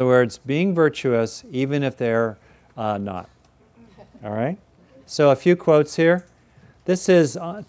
other 0.00 0.06
words, 0.06 0.38
being 0.38 0.76
virtuous 0.76 1.44
even 1.50 1.82
if 1.82 1.96
they're 1.96 2.38
uh, 2.76 2.98
not. 2.98 3.28
All 4.22 4.30
right? 4.30 4.56
So 5.06 5.30
a 5.30 5.34
few 5.34 5.56
quotes 5.56 5.96
here. 5.96 6.24
This 6.84 7.08
is 7.08 7.36
uh, 7.36 7.64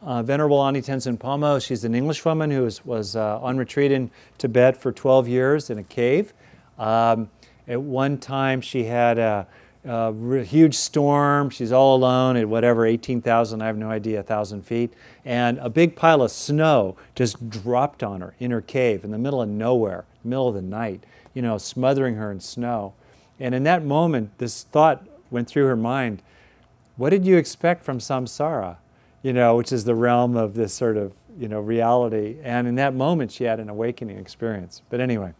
uh, 0.00 0.22
Venerable 0.22 0.62
Ani 0.62 0.80
Tenzin 0.80 1.18
Palmo. 1.18 1.58
She's 1.58 1.82
an 1.82 1.96
English 1.96 2.24
woman 2.24 2.52
who 2.52 2.62
was, 2.62 2.84
was 2.84 3.16
uh, 3.16 3.40
on 3.40 3.56
retreat 3.56 3.90
in 3.90 4.12
Tibet 4.38 4.76
for 4.76 4.92
12 4.92 5.26
years 5.26 5.68
in 5.68 5.78
a 5.78 5.82
cave. 5.82 6.32
Um, 6.78 7.28
at 7.66 7.82
one 7.82 8.18
time, 8.18 8.60
she 8.60 8.84
had 8.84 9.18
a, 9.18 9.44
a 9.84 10.44
huge 10.44 10.76
storm. 10.76 11.50
She's 11.50 11.72
all 11.72 11.96
alone 11.96 12.36
at 12.36 12.48
whatever, 12.48 12.86
18,000, 12.86 13.60
I 13.60 13.66
have 13.66 13.78
no 13.78 13.90
idea, 13.90 14.18
1,000 14.18 14.62
feet. 14.62 14.94
And 15.24 15.58
a 15.58 15.68
big 15.68 15.96
pile 15.96 16.22
of 16.22 16.30
snow 16.30 16.94
just 17.16 17.50
dropped 17.50 18.04
on 18.04 18.20
her 18.20 18.36
in 18.38 18.52
her 18.52 18.60
cave 18.60 19.02
in 19.02 19.10
the 19.10 19.18
middle 19.18 19.42
of 19.42 19.48
nowhere, 19.48 20.04
middle 20.22 20.46
of 20.46 20.54
the 20.54 20.62
night, 20.62 21.02
you 21.34 21.42
know, 21.42 21.58
smothering 21.58 22.14
her 22.14 22.30
in 22.32 22.40
snow. 22.40 22.94
And 23.38 23.54
in 23.54 23.64
that 23.64 23.84
moment, 23.84 24.38
this 24.38 24.62
thought 24.62 25.06
went 25.30 25.48
through 25.48 25.66
her 25.66 25.76
mind 25.76 26.22
what 26.96 27.10
did 27.10 27.26
you 27.26 27.36
expect 27.36 27.84
from 27.84 27.98
samsara? 27.98 28.76
You 29.22 29.32
know, 29.32 29.56
which 29.56 29.72
is 29.72 29.84
the 29.84 29.94
realm 29.94 30.36
of 30.36 30.54
this 30.54 30.72
sort 30.72 30.96
of, 30.96 31.12
you 31.38 31.48
know, 31.48 31.60
reality. 31.60 32.36
And 32.42 32.68
in 32.68 32.74
that 32.76 32.94
moment, 32.94 33.32
she 33.32 33.44
had 33.44 33.58
an 33.58 33.68
awakening 33.68 34.18
experience. 34.18 34.82
But 34.90 35.00
anyway, 35.00 35.32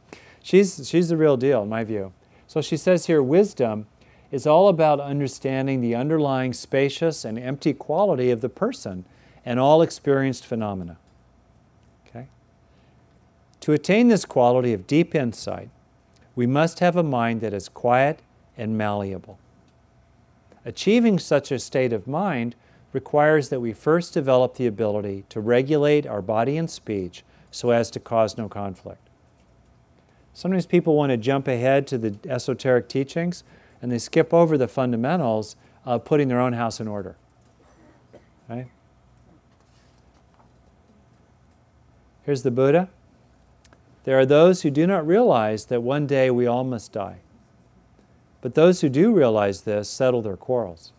she's, 0.43 0.89
she's 0.89 1.11
the 1.11 1.17
real 1.17 1.37
deal, 1.37 1.63
in 1.63 1.69
my 1.69 1.85
view. 1.85 2.13
So 2.47 2.61
she 2.61 2.77
says 2.77 3.07
here 3.07 3.23
wisdom 3.23 3.87
is 4.31 4.47
all 4.47 4.69
about 4.69 5.01
understanding 5.01 5.81
the 5.81 5.95
underlying 5.95 6.53
spacious 6.53 7.25
and 7.25 7.39
empty 7.39 7.73
quality 7.73 8.31
of 8.31 8.41
the 8.41 8.49
person 8.49 9.05
and 9.45 9.61
all 9.61 9.83
experienced 9.83 10.47
phenomena. 10.47 10.97
Okay? 12.09 12.27
To 13.61 13.73
attain 13.73 14.09
this 14.09 14.25
quality 14.25 14.73
of 14.73 14.87
deep 14.87 15.15
insight, 15.15 15.69
we 16.37 16.47
must 16.47 16.81
have 16.81 16.97
a 16.97 17.03
mind 17.03 17.41
that 17.41 17.53
is 17.53 17.69
quiet 17.69 18.21
and 18.57 18.77
malleable. 18.77 19.39
Achieving 20.65 21.19
such 21.19 21.53
a 21.53 21.59
state 21.59 21.93
of 21.93 22.07
mind 22.07 22.55
requires 22.93 23.49
that 23.49 23.61
we 23.61 23.73
first 23.73 24.15
develop 24.15 24.55
the 24.55 24.67
ability 24.67 25.25
to 25.29 25.41
regulate 25.41 26.07
our 26.07 26.23
body 26.23 26.57
and 26.57 26.71
speech 26.71 27.25
so 27.51 27.71
as 27.71 27.91
to 27.91 28.01
cause 28.01 28.39
no 28.39 28.49
conflict. 28.49 29.09
Sometimes 30.33 30.67
people 30.67 30.97
want 30.97 31.11
to 31.11 31.17
jump 31.17 31.47
ahead 31.47 31.87
to 31.89 31.99
the 31.99 32.17
esoteric 32.29 32.89
teachings 32.89 33.45
and 33.81 33.93
they 33.93 33.99
skip 33.99 34.33
over 34.33 34.57
the 34.57 34.67
fundamentals 34.67 35.57
of 35.85 36.05
putting 36.05 36.29
their 36.29 36.41
own 36.41 36.55
house 36.55 36.81
in 36.81 36.89
order. 36.89 37.17
Right? 38.49 38.67
Here's 42.25 42.43
the 42.43 42.51
Buddha. 42.51 42.89
There 44.05 44.19
are 44.19 44.27
those 44.27 44.63
who 44.63 44.71
do 44.71 44.87
not 44.87 45.07
realize 45.07 45.67
that 45.67 45.83
one 45.83 46.07
day 46.07 46.31
we 46.31 46.47
all 46.47 46.65
must 46.65 46.93
die. 46.93 47.19
But 48.43 48.55
those 48.55 48.83
who 48.83 48.91
do 48.91 49.13
realize 49.13 49.63
this 49.63 49.89
settle 49.89 50.21
their 50.21 50.37
quarrels. 50.37 50.93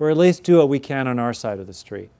Or 0.00 0.10
at 0.10 0.16
least 0.16 0.42
do 0.42 0.58
what 0.58 0.68
we 0.68 0.80
can 0.80 1.06
on 1.06 1.20
our 1.20 1.32
side 1.32 1.60
of 1.60 1.68
the 1.68 1.72
street. 1.72 2.10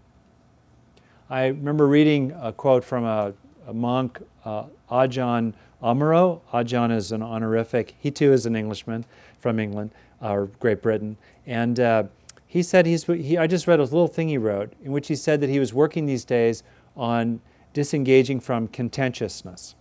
I 1.28 1.46
remember 1.46 1.88
reading 1.88 2.32
a 2.40 2.52
quote 2.52 2.84
from 2.84 3.04
a, 3.04 3.32
a 3.66 3.74
monk, 3.74 4.20
uh, 4.44 4.66
Ajahn 4.88 5.54
Amaro. 5.82 6.40
Ajahn 6.52 6.94
is 6.94 7.10
an 7.10 7.22
honorific. 7.22 7.96
He 7.98 8.12
too 8.12 8.32
is 8.32 8.46
an 8.46 8.54
Englishman 8.54 9.04
from 9.40 9.58
England 9.58 9.90
or 10.20 10.46
Great 10.60 10.80
Britain. 10.80 11.16
And 11.46 11.80
uh, 11.80 12.04
he 12.46 12.62
said 12.62 12.86
he's, 12.86 13.04
he, 13.04 13.36
I 13.36 13.48
just 13.48 13.66
read 13.66 13.80
a 13.80 13.82
little 13.82 14.06
thing 14.06 14.28
he 14.28 14.38
wrote 14.38 14.72
in 14.84 14.92
which 14.92 15.08
he 15.08 15.16
said 15.16 15.40
that 15.40 15.50
he 15.50 15.58
was 15.58 15.74
working 15.74 16.06
these 16.06 16.24
days 16.24 16.62
on 16.96 17.40
disengaging 17.74 18.40
from 18.40 18.68
contentiousness 18.68 19.74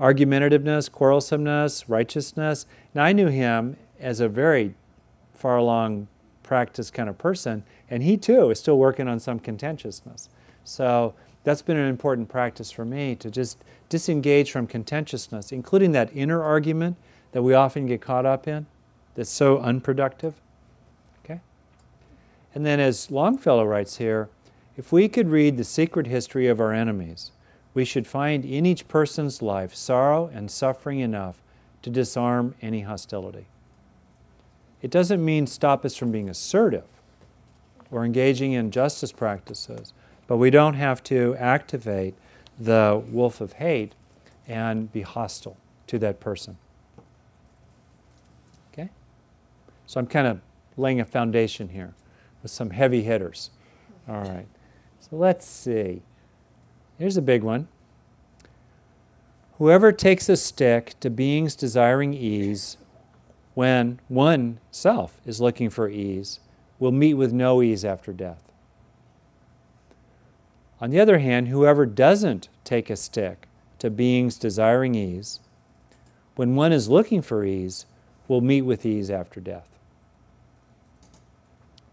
argumentativeness, 0.00 0.90
quarrelsomeness, 0.90 1.88
righteousness. 1.88 2.66
Now, 2.92 3.04
I 3.04 3.12
knew 3.12 3.28
him 3.28 3.76
as 4.00 4.18
a 4.18 4.28
very 4.28 4.74
far 5.32 5.58
along 5.58 6.08
practice 6.42 6.90
kind 6.90 7.08
of 7.08 7.16
person, 7.18 7.62
and 7.88 8.02
he 8.02 8.16
too 8.16 8.50
is 8.50 8.58
still 8.58 8.78
working 8.78 9.06
on 9.06 9.20
some 9.20 9.38
contentiousness. 9.38 10.28
So, 10.64 11.14
that's 11.44 11.62
been 11.62 11.76
an 11.76 11.88
important 11.88 12.28
practice 12.28 12.72
for 12.72 12.84
me 12.84 13.14
to 13.16 13.30
just 13.30 13.58
disengage 13.88 14.50
from 14.50 14.66
contentiousness, 14.66 15.52
including 15.52 15.92
that 15.92 16.10
inner 16.14 16.42
argument 16.42 16.96
that 17.32 17.42
we 17.42 17.54
often 17.54 17.86
get 17.86 18.00
caught 18.00 18.26
up 18.26 18.48
in 18.48 18.66
that's 19.14 19.30
so 19.30 19.58
unproductive. 19.58 20.34
Okay? 21.24 21.40
And 22.54 22.66
then, 22.66 22.80
as 22.80 23.10
Longfellow 23.10 23.64
writes 23.64 23.98
here, 23.98 24.28
if 24.76 24.92
we 24.92 25.08
could 25.08 25.28
read 25.28 25.56
the 25.56 25.64
secret 25.64 26.06
history 26.06 26.48
of 26.48 26.60
our 26.60 26.72
enemies, 26.72 27.30
we 27.74 27.84
should 27.84 28.06
find 28.06 28.44
in 28.44 28.66
each 28.66 28.88
person's 28.88 29.42
life 29.42 29.74
sorrow 29.74 30.30
and 30.32 30.50
suffering 30.50 31.00
enough 31.00 31.42
to 31.82 31.90
disarm 31.90 32.54
any 32.62 32.82
hostility. 32.82 33.46
It 34.80 34.90
doesn't 34.90 35.24
mean 35.24 35.46
stop 35.46 35.84
us 35.84 35.96
from 35.96 36.10
being 36.10 36.28
assertive 36.28 36.84
or 37.90 38.04
engaging 38.04 38.52
in 38.52 38.70
justice 38.70 39.12
practices, 39.12 39.92
but 40.26 40.38
we 40.38 40.50
don't 40.50 40.74
have 40.74 41.02
to 41.04 41.36
activate 41.36 42.14
the 42.58 43.02
wolf 43.10 43.40
of 43.40 43.54
hate 43.54 43.92
and 44.48 44.92
be 44.92 45.02
hostile 45.02 45.56
to 45.86 45.98
that 45.98 46.20
person. 46.20 46.56
Okay? 48.72 48.88
So 49.86 50.00
I'm 50.00 50.06
kind 50.06 50.26
of 50.26 50.40
laying 50.76 51.00
a 51.00 51.04
foundation 51.04 51.68
here 51.68 51.94
with 52.42 52.50
some 52.50 52.70
heavy 52.70 53.02
hitters. 53.02 53.50
All 54.08 54.22
right. 54.22 54.46
Let's 55.14 55.46
see. 55.46 56.00
Here's 56.98 57.18
a 57.18 57.22
big 57.22 57.42
one. 57.42 57.68
Whoever 59.58 59.92
takes 59.92 60.30
a 60.30 60.38
stick 60.38 60.94
to 61.00 61.10
beings 61.10 61.54
desiring 61.54 62.14
ease 62.14 62.78
when 63.52 64.00
one 64.08 64.58
self 64.70 65.20
is 65.26 65.38
looking 65.38 65.68
for 65.68 65.90
ease 65.90 66.40
will 66.78 66.92
meet 66.92 67.14
with 67.14 67.30
no 67.30 67.60
ease 67.60 67.84
after 67.84 68.14
death. 68.14 68.50
On 70.80 70.88
the 70.88 70.98
other 70.98 71.18
hand, 71.18 71.48
whoever 71.48 71.84
doesn't 71.84 72.48
take 72.64 72.88
a 72.88 72.96
stick 72.96 73.46
to 73.80 73.90
beings 73.90 74.38
desiring 74.38 74.94
ease, 74.94 75.40
when 76.36 76.56
one 76.56 76.72
is 76.72 76.88
looking 76.88 77.20
for 77.20 77.44
ease, 77.44 77.84
will 78.28 78.40
meet 78.40 78.62
with 78.62 78.86
ease 78.86 79.10
after 79.10 79.40
death. 79.40 79.71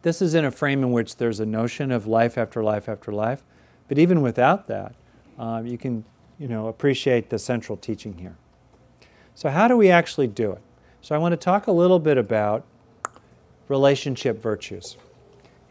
This 0.02 0.22
is 0.22 0.34
in 0.34 0.46
a 0.46 0.52
frame 0.52 0.82
in 0.82 0.92
which 0.92 1.18
there's 1.18 1.40
a 1.40 1.46
notion 1.46 1.92
of 1.92 2.08
life 2.08 2.38
after 2.38 2.64
life 2.64 2.88
after 2.88 3.12
life, 3.12 3.44
but 3.88 3.98
even 3.98 4.22
without 4.22 4.68
that, 4.68 4.96
uh, 5.38 5.62
you 5.66 5.78
can 5.78 6.06
you 6.38 6.48
know, 6.48 6.68
appreciate 6.68 7.30
the 7.30 7.38
central 7.38 7.78
teaching 7.78 8.18
here. 8.18 8.38
So 9.36 9.50
how 9.50 9.68
do 9.68 9.76
we 9.76 9.90
actually 9.90 10.28
do 10.28 10.52
it? 10.54 10.62
So 11.02 11.16
I 11.16 11.18
want 11.18 11.34
to 11.34 11.38
talk 11.38 11.68
a 11.68 11.72
little 11.72 12.00
bit 12.00 12.18
about 12.18 12.66
relationship 13.68 14.42
virtues. 14.42 14.98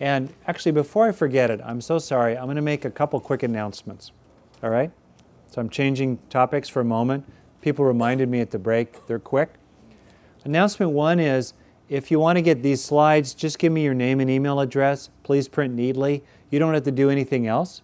And 0.00 0.33
actually, 0.47 0.72
before 0.72 1.09
I 1.09 1.12
forget 1.12 1.50
it, 1.50 1.60
I'm 1.65 1.81
so 1.81 1.99
sorry, 1.99 2.37
I'm 2.37 2.45
going 2.45 2.56
to 2.56 2.62
make 2.62 2.84
a 2.84 2.91
couple 2.91 3.19
quick 3.19 3.43
announcements. 3.43 4.12
All 4.62 4.71
right? 4.71 4.93
So 5.50 5.60
I'm 5.60 5.69
changing 5.69 6.19
topics 6.31 6.69
for 6.69 6.81
a 6.81 6.84
moment. 6.84 7.25
People 7.60 7.84
reminded 7.84 8.28
me 8.28 8.41
at 8.41 8.50
the 8.50 8.59
break, 8.59 9.06
they're 9.06 9.19
quick. 9.19 9.55
Announcement 10.45 10.93
one 10.93 11.19
is 11.19 11.55
if 11.88 12.10
you 12.10 12.21
want 12.21 12.37
to 12.37 12.43
get 12.43 12.62
these 12.62 12.82
slides, 12.82 13.34
just 13.34 13.59
give 13.59 13.72
me 13.72 13.82
your 13.82 13.94
name 13.94 14.21
and 14.21 14.31
email 14.31 14.60
address. 14.60 15.09
Please 15.22 15.49
print 15.49 15.75
neatly. 15.75 16.22
You 16.50 16.59
don't 16.59 16.75
have 16.75 16.84
to 16.84 16.91
do 16.91 17.09
anything 17.10 17.47
else. 17.47 17.81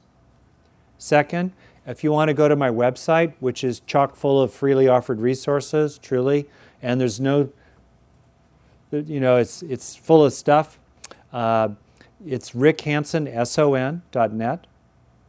Second, 0.98 1.52
if 1.86 2.04
you 2.04 2.12
want 2.12 2.28
to 2.28 2.34
go 2.34 2.48
to 2.48 2.56
my 2.56 2.68
website, 2.70 3.32
which 3.40 3.64
is 3.64 3.80
chock 3.80 4.16
full 4.16 4.40
of 4.40 4.50
freely 4.52 4.88
offered 4.88 5.20
resources, 5.20 5.98
truly, 5.98 6.48
and 6.82 6.98
there's 7.00 7.20
no, 7.20 7.50
you 8.90 9.20
know, 9.20 9.36
it's, 9.36 9.62
it's 9.62 9.94
full 9.96 10.24
of 10.24 10.32
stuff. 10.32 10.78
Uh, 11.32 11.68
it's 12.26 12.52
rickhanson.son.net. 12.52 14.66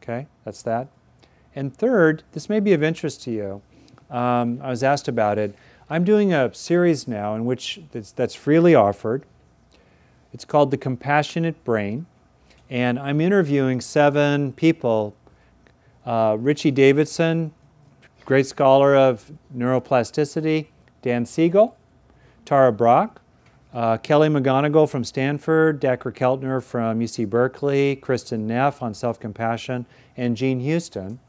Okay, 0.02 0.26
that's 0.44 0.62
that. 0.62 0.88
And 1.54 1.76
third, 1.76 2.22
this 2.32 2.48
may 2.48 2.60
be 2.60 2.72
of 2.72 2.82
interest 2.82 3.22
to 3.24 3.30
you. 3.30 3.60
Um, 4.10 4.58
I 4.62 4.70
was 4.70 4.82
asked 4.82 5.08
about 5.08 5.38
it. 5.38 5.54
I'm 5.88 6.02
doing 6.02 6.32
a 6.32 6.52
series 6.52 7.06
now 7.06 7.36
in 7.36 7.44
which 7.44 7.80
that's, 7.92 8.34
freely 8.34 8.74
offered. 8.74 9.24
It's 10.32 10.44
called 10.44 10.72
The 10.72 10.76
Compassionate 10.76 11.62
Brain. 11.62 12.06
And 12.68 12.98
I'm 12.98 13.20
interviewing 13.20 13.80
seven 13.80 14.52
people 14.52 15.14
uh, 16.04 16.36
Richie 16.40 16.72
Davidson, 16.72 17.52
great 18.24 18.46
scholar 18.46 18.96
of 18.96 19.30
neuroplasticity, 19.56 20.66
Dan 21.02 21.24
Siegel, 21.24 21.76
Tara 22.44 22.72
Brach, 22.72 23.20
uh, 23.72 23.96
Kelly 23.98 24.28
McGonigal 24.28 24.88
from 24.88 25.04
Stanford, 25.04 25.80
Dacher 25.80 26.12
Keltner 26.12 26.60
from 26.60 26.98
UC 26.98 27.30
Berkeley, 27.30 27.96
Kristin 28.02 28.40
Neff 28.40 28.82
on 28.82 28.92
self 28.92 29.20
compassion, 29.20 29.86
and 30.16 30.36
Jean 30.36 30.58
Houston. 30.58 31.20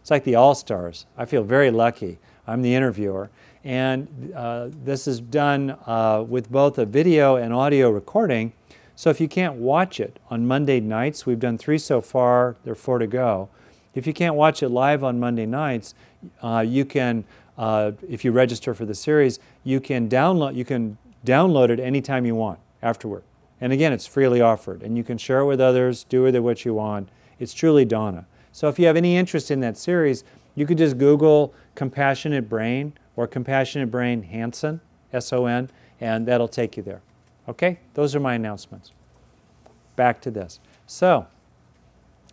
It's 0.00 0.10
like 0.10 0.24
the 0.24 0.34
all 0.34 0.54
stars. 0.54 1.04
I 1.18 1.26
feel 1.26 1.42
very 1.42 1.70
lucky. 1.70 2.18
I'm 2.46 2.62
the 2.62 2.74
interviewer. 2.74 3.28
And 3.68 4.32
uh, 4.34 4.70
this 4.82 5.06
is 5.06 5.20
done 5.20 5.76
uh, 5.84 6.24
with 6.26 6.50
both 6.50 6.78
a 6.78 6.86
video 6.86 7.36
and 7.36 7.52
audio 7.52 7.90
recording. 7.90 8.54
So 8.96 9.10
if 9.10 9.20
you 9.20 9.28
can't 9.28 9.56
watch 9.56 10.00
it 10.00 10.18
on 10.30 10.46
Monday 10.46 10.80
nights, 10.80 11.26
we've 11.26 11.38
done 11.38 11.58
three 11.58 11.76
so 11.76 12.00
far, 12.00 12.56
there 12.64 12.72
are 12.72 12.74
four 12.74 12.98
to 12.98 13.06
go. 13.06 13.50
If 13.94 14.06
you 14.06 14.14
can't 14.14 14.36
watch 14.36 14.62
it 14.62 14.70
live 14.70 15.04
on 15.04 15.20
Monday 15.20 15.44
nights, 15.44 15.94
uh, 16.42 16.64
you 16.66 16.86
can, 16.86 17.24
uh, 17.58 17.92
if 18.08 18.24
you 18.24 18.32
register 18.32 18.72
for 18.72 18.86
the 18.86 18.94
series, 18.94 19.38
you 19.64 19.80
can 19.80 20.08
download 20.08 20.54
you 20.54 20.64
can 20.64 20.96
download 21.26 21.68
it 21.68 21.78
anytime 21.78 22.24
you 22.24 22.34
want 22.34 22.60
afterward. 22.80 23.22
And 23.60 23.70
again, 23.70 23.92
it's 23.92 24.06
freely 24.06 24.40
offered, 24.40 24.82
and 24.82 24.96
you 24.96 25.04
can 25.04 25.18
share 25.18 25.40
it 25.40 25.46
with 25.46 25.60
others, 25.60 26.04
do 26.04 26.22
with 26.22 26.34
it 26.34 26.40
what 26.40 26.64
you 26.64 26.72
want. 26.72 27.10
It's 27.38 27.52
truly 27.52 27.84
dana. 27.84 28.24
So 28.50 28.68
if 28.68 28.78
you 28.78 28.86
have 28.86 28.96
any 28.96 29.18
interest 29.18 29.50
in 29.50 29.60
that 29.60 29.76
series, 29.76 30.24
you 30.54 30.64
could 30.64 30.78
just 30.78 30.96
Google 30.96 31.52
Compassionate 31.74 32.48
Brain 32.48 32.94
or 33.18 33.26
Compassionate 33.26 33.90
Brain 33.90 34.22
Hanson, 34.22 34.80
S 35.12 35.32
O 35.32 35.46
N, 35.46 35.70
and 36.00 36.24
that'll 36.24 36.46
take 36.46 36.76
you 36.76 36.84
there. 36.84 37.00
Okay? 37.48 37.80
Those 37.94 38.14
are 38.14 38.20
my 38.20 38.34
announcements. 38.34 38.92
Back 39.96 40.20
to 40.20 40.30
this. 40.30 40.60
So, 40.86 41.26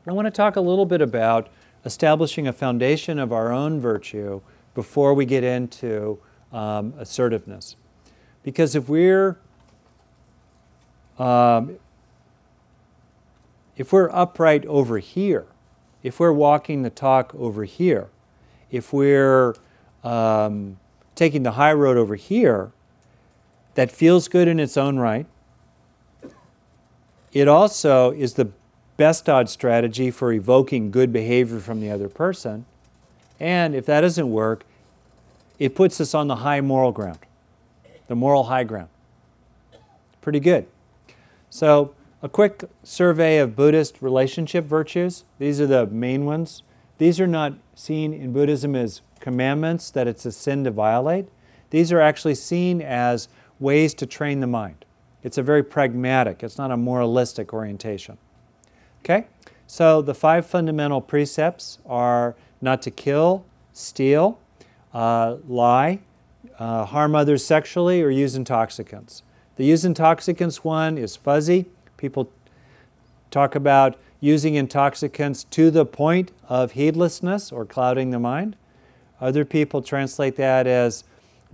I 0.06 0.12
want 0.12 0.28
to 0.28 0.32
talk 0.32 0.56
a 0.56 0.62
little 0.62 0.86
bit 0.86 1.02
about 1.02 1.50
establishing 1.86 2.48
a 2.48 2.54
foundation 2.54 3.18
of 3.18 3.34
our 3.34 3.52
own 3.52 3.82
virtue 3.82 4.42
before 4.76 5.16
we 5.16 5.26
get 5.26 5.44
into 5.44 6.20
um, 6.54 6.94
assertiveness. 7.00 7.78
Because 8.44 8.76
if 8.76 8.88
we're 8.88 9.40
um, 11.18 11.80
if 13.76 13.92
we're 13.92 14.12
upright 14.12 14.68
over 14.68 15.00
here, 15.00 15.48
if 16.04 16.20
we're 16.20 16.32
walking 16.32 16.84
the 16.84 16.92
talk 16.92 17.34
over 17.34 17.64
here, 17.64 18.10
if 18.70 18.94
we're 18.94 19.56
um, 20.06 20.78
taking 21.16 21.44
the 21.44 21.52
high 21.52 21.74
road 21.74 21.98
over 21.98 22.16
here, 22.16 22.72
that 23.74 23.92
feels 23.92 24.28
good 24.28 24.48
in 24.48 24.60
its 24.60 24.78
own 24.78 24.98
right. 24.98 25.26
It 27.34 27.50
also 27.50 28.12
is 28.12 28.36
the 28.36 28.50
best 28.96 29.28
odds 29.28 29.52
strategy 29.52 30.10
for 30.12 30.32
evoking 30.32 30.92
good 30.92 31.12
behavior 31.12 31.60
from 31.60 31.82
the 31.82 31.92
other 31.92 32.08
person. 32.08 32.66
And 33.40 33.76
if 33.76 33.86
that 33.88 34.02
doesn't 34.02 34.32
work, 34.32 34.64
it 35.60 35.76
puts 35.76 36.00
us 36.00 36.14
on 36.14 36.28
the 36.28 36.38
high 36.38 36.62
moral 36.62 36.94
ground, 36.94 37.20
the 38.08 38.16
moral 38.16 38.46
high 38.46 38.64
ground. 38.64 38.90
Pretty 40.22 40.40
good. 40.40 40.68
So, 41.50 41.94
a 42.22 42.30
quick 42.30 42.64
survey 42.84 43.38
of 43.38 43.56
Buddhist 43.56 44.02
relationship 44.02 44.66
virtues. 44.66 45.26
These 45.38 45.62
are 45.62 45.68
the 45.68 45.86
main 45.88 46.26
ones. 46.26 46.64
These 46.98 47.20
are 47.20 47.28
not 47.28 47.54
seen 47.76 48.14
in 48.14 48.34
Buddhism 48.34 48.76
as 48.76 49.02
commandments 49.26 49.90
that 49.90 50.08
it's 50.08 50.24
a 50.28 50.32
sin 50.32 50.64
to 50.64 50.70
violate. 50.70 51.28
These 51.72 51.92
are 51.92 52.00
actually 52.00 52.36
seen 52.36 52.80
as 52.80 53.28
ways 53.60 53.96
to 53.96 54.06
train 54.06 54.40
the 54.40 54.46
mind. 54.46 54.86
It's 55.24 55.40
a 55.40 55.42
very 55.42 55.64
pragmatic, 55.64 56.44
it's 56.44 56.60
not 56.60 56.70
a 56.70 56.78
moralistic 56.78 57.52
orientation. 57.52 58.20
Okay? 59.04 59.26
So 59.66 60.04
the 60.04 60.14
five 60.14 60.46
fundamental 60.46 61.02
precepts 61.02 61.80
are 61.88 62.36
not 62.62 62.84
to 62.84 62.92
kill, 62.92 63.44
steal, 63.74 64.38
uh, 64.94 65.38
lie, 65.48 66.02
uh, 66.60 66.86
harm 66.86 67.16
others 67.16 67.44
sexually, 67.44 68.04
or 68.04 68.12
use 68.12 68.36
intoxicants. 68.36 69.24
The 69.56 69.66
use 69.66 69.84
intoxicants 69.84 70.64
one 70.64 71.00
is 71.00 71.16
fuzzy. 71.16 71.66
People 71.98 72.32
talk 73.32 73.56
about 73.56 73.98
using 74.20 74.54
intoxicants 74.54 75.46
to 75.46 75.72
the 75.72 75.84
point 75.84 76.32
of 76.48 76.74
heedlessness 76.74 77.52
or 77.52 77.66
clouding 77.66 78.12
the 78.12 78.20
mind. 78.20 78.56
Other 79.22 79.46
people 79.46 79.82
translate 79.82 80.36
that 80.38 80.68
as 80.68 81.04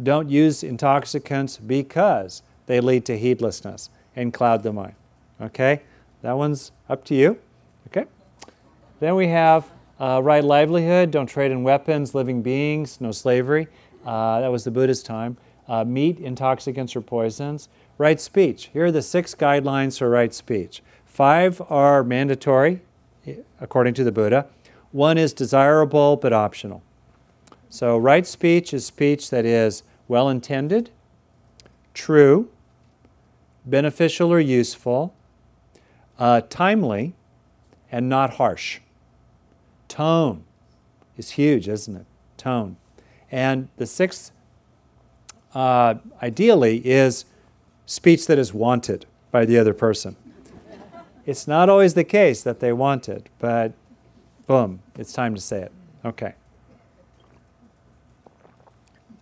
don't 0.02 0.30
use 0.30 0.64
intoxicants 0.64 1.58
because 1.58 2.42
they 2.66 2.80
lead 2.80 3.06
to 3.06 3.18
heedlessness 3.18 3.90
and 4.16 4.34
cloud 4.34 4.64
the 4.64 4.74
mind. 4.74 4.96
Okay? 5.42 5.82
That 6.22 6.34
one's 6.34 6.72
up 6.90 7.04
to 7.06 7.16
you. 7.16 7.38
Okay? 7.88 8.06
Then 9.00 9.16
we 9.16 9.28
have 9.28 9.70
uh, 10.00 10.22
right 10.24 10.44
livelihood, 10.44 11.12
don't 11.12 11.28
trade 11.28 11.52
in 11.52 11.64
weapons, 11.64 12.16
living 12.16 12.42
beings, 12.42 13.00
no 13.02 13.12
slavery. 13.12 13.68
Uh, 14.06 14.42
that 14.42 14.52
was 14.52 14.64
the 14.64 14.72
Buddhist 14.72 15.06
time. 15.06 15.38
Uh, 15.68 15.84
meat, 15.84 16.20
intoxicants, 16.20 16.96
or 16.96 17.02
poisons. 17.02 17.70
Right 17.98 18.20
speech. 18.20 18.70
Here 18.74 18.86
are 18.86 18.92
the 18.92 19.02
six 19.02 19.36
guidelines 19.36 20.00
for 20.00 20.10
right 20.10 20.34
speech. 20.34 20.82
Five 21.06 21.62
are 21.70 22.04
mandatory, 22.04 22.82
according 23.60 23.94
to 23.96 24.04
the 24.04 24.12
Buddha. 24.12 24.48
One 24.92 25.18
is 25.18 25.34
desirable 25.34 26.16
but 26.18 26.34
optional. 26.34 26.82
So, 27.72 27.98
right 27.98 28.28
speech 28.28 28.74
is 28.74 28.86
speech 28.86 29.30
that 29.30 29.46
is 29.46 29.84
well 30.10 30.28
intended, 30.28 30.90
true, 31.94 32.50
beneficial 33.66 34.30
or 34.30 34.42
useful, 34.42 35.14
uh, 36.20 36.42
timely, 36.50 37.14
and 37.90 38.10
not 38.10 38.32
harsh. 38.32 38.82
Tone 39.88 40.44
is 41.16 41.32
huge, 41.32 41.70
isn't 41.70 41.96
it? 41.96 42.06
Tone. 42.36 42.76
And 43.32 43.70
the 43.78 43.86
sixth, 43.86 44.34
uh, 45.56 45.96
ideally, 46.22 46.86
is 46.86 47.24
speech 47.86 48.28
that 48.28 48.38
is 48.38 48.54
wanted 48.54 49.06
by 49.32 49.46
the 49.46 49.58
other 49.58 49.74
person. 49.74 50.18
it's 51.26 51.48
not 51.48 51.70
always 51.70 51.94
the 51.94 52.04
case 52.04 52.44
that 52.44 52.60
they 52.60 52.74
want 52.74 53.08
it, 53.08 53.30
but 53.40 53.72
boom, 54.46 54.82
it's 54.98 55.14
time 55.14 55.34
to 55.36 55.40
say 55.40 55.62
it. 55.62 55.72
Okay. 56.04 56.34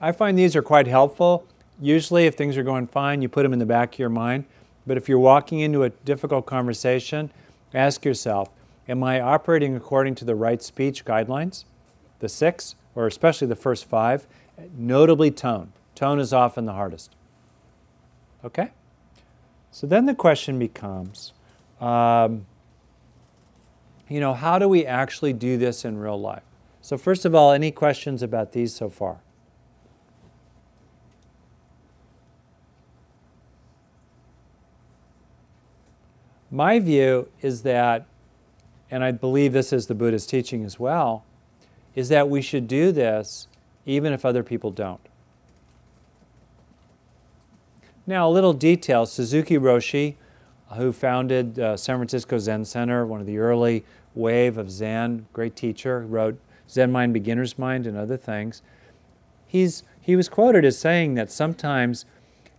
I 0.01 0.11
find 0.11 0.37
these 0.37 0.55
are 0.55 0.61
quite 0.61 0.87
helpful. 0.87 1.45
Usually, 1.81 2.25
if 2.25 2.35
things 2.35 2.57
are 2.57 2.63
going 2.63 2.87
fine, 2.87 3.21
you 3.21 3.29
put 3.29 3.43
them 3.43 3.53
in 3.53 3.59
the 3.59 3.65
back 3.65 3.93
of 3.93 3.99
your 3.99 4.09
mind. 4.09 4.45
But 4.87 4.97
if 4.97 5.07
you're 5.07 5.19
walking 5.19 5.59
into 5.59 5.83
a 5.83 5.89
difficult 5.89 6.45
conversation, 6.45 7.31
ask 7.73 8.05
yourself 8.05 8.49
Am 8.87 9.03
I 9.03 9.21
operating 9.21 9.75
according 9.75 10.15
to 10.15 10.25
the 10.25 10.33
right 10.33 10.61
speech 10.63 11.05
guidelines? 11.05 11.65
The 12.19 12.29
six, 12.29 12.75
or 12.95 13.05
especially 13.05 13.47
the 13.47 13.55
first 13.55 13.85
five, 13.85 14.25
notably 14.75 15.29
tone. 15.29 15.73
Tone 15.93 16.19
is 16.19 16.33
often 16.33 16.65
the 16.65 16.73
hardest. 16.73 17.15
Okay? 18.43 18.71
So 19.71 19.85
then 19.85 20.07
the 20.07 20.15
question 20.15 20.57
becomes 20.57 21.33
um, 21.79 22.45
you 24.09 24.19
know, 24.19 24.33
how 24.33 24.57
do 24.57 24.67
we 24.67 24.85
actually 24.85 25.33
do 25.33 25.57
this 25.57 25.85
in 25.85 25.97
real 25.97 26.19
life? 26.19 26.43
So, 26.81 26.97
first 26.97 27.25
of 27.25 27.35
all, 27.35 27.51
any 27.51 27.71
questions 27.71 28.23
about 28.23 28.53
these 28.53 28.73
so 28.73 28.89
far? 28.89 29.19
My 36.51 36.79
view 36.79 37.29
is 37.41 37.61
that, 37.61 38.05
and 38.89 39.03
I 39.03 39.11
believe 39.11 39.53
this 39.53 39.71
is 39.71 39.87
the 39.87 39.93
Buddha's 39.93 40.25
teaching 40.25 40.63
as 40.63 40.79
well, 40.79 41.23
is 41.95 42.09
that 42.09 42.29
we 42.29 42.41
should 42.41 42.67
do 42.67 42.91
this 42.91 43.47
even 43.85 44.13
if 44.13 44.25
other 44.25 44.43
people 44.43 44.71
don't. 44.71 45.01
Now, 48.07 48.27
a 48.27 48.31
little 48.31 48.53
detail 48.53 49.05
Suzuki 49.05 49.57
Roshi, 49.57 50.15
who 50.75 50.91
founded 50.91 51.59
uh, 51.59 51.77
San 51.77 51.97
Francisco 51.97 52.39
Zen 52.39 52.65
Center, 52.65 53.05
one 53.05 53.19
of 53.19 53.27
the 53.27 53.37
early 53.37 53.85
wave 54.15 54.57
of 54.57 54.71
Zen, 54.71 55.27
great 55.33 55.55
teacher, 55.55 56.01
wrote 56.01 56.39
Zen 56.67 56.91
Mind, 56.91 57.13
Beginner's 57.13 57.59
Mind, 57.59 57.85
and 57.85 57.95
other 57.95 58.17
things. 58.17 58.63
He's, 59.45 59.83
he 60.01 60.15
was 60.15 60.29
quoted 60.29 60.65
as 60.65 60.77
saying 60.77 61.13
that 61.15 61.31
sometimes 61.31 62.05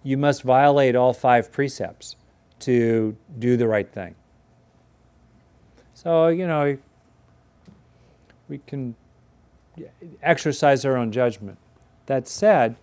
you 0.05 0.17
must 0.17 0.43
violate 0.43 0.95
all 0.95 1.13
five 1.13 1.51
precepts 1.51 2.15
to 2.61 3.17
do 3.39 3.57
the 3.57 3.67
right 3.67 3.91
thing. 3.91 4.15
So, 5.95 6.29
you 6.29 6.47
know, 6.47 6.79
we 8.49 8.59
can 8.67 8.95
exercise 10.23 10.85
our 10.85 10.97
own 10.97 11.13
judgment. 11.13 11.59
That 12.07 12.27
said, 12.27 12.77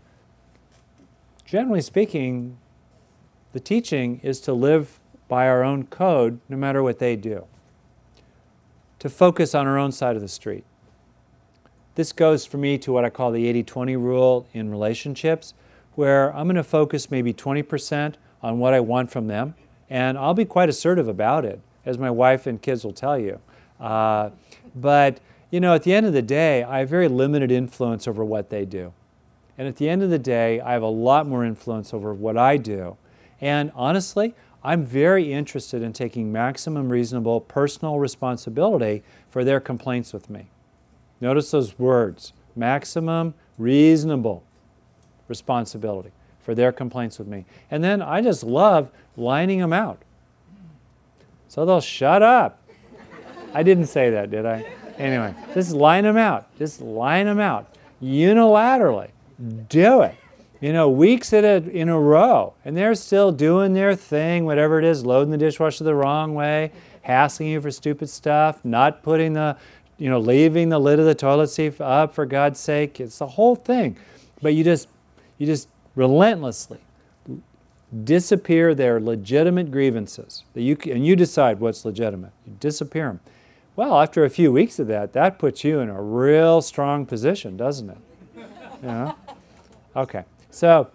generally 1.45 1.81
speaking, 1.81 2.57
the 3.53 3.59
teaching 3.59 4.19
is 4.23 4.39
to 4.41 4.53
live 4.53 4.99
by 5.27 5.47
our 5.47 5.63
own 5.63 5.85
code 5.85 6.39
no 6.47 6.57
matter 6.57 6.81
what 6.83 6.99
they 6.99 7.15
do, 7.15 7.45
to 8.99 9.09
focus 9.09 9.53
on 9.55 9.67
our 9.67 9.77
own 9.77 9.91
side 9.91 10.15
of 10.15 10.21
the 10.21 10.27
street. 10.27 10.63
This 11.95 12.11
goes 12.11 12.45
for 12.45 12.57
me 12.57 12.77
to 12.77 12.91
what 12.91 13.03
I 13.03 13.09
call 13.09 13.31
the 13.31 13.47
80 13.47 13.63
20 13.63 13.95
rule 13.95 14.47
in 14.53 14.69
relationships, 14.69 15.53
where 15.95 16.33
I'm 16.35 16.45
going 16.45 16.55
to 16.55 16.63
focus 16.63 17.09
maybe 17.09 17.33
20% 17.33 18.13
on 18.43 18.59
what 18.59 18.75
I 18.75 18.79
want 18.79 19.09
from 19.09 19.25
them 19.25 19.55
and 19.89 20.17
I'll 20.17 20.33
be 20.33 20.45
quite 20.45 20.69
assertive 20.69 21.07
about 21.07 21.45
it, 21.45 21.59
as 21.85 21.97
my 21.97 22.11
wife 22.11 22.47
and 22.47 22.61
kids 22.61 22.83
will 22.83 22.93
tell 22.93 23.17
you. 23.17 23.39
Uh, 23.79 24.31
but, 24.75 25.19
you 25.49 25.59
know, 25.59 25.73
at 25.73 25.83
the 25.83 25.93
end 25.93 26.05
of 26.05 26.13
the 26.13 26.21
day, 26.21 26.63
I 26.63 26.79
have 26.79 26.89
very 26.89 27.07
limited 27.07 27.51
influence 27.51 28.07
over 28.07 28.23
what 28.23 28.49
they 28.49 28.65
do. 28.65 28.93
And 29.57 29.67
at 29.67 29.77
the 29.77 29.89
end 29.89 30.03
of 30.03 30.09
the 30.09 30.19
day, 30.19 30.59
I 30.61 30.73
have 30.73 30.83
a 30.83 30.87
lot 30.87 31.27
more 31.27 31.43
influence 31.43 31.93
over 31.93 32.13
what 32.13 32.37
I 32.37 32.57
do. 32.57 32.97
And 33.41 33.71
honestly, 33.75 34.35
I'm 34.63 34.83
very 34.83 35.31
interested 35.31 35.81
in 35.81 35.93
taking 35.93 36.31
maximum 36.31 36.89
reasonable 36.89 37.41
personal 37.41 37.99
responsibility 37.99 39.03
for 39.29 39.43
their 39.43 39.59
complaints 39.59 40.13
with 40.13 40.29
me. 40.29 40.47
Notice 41.21 41.51
those 41.51 41.79
words 41.79 42.33
maximum 42.55 43.35
reasonable 43.57 44.43
responsibility 45.27 46.11
for 46.47 46.55
their 46.55 46.71
complaints 46.71 47.19
with 47.19 47.27
me. 47.27 47.43
And 47.69 47.83
then 47.83 48.01
I 48.01 48.21
just 48.21 48.41
love 48.41 48.89
lining 49.17 49.59
them 49.59 49.73
out. 49.73 50.01
So 51.49 51.65
they'll 51.65 51.81
shut 51.81 52.23
up. 52.23 52.61
I 53.53 53.63
didn't 53.63 53.87
say 53.87 54.11
that, 54.11 54.31
did 54.31 54.45
I? 54.45 54.65
anyway, 54.97 55.35
just 55.53 55.73
line 55.73 56.05
them 56.05 56.15
out. 56.15 56.47
Just 56.57 56.79
line 56.79 57.25
them 57.25 57.41
out 57.41 57.75
unilaterally. 58.01 59.09
Do 59.67 60.03
it. 60.03 60.15
You 60.61 60.71
know, 60.71 60.89
weeks 60.89 61.33
at 61.33 61.43
a, 61.43 61.69
in 61.69 61.89
a 61.89 61.99
row, 61.99 62.53
and 62.63 62.77
they're 62.77 62.95
still 62.95 63.33
doing 63.33 63.73
their 63.73 63.93
thing, 63.93 64.45
whatever 64.45 64.79
it 64.79 64.85
is, 64.85 65.05
loading 65.05 65.31
the 65.31 65.37
dishwasher 65.37 65.83
the 65.83 65.95
wrong 65.95 66.33
way, 66.33 66.71
hassling 67.01 67.49
you 67.49 67.59
for 67.59 67.71
stupid 67.71 68.09
stuff, 68.09 68.63
not 68.63 69.03
putting 69.03 69.33
the, 69.33 69.57
you 69.97 70.09
know, 70.09 70.17
leaving 70.17 70.69
the 70.69 70.79
lid 70.79 70.97
of 70.97 71.05
the 71.05 71.13
toilet 71.13 71.47
seat 71.47 71.81
up 71.81 72.13
for 72.13 72.25
God's 72.25 72.57
sake. 72.57 73.01
It's 73.01 73.17
the 73.17 73.27
whole 73.27 73.57
thing. 73.57 73.97
But 74.41 74.53
you 74.53 74.63
just, 74.63 74.87
you 75.37 75.45
just 75.45 75.67
relentlessly 75.97 76.79
disappear 78.03 78.75
their 78.75 78.99
legitimate 78.99 79.71
grievances. 79.71 80.43
And 80.55 81.05
you 81.05 81.15
decide 81.15 81.59
what's 81.59 81.83
legitimate. 81.83 82.31
You 82.45 82.53
disappear 82.59 83.07
them. 83.07 83.19
Well, 83.75 83.99
after 83.99 84.23
a 84.23 84.29
few 84.29 84.51
weeks 84.51 84.79
of 84.79 84.87
that, 84.87 85.13
that 85.13 85.39
puts 85.39 85.63
you 85.63 85.79
in 85.79 85.89
a 85.89 86.01
real 86.01 86.61
strong 86.61 87.05
position, 87.05 87.57
doesn't 87.57 87.89
it? 87.89 87.97
Okay. 89.95 90.23
So, 90.51 90.89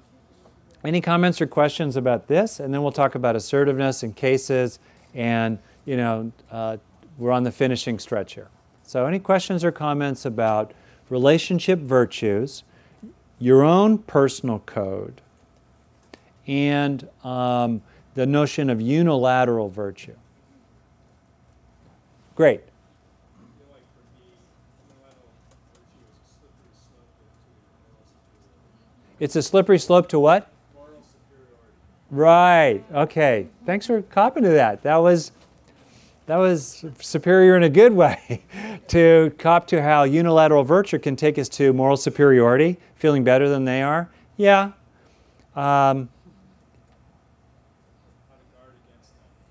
any 0.84 1.00
comments 1.00 1.40
or 1.40 1.46
questions 1.46 1.96
about 1.96 2.28
this? 2.28 2.60
And 2.60 2.72
then 2.72 2.82
we'll 2.82 2.92
talk 2.92 3.14
about 3.14 3.36
assertiveness 3.36 4.02
and 4.02 4.14
cases, 4.14 4.78
and 5.14 5.58
you 5.84 5.96
know, 5.96 6.32
uh, 6.50 6.76
we're 7.18 7.32
on 7.32 7.42
the 7.42 7.52
finishing 7.52 7.98
stretch 7.98 8.34
here. 8.34 8.48
So, 8.84 9.06
any 9.06 9.18
questions 9.18 9.64
or 9.64 9.72
comments 9.72 10.24
about 10.24 10.72
relationship 11.08 11.78
virtues, 11.78 12.64
your 13.42 13.64
own 13.64 13.98
personal 13.98 14.60
code, 14.60 15.20
and 16.46 17.08
um, 17.24 17.82
the 18.14 18.24
notion 18.24 18.70
of 18.70 18.80
unilateral 18.80 19.68
virtue? 19.68 20.14
Great. 22.36 22.60
It's 29.18 29.34
a 29.34 29.42
slippery 29.42 29.80
slope 29.80 30.08
to 30.10 30.20
what? 30.20 30.48
Moral 30.72 31.02
superiority. 31.02 31.64
Right. 32.12 32.84
Okay. 32.94 33.48
Thanks 33.66 33.86
for 33.86 34.02
copping 34.02 34.44
to 34.44 34.50
that. 34.50 34.84
That 34.84 34.98
was 34.98 35.32
that 36.26 36.36
was 36.36 36.84
superior 37.00 37.56
in 37.56 37.62
a 37.62 37.68
good 37.68 37.92
way 37.92 38.42
to 38.88 39.34
cop 39.38 39.66
to 39.68 39.82
how 39.82 40.04
unilateral 40.04 40.64
virtue 40.64 40.98
can 40.98 41.16
take 41.16 41.38
us 41.38 41.48
to 41.50 41.72
moral 41.72 41.96
superiority, 41.96 42.78
feeling 42.94 43.24
better 43.24 43.48
than 43.48 43.64
they 43.64 43.82
are. 43.82 44.08
Yeah. 44.36 44.72
Um, 45.56 46.08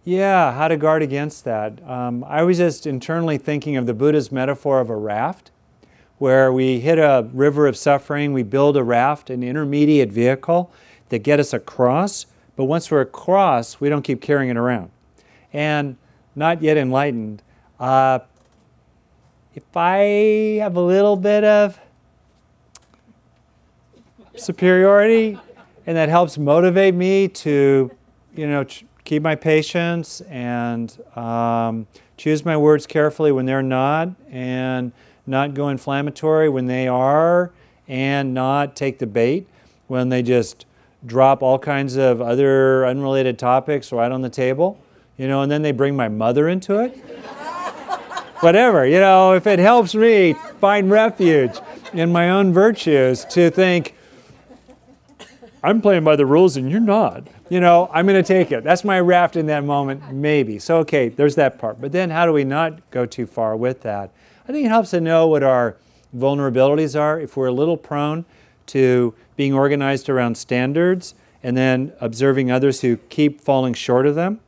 yeah, 0.04 0.54
how 0.54 0.68
to 0.68 0.78
guard 0.78 1.04
against 1.04 1.44
that. 1.46 1.88
Um, 1.88 2.24
I 2.24 2.44
was 2.44 2.58
just 2.58 2.88
internally 2.88 3.38
thinking 3.38 3.76
of 3.76 3.86
the 3.86 3.94
Buddha's 3.94 4.32
metaphor 4.32 4.80
of 4.80 4.90
a 4.90 4.96
raft 4.96 5.52
where 6.18 6.54
we 6.54 6.80
hit 6.80 7.00
a 7.00 7.28
river 7.34 7.68
of 7.68 7.76
suffering, 7.76 8.32
we 8.32 8.44
build 8.44 8.78
a 8.78 8.84
raft, 8.84 9.30
an 9.30 9.44
intermediate 9.44 10.12
vehicle 10.12 10.72
that 11.10 11.20
get 11.20 11.40
us 11.40 11.52
across, 11.52 12.28
but 12.56 12.66
once 12.66 12.90
we're 12.90 13.02
across, 13.02 13.80
we 13.80 13.90
don't 13.90 14.04
keep 14.04 14.22
carrying 14.22 14.50
it 14.50 14.58
around. 14.58 14.92
And 15.52 15.98
not 16.36 16.62
yet 16.62 16.78
enlightened, 16.78 17.42
uh, 17.80 18.20
if 19.54 19.64
I 19.76 20.60
have 20.62 20.76
a 20.78 20.82
little 20.82 21.16
bit 21.16 21.44
of 21.44 21.80
superiority 24.36 25.38
and 25.86 25.98
that 25.98 26.10
helps 26.10 26.38
motivate 26.38 26.96
me 26.96 27.28
to, 27.28 27.92
you 28.36 28.48
know, 28.48 28.66
keep 29.04 29.22
my 29.22 29.36
patience 29.36 30.22
and 30.22 30.98
um, 31.18 31.88
choose 32.18 32.46
my 32.46 32.56
words 32.56 32.86
carefully 32.88 33.32
when 33.32 33.46
they're 33.46 33.64
not, 33.64 34.10
and 34.30 34.92
not 35.26 35.54
go 35.54 35.70
inflammatory 35.70 36.50
when 36.50 36.68
they 36.68 36.88
are, 36.88 37.52
and 37.88 38.34
not 38.34 38.76
take 38.76 39.00
the 39.00 39.08
bait 39.08 39.48
when 39.88 40.10
they 40.10 40.22
just 40.22 40.66
drop 41.06 41.42
all 41.42 41.58
kinds 41.58 41.98
of 41.98 42.22
other 42.22 42.86
unrelated 42.86 43.38
topics 43.40 43.92
right 43.92 44.12
on 44.12 44.22
the 44.22 44.30
table, 44.30 44.80
you 45.22 45.28
know, 45.28 45.44
and 45.44 45.52
then 45.52 45.62
they 45.62 45.72
bring 45.72 45.96
my 45.96 46.08
mother 46.08 46.50
into 46.50 46.80
it. 46.80 46.98
Whatever, 48.40 48.88
you 48.88 49.00
know, 49.00 49.34
if 49.34 49.46
it 49.46 49.60
helps 49.60 49.94
me 49.94 50.34
find 50.60 50.90
refuge 50.90 51.60
in 51.94 52.12
my 52.12 52.32
own 52.32 52.52
virtues 52.52 53.24
to 53.26 53.52
think, 53.52 53.96
I'm 55.62 55.80
playing 55.80 56.04
by 56.04 56.16
the 56.16 56.26
rules 56.26 56.58
and 56.58 56.72
you're 56.72 56.80
not. 56.80 57.28
You 57.50 57.60
know, 57.60 57.88
I'm 57.94 58.08
going 58.08 58.18
to 58.20 58.28
take 58.28 58.52
it. 58.52 58.64
That's 58.64 58.84
my 58.84 59.00
raft 59.00 59.36
in 59.36 59.46
that 59.46 59.64
moment, 59.64 60.12
maybe. 60.12 60.58
So, 60.58 60.78
okay, 60.78 61.10
there's 61.10 61.36
that 61.36 61.60
part. 61.60 61.80
But 61.80 61.92
then 61.92 62.10
how 62.10 62.26
do 62.26 62.34
we 62.34 62.44
not 62.44 62.90
go 62.90 63.06
too 63.06 63.28
far 63.28 63.56
with 63.56 63.82
that? 63.82 64.10
I 64.50 64.52
think 64.52 64.66
it 64.66 64.70
helps 64.70 64.90
to 64.90 65.02
know 65.02 65.28
what 65.28 65.44
our 65.44 65.78
vulnerabilities 66.18 67.00
are. 67.00 67.20
If 67.20 67.38
we're 67.38 67.46
a 67.46 67.54
little 67.54 67.78
prone 67.78 68.26
to 68.68 69.14
being 69.36 69.54
organized 69.54 70.10
around 70.10 70.36
standards 70.36 71.14
and 71.44 71.56
then 71.56 71.94
observing 72.02 72.50
others 72.50 72.82
who 72.82 72.98
keep 72.98 73.40
falling 73.40 73.76
short 73.76 74.08
of 74.08 74.16
them, 74.16 74.40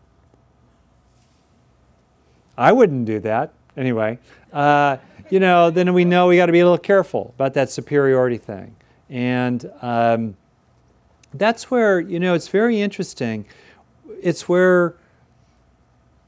I 2.57 2.72
wouldn't 2.72 3.05
do 3.05 3.19
that 3.22 3.53
anyway. 3.75 4.19
Uh, 4.51 4.98
you 5.29 5.39
know, 5.39 5.69
then 5.72 5.93
we 5.93 6.05
know 6.05 6.27
we 6.27 6.38
got 6.38 6.45
to 6.48 6.51
be 6.51 6.60
a 6.60 6.65
little 6.65 6.77
careful 6.77 7.33
about 7.36 7.53
that 7.55 7.72
superiority 7.72 8.38
thing. 8.38 8.75
And 9.10 9.72
um, 9.81 10.38
that's 11.33 11.72
where, 11.72 12.00
you 12.00 12.19
know, 12.19 12.33
it's 12.33 12.48
very 12.48 12.81
interesting. 12.81 13.45
It's 14.22 14.48
where 14.48 14.95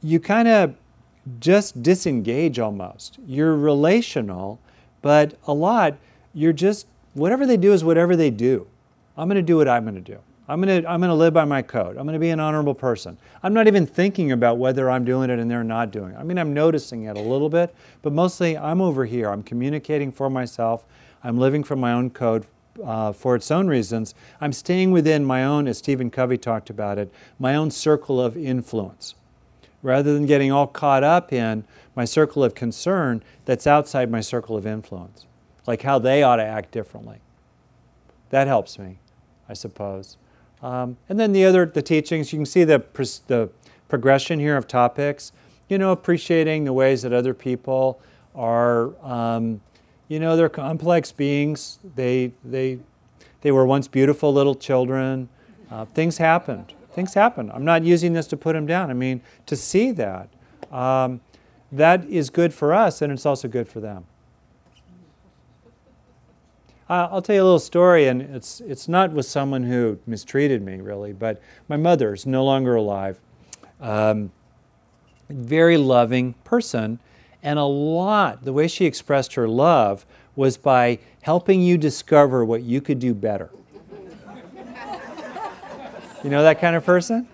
you 0.02 0.20
kind 0.20 0.48
of 0.48 0.76
just 1.40 1.84
disengage 1.84 2.60
almost. 2.60 3.20
You're 3.26 3.56
relational, 3.56 4.60
but 5.02 5.38
a 5.46 5.54
lot, 5.54 5.98
you're 6.34 6.54
just, 6.54 6.88
whatever 7.14 7.46
they 7.46 7.58
do 7.58 7.74
is 7.74 7.84
whatever 7.84 8.16
they 8.16 8.30
do. 8.30 8.68
I'm 9.18 9.28
going 9.28 9.36
to 9.38 9.42
do 9.42 9.58
what 9.58 9.68
I'm 9.68 9.84
going 9.84 9.96
to 9.96 10.02
do. 10.02 10.20
I'm 10.48 10.62
going 10.62 10.84
to, 10.84 10.90
I'm 10.90 11.00
going 11.00 11.10
to 11.10 11.16
live 11.16 11.34
by 11.34 11.46
my 11.46 11.62
code. 11.62 11.98
I'm 11.98 12.04
going 12.04 12.14
to 12.14 12.20
be 12.20 12.30
an 12.30 12.40
honorable 12.40 12.76
person. 12.76 13.18
I'm 13.42 13.54
not 13.54 13.68
even 13.68 13.86
thinking 13.86 14.32
about 14.32 14.58
whether 14.58 14.90
I'm 14.90 15.04
doing 15.04 15.30
it 15.30 15.40
and 15.40 15.50
they're 15.50 15.64
not 15.64 15.92
doing 15.92 16.12
it. 16.14 16.18
I 16.18 16.24
mean, 16.24 16.38
I'm 16.38 16.54
noticing 16.54 17.04
it 17.04 17.18
a 17.18 17.22
little 17.22 17.50
bit, 17.50 17.74
but 18.02 18.14
mostly 18.14 18.56
I'm 18.58 18.80
over 18.80 19.06
here. 19.06 19.30
I'm 19.30 19.42
communicating 19.42 20.12
for 20.12 20.30
myself. 20.30 20.86
I'm 21.24 21.38
living 21.38 21.64
from 21.64 21.80
my 21.80 21.94
own 21.94 22.12
code 22.12 22.46
uh, 22.84 23.12
for 23.12 23.36
its 23.36 23.50
own 23.50 23.68
reasons. 23.68 24.14
I'm 24.40 24.54
staying 24.54 24.92
within 24.92 25.26
my 25.26 25.44
own, 25.44 25.68
as 25.68 25.80
Stephen 25.80 26.12
Covey 26.12 26.38
talked 26.38 26.70
about 26.70 27.00
it, 27.00 27.12
my 27.40 27.56
own 27.56 27.72
circle 27.72 28.22
of 28.22 28.38
influence 28.38 29.16
rather 29.86 30.16
than 30.16 30.26
getting 30.26 30.52
all 30.52 30.66
caught 30.66 31.04
up 31.04 31.32
in 31.32 31.64
my 31.96 32.06
circle 32.06 32.44
of 32.44 32.56
concern 32.56 33.24
that's 33.46 33.68
outside 33.68 34.10
my 34.10 34.20
circle 34.20 34.58
of 34.58 34.66
influence, 34.66 35.28
like 35.68 35.84
how 35.84 36.00
they 36.00 36.24
ought 36.24 36.38
to 36.38 36.44
act 36.44 36.72
differently. 36.72 37.20
That 38.32 38.48
helps 38.48 38.80
me, 38.80 38.98
I 39.48 39.54
suppose. 39.54 40.18
Um, 40.62 40.98
and 41.10 41.20
then 41.20 41.32
the 41.32 41.46
other, 41.46 41.66
the 41.66 41.82
teachings, 41.82 42.34
you 42.34 42.40
can 42.40 42.46
see 42.46 42.64
the, 42.64 42.84
the 43.28 43.50
progression 43.88 44.40
here 44.40 44.58
of 44.58 44.68
topics, 44.68 45.32
you 45.70 45.78
know, 45.78 45.92
appreciating 45.92 46.66
the 46.66 46.74
ways 46.74 47.02
that 47.04 47.14
other 47.14 47.34
people 47.34 48.00
are, 48.34 48.96
um, 49.06 49.62
you 50.08 50.20
know, 50.20 50.36
they're 50.36 50.50
complex 50.50 51.12
beings. 51.12 51.80
They, 51.96 52.32
they, 52.44 52.80
they 53.42 53.52
were 53.52 53.66
once 53.66 53.88
beautiful 53.88 54.34
little 54.34 54.56
children. 54.56 55.30
Uh, 55.70 55.86
things 55.86 56.18
happened 56.18 56.74
things 56.96 57.14
happen. 57.14 57.52
I'm 57.52 57.66
not 57.66 57.84
using 57.84 58.14
this 58.14 58.26
to 58.28 58.38
put 58.38 58.54
them 58.54 58.66
down. 58.66 58.90
I 58.90 58.94
mean, 58.94 59.22
to 59.46 59.56
see 59.56 59.92
that, 59.92 60.30
um, 60.72 61.20
that 61.72 62.06
is 62.06 62.30
good 62.30 62.54
for 62.54 62.74
us 62.74 63.02
and 63.02 63.12
it's 63.12 63.26
also 63.26 63.48
good 63.48 63.68
for 63.68 63.82
them. 63.82 64.06
I'll 66.88 67.22
tell 67.22 67.36
you 67.36 67.42
a 67.42 67.44
little 67.44 67.60
story, 67.60 68.08
and 68.08 68.22
it's, 68.22 68.62
it's 68.62 68.88
not 68.88 69.12
with 69.12 69.26
someone 69.26 69.64
who 69.64 69.98
mistreated 70.06 70.62
me, 70.62 70.82
really, 70.82 71.14
but 71.14 71.42
my 71.68 71.78
mother 71.78 72.14
is 72.14 72.28
no 72.28 72.46
longer 72.46 72.76
alive. 72.76 73.20
Um, 73.82 74.32
very 75.30 75.78
loving 75.78 76.34
person, 76.44 77.00
and 77.42 77.58
a 77.58 77.64
lot, 77.64 78.44
the 78.44 78.54
way 78.54 78.68
she 78.68 78.86
expressed 78.86 79.34
her 79.34 79.48
love 79.48 80.06
was 80.36 80.58
by 80.58 81.00
helping 81.24 81.62
you 81.62 81.78
discover 81.78 82.46
what 82.46 82.62
you 82.62 82.82
could 82.82 83.00
do 83.00 83.16
better. 83.16 83.50
You 86.24 86.32
know 86.32 86.42
that 86.42 86.60
kind 86.60 86.76
of 86.76 86.84
person? 86.84 87.28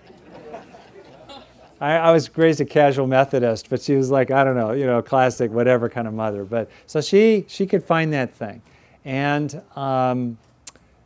I, 1.80 1.96
I, 1.96 2.10
was 2.12 2.36
raised 2.36 2.60
a 2.60 2.64
casual 2.64 3.06
Methodist, 3.06 3.70
but 3.70 3.80
she 3.80 3.96
was 3.96 4.10
like, 4.10 4.30
I 4.30 4.44
don't 4.44 4.54
know, 4.54 4.72
you 4.72 4.84
know, 4.86 5.00
classic, 5.02 5.50
whatever 5.50 5.88
kind 5.88 6.06
of 6.06 6.14
mother. 6.14 6.44
But 6.44 6.70
so 6.86 7.00
she 7.00 7.46
she 7.48 7.66
could 7.66 7.82
find 7.82 8.12
that 8.12 8.34
thing, 8.34 8.62
and 9.04 9.62
um, 9.76 10.38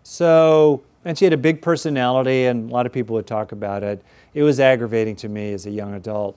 so 0.02 0.82
and 1.04 1.16
she 1.16 1.24
had 1.24 1.32
a 1.32 1.38
big 1.38 1.62
personality, 1.62 2.46
and 2.46 2.70
a 2.70 2.72
lot 2.72 2.86
of 2.86 2.92
people 2.92 3.14
would 3.14 3.26
talk 3.26 3.52
about 3.52 3.82
it. 3.82 4.02
It 4.34 4.42
was 4.42 4.58
aggravating 4.58 5.16
to 5.16 5.28
me 5.28 5.52
as 5.52 5.66
a 5.66 5.70
young 5.70 5.94
adult, 5.94 6.36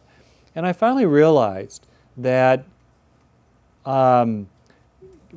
and 0.55 0.65
I 0.65 0.73
finally 0.73 1.05
realized 1.05 1.87
that 2.17 2.65
um, 3.85 4.47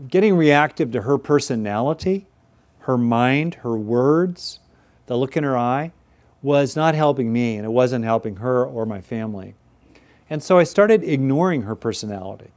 getting 0.08 0.36
reactive 0.36 0.90
to 0.92 1.02
her 1.02 1.18
personality, 1.18 2.26
her 2.80 2.98
mind, 2.98 3.54
her 3.56 3.76
words, 3.76 4.58
the 5.06 5.16
look 5.16 5.36
in 5.36 5.44
her 5.44 5.56
eye 5.56 5.92
was 6.42 6.74
not 6.74 6.94
helping 6.94 7.32
me 7.32 7.56
and 7.56 7.64
it 7.64 7.70
wasn't 7.70 8.04
helping 8.04 8.36
her 8.36 8.64
or 8.64 8.84
my 8.84 9.00
family. 9.00 9.54
And 10.28 10.42
so 10.42 10.58
I 10.58 10.64
started 10.64 11.04
ignoring 11.04 11.62
her 11.62 11.76
personality. 11.76 12.50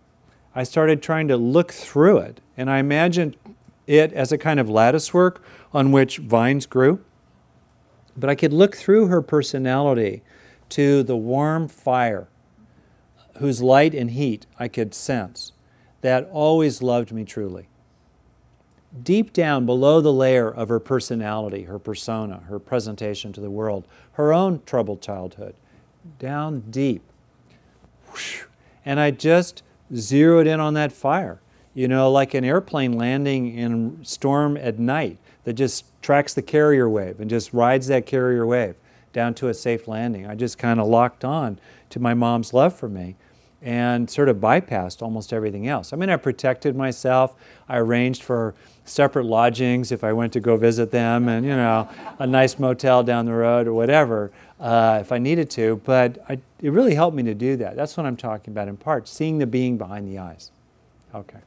I 0.56 0.64
started 0.64 1.02
trying 1.02 1.28
to 1.28 1.38
look 1.38 1.72
through 1.72 2.20
it. 2.20 2.40
And 2.58 2.70
I 2.70 2.80
imagined 2.80 3.36
it 3.88 4.14
as 4.14 4.32
a 4.32 4.38
kind 4.38 4.60
of 4.60 4.70
lattice 4.70 5.14
work 5.14 5.44
on 5.74 5.92
which 5.92 6.18
vines 6.18 6.66
grew. 6.66 7.00
But 8.18 8.30
I 8.30 8.36
could 8.36 8.54
look 8.54 8.76
through 8.76 9.08
her 9.08 9.22
personality 9.22 10.24
to 10.70 11.04
the 11.04 11.18
warm 11.18 11.68
fire 11.68 12.28
whose 13.38 13.62
light 13.62 13.94
and 13.94 14.12
heat 14.12 14.46
I 14.58 14.68
could 14.68 14.94
sense 14.94 15.52
that 16.02 16.30
always 16.32 16.82
loved 16.82 17.12
me 17.12 17.24
truly. 17.24 17.68
Deep 19.04 19.34
down 19.34 19.66
below 19.66 20.00
the 20.00 20.14
layer 20.14 20.50
of 20.50 20.70
her 20.70 20.80
personality, 20.80 21.64
her 21.64 21.80
persona, 21.80 22.44
her 22.48 22.60
presentation 22.60 23.34
to 23.34 23.42
the 23.42 23.50
world, 23.50 23.86
her 24.14 24.32
own 24.32 24.62
troubled 24.66 25.02
childhood, 25.02 25.56
down 26.20 26.62
deep. 26.70 27.02
And 28.86 29.00
I 29.00 29.12
just 29.12 29.64
zeroed 29.94 30.48
in 30.48 30.60
on 30.60 30.76
that 30.76 30.92
fire, 30.92 31.42
you 31.76 31.88
know, 31.88 32.10
like 32.10 32.34
an 32.34 32.44
airplane 32.44 32.94
landing 32.94 33.54
in 33.56 34.04
storm 34.04 34.58
at 34.58 34.80
night 34.80 35.20
that 35.44 35.54
just 35.54 35.86
tracks 36.02 36.34
the 36.34 36.42
carrier 36.42 36.90
wave 36.90 37.20
and 37.20 37.30
just 37.30 37.54
rides 37.54 37.86
that 37.88 38.08
carrier 38.08 38.48
wave 38.48 38.76
down 39.14 39.34
to 39.36 39.50
a 39.50 39.54
safe 39.54 39.88
landing. 39.88 40.26
I 40.26 40.36
just 40.36 40.58
kind 40.58 40.80
of 40.80 40.88
locked 40.88 41.24
on 41.24 41.60
to 41.90 42.00
my 42.00 42.14
mom's 42.14 42.54
love 42.54 42.74
for 42.74 42.90
me 42.90 43.16
and 43.62 44.10
sort 44.10 44.30
of 44.30 44.38
bypassed 44.38 45.02
almost 45.02 45.34
everything 45.34 45.68
else. 45.68 45.92
I 45.92 45.96
mean, 45.98 46.10
I 46.10 46.16
protected 46.16 46.76
myself. 46.76 47.36
I 47.68 47.78
arranged 47.78 48.24
for 48.24 48.54
separate 48.86 49.26
lodgings 49.26 49.92
if 49.92 50.04
I 50.04 50.14
went 50.14 50.34
to 50.34 50.40
go 50.40 50.56
visit 50.56 50.92
them 50.92 51.28
and, 51.28 51.46
you 51.46 51.56
know, 51.56 51.90
a 52.20 52.28
nice 52.28 52.58
motel 52.60 53.04
down 53.04 53.26
the 53.26 53.34
road 53.34 53.68
or 53.68 53.74
whatever 53.74 54.32
uh, 54.60 55.00
if 55.02 55.12
I 55.12 55.18
needed 55.18 55.50
to. 55.52 55.82
But 55.84 56.20
I, 56.30 56.40
it 56.62 56.70
really 56.70 56.96
helped 56.96 57.18
me 57.18 57.24
to 57.24 57.34
do 57.34 57.58
that. 57.58 57.76
That's 57.76 57.98
what 57.98 58.06
I'm 58.06 58.18
talking 58.18 58.54
about 58.54 58.68
in 58.68 58.78
part, 58.78 59.08
seeing 59.08 59.40
the 59.40 59.48
being 59.48 59.78
behind 59.78 60.08
the 60.08 60.20
eyes. 60.20 60.52
Okay. 61.14 61.40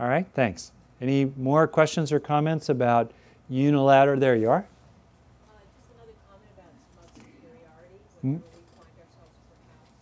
All 0.00 0.08
right, 0.08 0.26
thanks. 0.34 0.72
Any 1.00 1.26
more 1.36 1.68
questions 1.68 2.10
or 2.10 2.20
comments 2.20 2.68
about 2.70 3.12
unilateral? 3.50 4.18
There 4.18 4.34
you 4.34 4.48
are. 4.48 4.64
Uh, 4.64 5.60
just 5.60 5.92
another 5.92 6.16
comment 6.24 6.48
about 6.56 6.72
smug 6.88 7.08
superiority, 7.20 8.00
Hmm? 8.24 8.40
whenever 8.40 8.48
we 8.48 8.64
find 8.80 8.96
ourselves 8.96 9.36
perhaps 9.52 9.92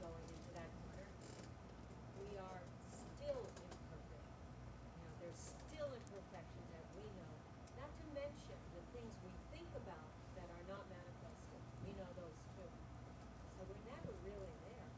going 0.00 0.24
into 0.24 0.50
that 0.56 0.68
corner. 0.88 1.04
We 2.16 2.32
are 2.40 2.60
still 2.96 3.40
imperfect. 3.44 4.24
You 4.24 5.04
know, 5.04 5.12
there's 5.20 5.40
still 5.52 5.88
imperfections 5.92 6.68
that 6.72 6.84
we 6.96 7.04
know, 7.20 7.32
not 7.76 7.92
to 7.92 8.04
mention 8.16 8.56
the 8.72 8.82
things 8.96 9.12
we 9.20 9.30
think 9.52 9.68
about 9.84 10.08
that 10.40 10.48
are 10.48 10.64
not 10.64 10.84
manifested. 10.88 11.60
We 11.84 11.92
know 12.00 12.08
those 12.16 12.36
too. 12.56 12.68
So 13.52 13.60
we're 13.68 13.84
never 13.84 14.12
really 14.24 14.48
there. 14.64 14.88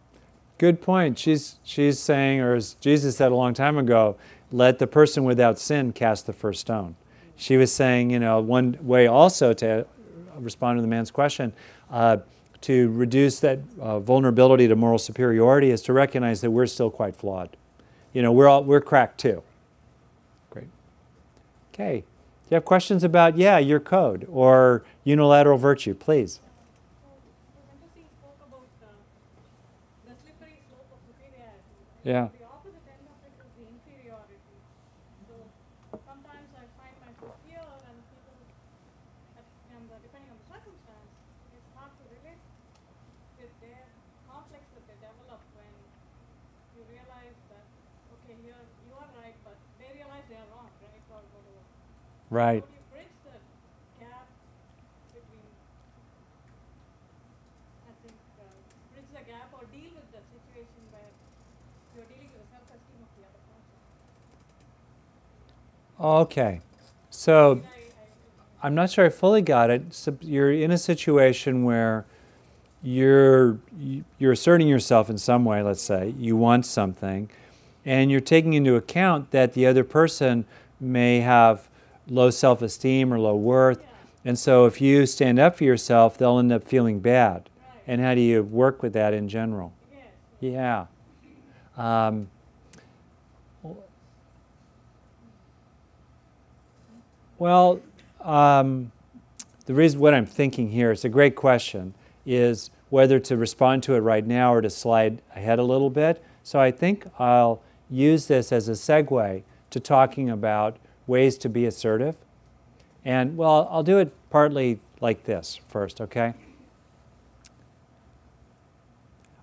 Good 0.58 0.80
point. 0.80 1.18
She's, 1.18 1.56
she's 1.64 1.98
saying, 1.98 2.40
or 2.40 2.54
as 2.54 2.74
Jesus 2.80 3.16
said 3.16 3.30
a 3.30 3.34
long 3.34 3.54
time 3.54 3.76
ago, 3.76 4.16
let 4.50 4.78
the 4.78 4.86
person 4.86 5.24
without 5.24 5.58
sin 5.58 5.92
cast 5.92 6.26
the 6.26 6.32
first 6.32 6.60
stone. 6.60 6.96
She 7.36 7.56
was 7.56 7.72
saying, 7.72 8.10
you 8.10 8.18
know, 8.18 8.40
one 8.40 8.78
way 8.80 9.06
also 9.06 9.52
to 9.54 9.86
respond 10.38 10.78
to 10.78 10.82
the 10.82 10.88
man's 10.88 11.10
question, 11.10 11.52
uh, 11.90 12.18
to 12.62 12.90
reduce 12.92 13.40
that 13.40 13.58
uh, 13.78 14.00
vulnerability 14.00 14.66
to 14.66 14.74
moral 14.74 14.98
superiority 14.98 15.70
is 15.70 15.82
to 15.82 15.92
recognize 15.92 16.40
that 16.40 16.50
we're 16.50 16.66
still 16.66 16.90
quite 16.90 17.14
flawed. 17.14 17.56
You 18.14 18.22
know, 18.22 18.32
we're, 18.32 18.48
all, 18.48 18.64
we're 18.64 18.80
cracked 18.80 19.18
too. 19.18 19.42
Great. 20.48 20.68
Okay. 21.74 22.00
Do 22.00 22.50
you 22.50 22.54
have 22.54 22.64
questions 22.64 23.04
about, 23.04 23.36
yeah, 23.36 23.58
your 23.58 23.80
code 23.80 24.26
or 24.30 24.84
unilateral 25.04 25.58
virtue? 25.58 25.94
Please. 25.94 26.40
Fantasy 27.68 28.06
spoke 28.18 28.36
about 28.48 28.66
uh, 28.82 28.86
the 30.06 30.14
slippery 30.22 30.60
slope 30.70 30.86
of 30.92 30.98
superiority. 31.06 31.58
Yeah. 32.06 32.30
The 32.38 32.46
opposite 32.46 32.86
end 32.86 33.02
of 33.10 33.18
it 33.26 33.34
is 33.34 33.50
the 33.58 33.66
inferiority. 33.66 34.38
So 35.26 35.34
sometimes 36.06 36.48
I 36.54 36.64
find 36.78 36.94
myself 37.02 37.34
here 37.42 37.66
and 37.66 37.98
people, 38.14 38.38
and 39.74 39.86
uh, 39.90 39.98
depending 40.06 40.30
on 40.30 40.38
the 40.38 40.46
circumstance, 40.46 41.10
it's 41.50 41.70
hard 41.74 41.90
to 41.98 42.04
relate 42.06 42.42
with 43.42 43.50
their 43.58 43.90
complex 44.30 44.62
that 44.78 44.86
they 44.86 44.98
develop 45.02 45.42
when 45.58 45.74
you 46.78 46.86
realize 46.86 47.38
that, 47.50 47.66
okay, 48.14 48.38
here 48.38 48.62
you 48.86 48.94
are 48.94 49.10
right, 49.18 49.34
but 49.42 49.58
they 49.82 49.90
realize 49.90 50.22
they 50.30 50.38
are 50.38 50.50
wrong, 50.54 50.70
right? 50.86 50.96
Right. 52.30 52.62
How 52.62 52.66
do 52.66 52.74
you 52.74 52.86
bridge 52.90 53.16
the 53.22 53.38
gap 54.02 54.26
between, 55.14 55.46
I 57.86 57.92
think, 58.02 58.18
uh, 58.38 58.50
bridge 58.94 59.10
the 59.14 59.24
gap 59.30 59.50
or 59.54 59.62
deal 59.70 59.94
with 59.94 60.10
the 60.10 60.22
situation 60.34 60.82
where 60.90 61.10
you're 61.94 62.10
dealing 62.10 62.28
with 62.34 62.42
the 62.42 62.50
self-esteem 62.50 62.98
of 62.98 63.12
the 63.14 63.22
other 63.30 63.42
person? 63.46 63.78
Okay. 66.00 66.60
So, 67.10 67.62
I'm 68.62 68.74
not 68.74 68.90
sure 68.90 69.04
I 69.06 69.10
fully 69.10 69.42
got 69.42 69.70
it. 69.70 69.94
So 69.94 70.16
you're 70.20 70.52
in 70.52 70.70
a 70.70 70.78
situation 70.78 71.64
where 71.64 72.04
you're 72.82 73.58
you're 74.18 74.32
asserting 74.32 74.68
yourself 74.68 75.08
in 75.10 75.18
some 75.18 75.44
way. 75.44 75.62
Let's 75.62 75.82
say 75.82 76.14
you 76.18 76.36
want 76.36 76.66
something, 76.66 77.30
and 77.84 78.10
you're 78.10 78.20
taking 78.20 78.54
into 78.54 78.74
account 78.74 79.30
that 79.30 79.52
the 79.52 79.66
other 79.66 79.84
person 79.84 80.46
may 80.80 81.20
have 81.20 81.68
low 82.08 82.30
self-esteem 82.30 83.12
or 83.12 83.18
low 83.18 83.36
worth, 83.36 83.84
and 84.24 84.38
so 84.38 84.66
if 84.66 84.80
you 84.80 85.06
stand 85.06 85.38
up 85.38 85.56
for 85.56 85.64
yourself, 85.64 86.18
they'll 86.18 86.38
end 86.38 86.52
up 86.52 86.64
feeling 86.64 87.00
bad. 87.00 87.48
right, 87.60 87.82
And 87.86 88.00
how 88.00 88.14
do 88.14 88.20
you 88.20 88.42
work 88.42 88.82
with 88.82 88.92
that 88.94 89.14
in 89.14 89.28
general? 89.28 89.72
Yeah. 90.40 90.86
Um, 91.76 92.28
well, 97.38 97.80
um, 98.20 98.92
the 99.66 99.74
reason 99.74 100.00
what 100.00 100.14
I'm 100.14 100.26
thinking 100.26 100.70
here, 100.70 100.90
it's 100.90 101.04
a 101.04 101.08
great 101.08 101.34
question, 101.36 101.94
is 102.24 102.70
whether 102.88 103.18
to 103.20 103.36
respond 103.36 103.82
to 103.84 103.94
it 103.94 104.00
right 104.00 104.26
now 104.26 104.54
or 104.54 104.60
to 104.60 104.70
slide 104.70 105.22
ahead 105.34 105.58
a 105.58 105.64
little 105.64 105.90
bit. 105.90 106.22
So 106.42 106.60
I 106.60 106.70
think 106.70 107.06
I'll 107.18 107.62
use 107.90 108.26
this 108.26 108.52
as 108.52 108.68
a 108.68 108.72
segue 108.72 109.42
to 109.70 109.80
talking 109.80 110.30
about 110.30 110.76
ways 111.06 111.36
to 111.38 111.48
be 111.48 111.66
assertive. 111.66 112.16
And 113.04 113.36
well, 113.36 113.68
I'll 113.70 113.82
do 113.82 113.98
it 113.98 114.12
partly 114.30 114.80
like 115.00 115.24
this 115.24 115.60
first, 115.68 116.00
okay? 116.00 116.34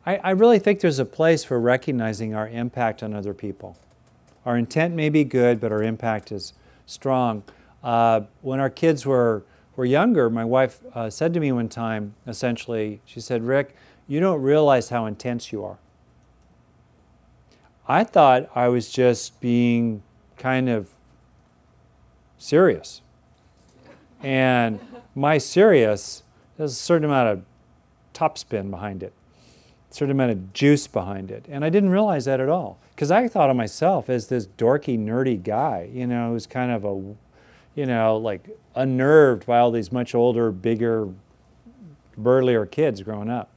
I, 0.06 0.18
I 0.18 0.30
really 0.32 0.60
think 0.60 0.82
there's 0.82 1.00
a 1.00 1.06
place 1.06 1.44
for 1.44 1.60
recognizing 1.60 2.36
our 2.36 2.50
impact 2.50 3.04
on 3.04 3.14
other 3.14 3.34
people. 3.34 3.78
Our 4.46 4.58
intent 4.58 4.94
may 4.94 5.10
be 5.10 5.24
good, 5.24 5.62
but 5.62 5.72
our 5.72 5.82
impact 5.82 6.32
is 6.32 6.54
strong. 6.86 7.44
Uh, 7.84 8.22
when 8.42 8.60
our 8.60 8.70
kids 8.70 9.06
were, 9.06 9.44
were 9.76 9.86
younger, 9.86 10.30
my 10.30 10.46
wife 10.46 10.80
uh, 10.94 11.10
said 11.10 11.34
to 11.34 11.40
me 11.40 11.52
one 11.52 11.70
time, 11.70 12.16
essentially, 12.26 13.02
she 13.06 13.20
said, 13.20 13.44
Rick, 13.44 13.76
you 14.08 14.20
don't 14.20 14.42
realize 14.42 14.90
how 14.90 15.06
intense 15.06 15.52
you 15.52 15.64
are. 15.64 15.78
I 17.88 18.04
thought 18.04 18.50
I 18.56 18.70
was 18.70 18.90
just 18.90 19.42
being 19.42 20.04
kind 20.38 20.70
of 20.70 20.90
serious. 22.38 23.02
And 24.22 24.80
my 25.16 25.38
serious, 25.38 26.24
has 26.58 26.72
a 26.72 26.76
certain 26.76 27.06
amount 27.06 27.30
of 27.30 27.44
topspin 28.14 28.70
behind 28.70 29.04
it 29.04 29.12
a 29.94 29.96
certain 29.96 30.12
amount 30.12 30.32
of 30.32 30.54
juice 30.54 30.88
behind 30.88 31.30
it. 31.30 31.46
And 31.48 31.64
I 31.64 31.70
didn't 31.70 31.90
realize 31.90 32.26
that 32.26 32.40
at 32.40 32.50
all. 32.50 32.80
Because 32.96 33.12
I 33.12 33.28
thought 33.28 33.52
of 33.52 33.56
myself 33.56 34.10
as 34.10 34.28
this 34.28 34.48
dorky, 34.48 34.98
nerdy 34.98 35.42
guy, 35.42 35.88
you 35.94 36.08
know, 36.08 36.32
who's 36.32 36.48
kind 36.48 36.72
of 36.72 36.84
a, 36.84 37.16
you 37.76 37.86
know, 37.86 38.18
like 38.18 38.48
unnerved 38.76 39.46
by 39.46 39.60
all 39.60 39.72
these 39.72 39.92
much 39.92 40.14
older, 40.16 40.52
bigger, 40.52 41.10
burlier 42.18 42.66
kids 42.66 43.02
growing 43.02 43.30
up. 43.30 43.50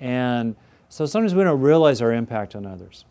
And 0.00 0.56
so 0.88 1.06
sometimes 1.06 1.34
we 1.34 1.44
don't 1.44 1.60
realize 1.60 2.00
our 2.00 2.12
impact 2.12 2.56
on 2.56 2.66
others. 2.66 3.04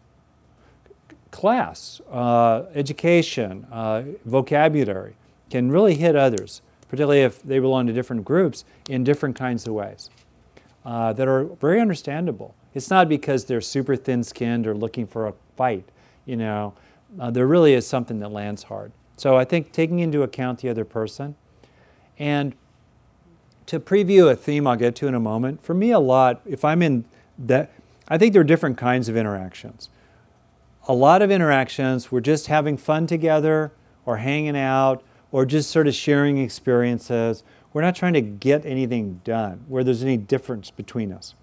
Class, 1.32 2.02
uh, 2.12 2.64
education, 2.74 3.66
uh, 3.72 4.04
vocabulary 4.26 5.16
can 5.50 5.72
really 5.72 5.96
hit 5.96 6.16
others, 6.16 6.62
particularly 6.88 7.22
if 7.22 7.42
they 7.44 7.60
belong 7.60 7.86
to 7.88 7.94
different 7.94 8.26
groups 8.26 8.66
in 8.90 9.04
different 9.04 9.36
kinds 9.36 9.68
of 9.68 9.74
ways 9.74 10.10
uh, 10.86 11.14
that 11.14 11.28
are 11.28 11.44
very 11.46 11.80
understandable. 11.80 12.56
It's 12.74 12.90
not 12.90 13.08
because 13.08 13.46
they're 13.46 13.62
super 13.62 13.96
thin 13.96 14.24
skinned 14.24 14.66
or 14.68 14.74
looking 14.76 15.06
for 15.06 15.28
a 15.28 15.34
fight, 15.56 15.88
you 16.26 16.36
know. 16.36 16.74
Uh, 17.20 17.32
there 17.32 17.48
really 17.48 17.74
is 17.74 17.86
something 17.88 18.20
that 18.20 18.30
lands 18.32 18.64
hard. 18.64 18.92
So 19.20 19.36
I 19.36 19.44
think 19.44 19.74
taking 19.74 20.00
into 20.00 20.24
account 20.24 20.60
the 20.60 20.70
other 20.70 20.86
person 20.86 21.36
and 22.18 22.56
to 23.66 23.78
preview 23.78 24.32
a 24.32 24.36
theme 24.36 24.66
I'll 24.66 24.78
get 24.78 24.96
to 24.96 25.08
in 25.08 25.14
a 25.14 25.20
moment, 25.20 25.62
for 25.62 25.74
me, 25.74 25.92
a 25.92 26.00
lot, 26.00 26.40
if 26.46 26.64
I'm 26.64 26.82
in 26.82 27.04
that, 27.38 27.70
I 28.08 28.18
think 28.18 28.32
there 28.32 28.42
are 28.42 28.46
different 28.46 28.78
kinds 28.78 29.10
of 29.10 29.18
interactions. 29.18 29.90
A 30.88 30.94
lot 30.94 31.22
of 31.22 31.32
interactions, 31.32 32.14
we're 32.14 32.22
just 32.22 32.48
having 32.48 32.78
fun 32.78 33.08
together 33.08 33.74
or 34.06 34.18
hanging 34.18 34.56
out 34.56 35.04
or 35.34 35.46
just 35.46 35.70
sort 35.70 35.88
of 35.88 35.94
sharing 35.94 36.38
experiences. 36.38 37.44
We're 37.74 37.82
not 37.82 37.98
trying 37.98 38.14
to 38.14 38.22
get 38.22 38.66
anything 38.66 39.20
done 39.26 39.66
where 39.68 39.84
there's 39.84 40.02
any 40.02 40.16
difference 40.16 40.72
between 40.72 41.12
us. 41.12 41.36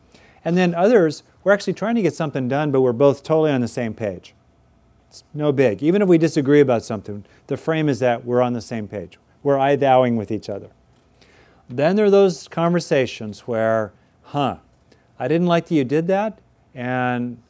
And 0.47 0.57
then 0.57 0.75
others 0.75 1.25
we're 1.45 1.53
actually 1.53 1.75
trying 1.75 1.97
to 1.97 2.03
get 2.03 2.15
something 2.15 2.49
done, 2.49 2.71
but 2.73 2.81
we're 2.81 2.95
both 2.95 3.23
totally 3.23 3.53
on 3.53 3.61
the 3.61 3.69
same 3.69 3.93
page. 3.93 4.35
It's 5.17 5.25
no 5.33 5.51
big. 5.51 5.83
Even 5.83 6.03
if 6.03 6.09
we 6.09 6.19
disagree 6.19 6.61
about 6.61 6.85
something, 6.85 7.25
the 7.47 7.57
frame 7.57 7.89
is 7.89 8.01
that 8.01 8.27
we're 8.27 8.43
on 8.43 8.53
the 8.53 8.61
same 8.61 8.87
page. 8.87 9.19
We're 9.43 9.59
I 9.59 9.75
thouing 9.75 10.17
with 10.17 10.31
each 10.31 10.51
other. 10.51 10.69
Then 11.71 11.97
there 11.97 12.05
are 12.05 12.11
those 12.11 12.49
conversations 12.49 13.41
where, 13.41 13.93
huh, 14.25 14.57
I 15.19 15.27
didn't 15.27 15.47
like 15.47 15.69
that 15.69 15.75
you 15.75 15.85
did 15.85 16.07
that, 16.09 16.39
and 16.75 17.41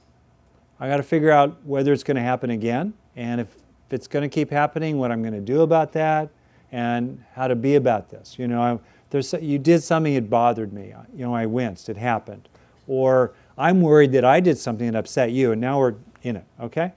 I 0.79 0.89
got 0.89 0.99
to 0.99 1.03
figure 1.03 1.33
out 1.33 1.57
whether 1.65 1.93
it's 1.93 2.05
going 2.05 2.17
to 2.17 2.23
happen 2.23 2.51
again, 2.51 2.95
and 3.17 3.41
if 3.41 3.49
it's 3.91 4.07
going 4.07 4.23
to 4.23 4.33
keep 4.33 4.51
happening, 4.51 4.99
what 4.99 5.11
I'm 5.11 5.23
going 5.23 5.35
to 5.35 5.41
do 5.41 5.63
about 5.63 5.93
that, 5.95 6.31
and 6.71 7.25
how 7.33 7.49
to 7.49 7.57
be 7.57 7.75
about 7.75 8.11
this. 8.11 8.39
You 8.39 8.47
know, 8.47 8.63
I, 8.63 8.79
there's, 9.11 9.33
you 9.33 9.59
did 9.59 9.83
something 9.83 10.15
that 10.15 10.31
bothered 10.31 10.73
me. 10.73 10.95
You 11.17 11.25
know, 11.25 11.35
I 11.35 11.47
winced. 11.47 11.89
It 11.89 11.97
happened. 11.97 12.49
Or 12.87 13.33
I'm 13.59 13.81
worried 13.81 14.13
that 14.13 14.25
I 14.25 14.39
did 14.39 14.57
something 14.57 14.87
that 14.87 14.97
upset 14.97 15.33
you, 15.33 15.51
and 15.51 15.61
now 15.61 15.81
we're 15.81 15.97
in 16.23 16.37
it, 16.37 16.45
okay? 16.61 16.93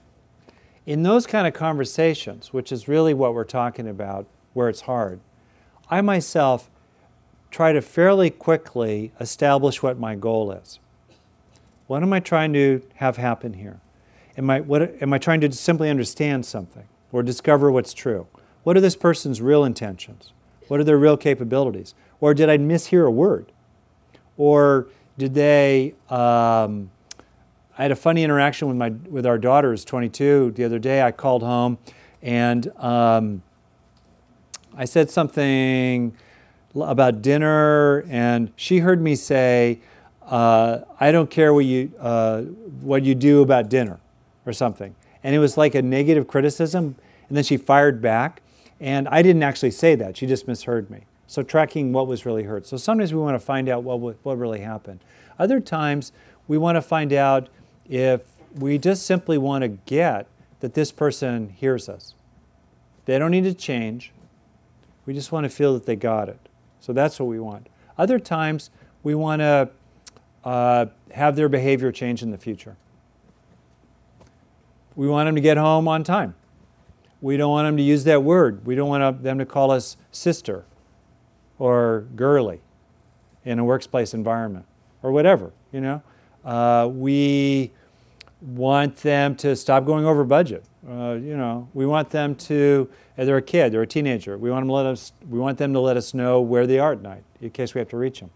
In 0.90 1.04
those 1.04 1.24
kind 1.24 1.46
of 1.46 1.54
conversations, 1.54 2.52
which 2.52 2.72
is 2.72 2.88
really 2.88 3.14
what 3.14 3.32
we're 3.32 3.44
talking 3.44 3.86
about, 3.86 4.26
where 4.54 4.68
it's 4.68 4.80
hard, 4.80 5.20
I 5.88 6.00
myself 6.00 6.68
try 7.52 7.72
to 7.72 7.80
fairly 7.80 8.28
quickly 8.28 9.12
establish 9.20 9.84
what 9.84 10.00
my 10.00 10.16
goal 10.16 10.50
is. 10.50 10.80
What 11.86 12.02
am 12.02 12.12
I 12.12 12.18
trying 12.18 12.52
to 12.54 12.82
have 12.96 13.18
happen 13.18 13.52
here? 13.52 13.78
Am 14.36 14.50
I, 14.50 14.62
what, 14.62 15.00
am 15.00 15.12
I 15.12 15.18
trying 15.18 15.40
to 15.42 15.52
simply 15.52 15.88
understand 15.88 16.44
something 16.44 16.88
or 17.12 17.22
discover 17.22 17.70
what's 17.70 17.94
true? 17.94 18.26
What 18.64 18.76
are 18.76 18.80
this 18.80 18.96
person's 18.96 19.40
real 19.40 19.62
intentions? 19.62 20.32
What 20.66 20.80
are 20.80 20.84
their 20.84 20.98
real 20.98 21.16
capabilities? 21.16 21.94
Or 22.20 22.34
did 22.34 22.50
I 22.50 22.58
mishear 22.58 23.06
a 23.06 23.12
word? 23.12 23.52
Or 24.36 24.88
did 25.16 25.34
they? 25.34 25.94
Um, 26.08 26.90
I 27.80 27.84
had 27.84 27.92
a 27.92 27.96
funny 27.96 28.22
interaction 28.22 28.68
with 28.68 28.76
my 28.76 28.90
with 29.08 29.24
our 29.24 29.38
daughter, 29.38 29.70
who's 29.70 29.86
22. 29.86 30.50
The 30.50 30.64
other 30.64 30.78
day, 30.78 31.00
I 31.00 31.12
called 31.12 31.42
home, 31.42 31.78
and 32.20 32.70
um, 32.76 33.42
I 34.76 34.84
said 34.84 35.08
something 35.08 36.14
about 36.74 37.22
dinner, 37.22 38.04
and 38.10 38.52
she 38.54 38.80
heard 38.80 39.00
me 39.00 39.14
say, 39.14 39.80
uh, 40.26 40.80
"I 41.00 41.10
don't 41.10 41.30
care 41.30 41.54
what 41.54 41.64
you 41.64 41.90
uh, 41.98 42.42
what 42.82 43.02
you 43.02 43.14
do 43.14 43.40
about 43.40 43.70
dinner," 43.70 43.98
or 44.44 44.52
something. 44.52 44.94
And 45.24 45.34
it 45.34 45.38
was 45.38 45.56
like 45.56 45.74
a 45.74 45.80
negative 45.80 46.28
criticism. 46.28 46.96
And 47.28 47.36
then 47.38 47.44
she 47.44 47.56
fired 47.56 48.02
back, 48.02 48.42
and 48.78 49.08
I 49.08 49.22
didn't 49.22 49.42
actually 49.42 49.70
say 49.70 49.94
that. 49.94 50.18
She 50.18 50.26
just 50.26 50.46
misheard 50.46 50.90
me. 50.90 51.06
So 51.26 51.42
tracking 51.42 51.94
what 51.94 52.06
was 52.06 52.26
really 52.26 52.42
heard. 52.42 52.66
So 52.66 52.76
sometimes 52.76 53.14
we 53.14 53.20
want 53.20 53.36
to 53.36 53.46
find 53.46 53.70
out 53.70 53.84
what 53.84 54.18
what 54.22 54.36
really 54.36 54.60
happened. 54.60 55.00
Other 55.38 55.60
times 55.60 56.12
we 56.46 56.58
want 56.58 56.76
to 56.76 56.82
find 56.82 57.14
out 57.14 57.48
if 57.90 58.22
we 58.54 58.78
just 58.78 59.04
simply 59.04 59.36
want 59.36 59.62
to 59.62 59.68
get 59.68 60.26
that 60.60 60.74
this 60.74 60.92
person 60.92 61.48
hears 61.48 61.88
us. 61.88 62.14
They 63.04 63.18
don't 63.18 63.32
need 63.32 63.44
to 63.44 63.54
change. 63.54 64.12
We 65.06 65.12
just 65.12 65.32
want 65.32 65.44
to 65.44 65.50
feel 65.50 65.74
that 65.74 65.86
they 65.86 65.96
got 65.96 66.28
it. 66.28 66.38
So 66.78 66.92
that's 66.92 67.18
what 67.18 67.26
we 67.26 67.40
want. 67.40 67.66
Other 67.98 68.18
times, 68.18 68.70
we 69.02 69.14
want 69.14 69.40
to 69.40 69.70
uh, 70.44 70.86
have 71.12 71.36
their 71.36 71.48
behavior 71.48 71.90
change 71.90 72.22
in 72.22 72.30
the 72.30 72.38
future. 72.38 72.76
We 74.94 75.08
want 75.08 75.26
them 75.26 75.34
to 75.34 75.40
get 75.40 75.56
home 75.56 75.88
on 75.88 76.04
time. 76.04 76.34
We 77.20 77.36
don't 77.36 77.50
want 77.50 77.66
them 77.66 77.76
to 77.76 77.82
use 77.82 78.04
that 78.04 78.22
word. 78.22 78.64
We 78.64 78.74
don't 78.74 78.88
want 78.88 79.22
them 79.22 79.38
to 79.38 79.46
call 79.46 79.70
us 79.70 79.96
sister 80.12 80.64
or 81.58 82.06
girly 82.16 82.60
in 83.44 83.58
a 83.58 83.64
workplace 83.64 84.14
environment 84.14 84.66
or 85.02 85.12
whatever, 85.12 85.52
you 85.72 85.80
know. 85.80 86.02
Uh, 86.44 86.88
we 86.90 87.72
want 88.40 88.96
them 88.96 89.36
to 89.36 89.54
stop 89.54 89.84
going 89.84 90.04
over 90.04 90.24
budget. 90.24 90.64
Uh, 90.88 91.12
you 91.12 91.36
know, 91.36 91.68
we 91.74 91.84
want 91.84 92.10
them 92.10 92.34
to, 92.34 92.88
they're 93.16 93.36
a 93.36 93.42
kid, 93.42 93.72
they're 93.72 93.82
a 93.82 93.86
teenager. 93.86 94.38
We 94.38 94.50
want 94.50 94.62
them 94.62 94.68
to 94.68 94.74
let 94.74 94.86
us, 94.86 95.12
we 95.28 95.38
want 95.38 95.58
them 95.58 95.72
to 95.74 95.80
let 95.80 95.96
us 95.96 96.14
know 96.14 96.40
where 96.40 96.66
they 96.66 96.78
are 96.78 96.92
at 96.92 97.02
night 97.02 97.22
in 97.40 97.50
case 97.50 97.74
we 97.74 97.80
have 97.80 97.88
to 97.88 97.96
reach 97.96 98.20
them. 98.20 98.30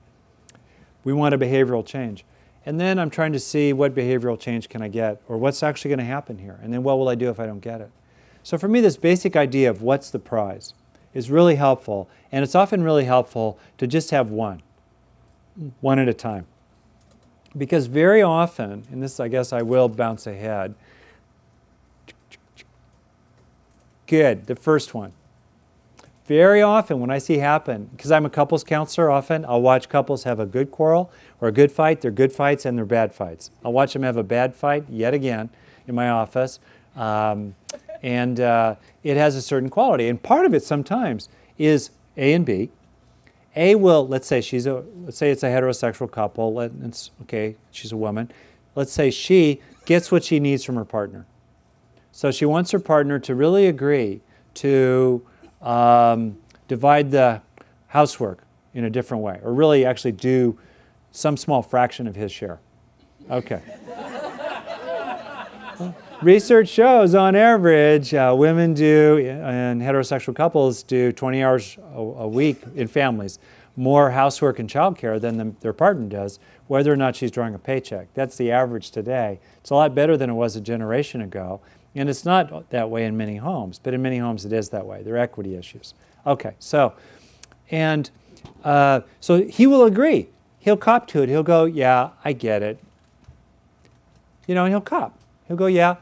We 1.04 1.12
want 1.12 1.34
a 1.34 1.38
behavioral 1.38 1.84
change. 1.84 2.24
And 2.66 2.80
then 2.80 2.98
I'm 2.98 3.10
trying 3.10 3.32
to 3.32 3.40
see 3.40 3.72
what 3.72 3.94
behavioral 3.94 4.38
change 4.38 4.68
can 4.68 4.82
I 4.82 4.88
get 4.88 5.20
or 5.28 5.36
what's 5.36 5.62
actually 5.62 5.90
going 5.90 5.98
to 5.98 6.04
happen 6.04 6.38
here. 6.38 6.58
And 6.62 6.72
then 6.72 6.82
what 6.82 6.98
will 6.98 7.08
I 7.08 7.14
do 7.14 7.28
if 7.28 7.38
I 7.38 7.46
don't 7.46 7.60
get 7.60 7.80
it? 7.80 7.90
So 8.42 8.58
for 8.58 8.68
me, 8.68 8.80
this 8.80 8.96
basic 8.96 9.36
idea 9.36 9.70
of 9.70 9.82
what's 9.82 10.10
the 10.10 10.18
prize 10.18 10.74
is 11.12 11.30
really 11.30 11.56
helpful. 11.56 12.08
And 12.32 12.42
it's 12.42 12.54
often 12.54 12.82
really 12.82 13.04
helpful 13.04 13.58
to 13.78 13.86
just 13.86 14.10
have 14.10 14.30
one, 14.30 14.62
one 15.80 15.98
at 15.98 16.08
a 16.08 16.14
time. 16.14 16.46
Because 17.56 17.86
very 17.86 18.22
often, 18.22 18.84
and 18.90 19.02
this 19.02 19.20
I 19.20 19.28
guess 19.28 19.52
I 19.52 19.62
will 19.62 19.88
bounce 19.88 20.26
ahead. 20.26 20.74
Good, 24.06 24.46
the 24.46 24.56
first 24.56 24.92
one. 24.92 25.12
Very 26.26 26.62
often, 26.62 27.00
when 27.00 27.10
I 27.10 27.18
see 27.18 27.38
happen, 27.38 27.90
because 27.94 28.10
I'm 28.10 28.24
a 28.24 28.30
couples 28.30 28.64
counselor, 28.64 29.10
often 29.10 29.44
I'll 29.44 29.60
watch 29.60 29.90
couples 29.90 30.24
have 30.24 30.40
a 30.40 30.46
good 30.46 30.70
quarrel 30.70 31.10
or 31.40 31.48
a 31.48 31.52
good 31.52 31.70
fight. 31.70 32.00
They're 32.00 32.10
good 32.10 32.32
fights 32.32 32.64
and 32.64 32.78
they're 32.78 32.86
bad 32.86 33.12
fights. 33.12 33.50
I'll 33.62 33.74
watch 33.74 33.92
them 33.92 34.02
have 34.02 34.16
a 34.16 34.22
bad 34.22 34.54
fight 34.54 34.84
yet 34.88 35.12
again 35.12 35.50
in 35.86 35.94
my 35.94 36.08
office. 36.08 36.60
Um, 36.96 37.54
and 38.02 38.40
uh, 38.40 38.76
it 39.02 39.16
has 39.16 39.36
a 39.36 39.42
certain 39.42 39.68
quality. 39.68 40.08
And 40.08 40.22
part 40.22 40.46
of 40.46 40.54
it 40.54 40.62
sometimes 40.62 41.28
is 41.58 41.90
A 42.16 42.32
and 42.32 42.46
B. 42.46 42.70
A 43.56 43.74
will, 43.76 44.06
let's 44.06 44.26
say 44.26 44.40
she's 44.40 44.66
a, 44.66 44.84
let's 45.04 45.16
say 45.16 45.30
it's 45.30 45.42
a 45.42 45.48
heterosexual 45.48 46.10
couple. 46.10 46.60
It's 46.60 47.10
okay, 47.22 47.56
she's 47.70 47.92
a 47.92 47.96
woman. 47.96 48.30
Let's 48.74 48.92
say 48.92 49.10
she 49.10 49.60
gets 49.84 50.10
what 50.10 50.24
she 50.24 50.40
needs 50.40 50.64
from 50.64 50.74
her 50.76 50.84
partner. 50.84 51.26
So 52.10 52.30
she 52.30 52.44
wants 52.46 52.70
her 52.72 52.78
partner 52.78 53.18
to 53.20 53.34
really 53.34 53.66
agree 53.66 54.20
to 54.54 55.24
um, 55.62 56.38
divide 56.68 57.10
the 57.10 57.42
housework 57.88 58.44
in 58.72 58.84
a 58.84 58.90
different 58.90 59.22
way, 59.22 59.40
or 59.42 59.52
really 59.52 59.84
actually 59.84 60.12
do 60.12 60.58
some 61.12 61.36
small 61.36 61.62
fraction 61.62 62.06
of 62.08 62.16
his 62.16 62.32
share. 62.32 62.58
Okay. 63.30 63.62
Research 66.24 66.70
shows 66.70 67.14
on 67.14 67.36
average 67.36 68.14
uh, 68.14 68.34
women 68.34 68.72
do 68.72 69.18
and 69.18 69.82
heterosexual 69.82 70.34
couples 70.34 70.82
do 70.82 71.12
20 71.12 71.42
hours 71.42 71.76
a, 71.94 71.98
a 71.98 72.26
week 72.26 72.62
in 72.74 72.88
families 72.88 73.38
more 73.76 74.10
housework 74.10 74.58
and 74.58 74.66
childcare 74.66 75.20
than 75.20 75.36
the, 75.36 75.54
their 75.60 75.74
partner 75.74 76.08
does, 76.08 76.38
whether 76.66 76.90
or 76.90 76.96
not 76.96 77.14
she's 77.14 77.30
drawing 77.30 77.54
a 77.54 77.58
paycheck. 77.58 78.08
That's 78.14 78.38
the 78.38 78.50
average 78.50 78.90
today. 78.90 79.38
It's 79.58 79.68
a 79.68 79.74
lot 79.74 79.94
better 79.94 80.16
than 80.16 80.30
it 80.30 80.32
was 80.32 80.56
a 80.56 80.62
generation 80.62 81.20
ago. 81.20 81.60
And 81.94 82.08
it's 82.08 82.24
not 82.24 82.70
that 82.70 82.88
way 82.88 83.04
in 83.04 83.18
many 83.18 83.36
homes, 83.36 83.78
but 83.82 83.92
in 83.92 84.00
many 84.00 84.16
homes 84.16 84.46
it 84.46 84.52
is 84.54 84.70
that 84.70 84.86
way. 84.86 85.02
There 85.02 85.16
are 85.16 85.18
equity 85.18 85.56
issues. 85.56 85.92
Okay, 86.26 86.54
so, 86.58 86.94
and 87.70 88.10
uh, 88.64 89.02
so 89.20 89.42
he 89.42 89.66
will 89.66 89.84
agree. 89.84 90.28
He'll 90.58 90.78
cop 90.78 91.06
to 91.08 91.20
it. 91.20 91.28
He'll 91.28 91.42
go, 91.42 91.66
yeah, 91.66 92.12
I 92.24 92.32
get 92.32 92.62
it. 92.62 92.78
You 94.46 94.54
know, 94.54 94.64
he'll 94.64 94.80
cop. 94.80 95.18
He'll 95.48 95.58
go, 95.58 95.66
yeah, 95.66 95.96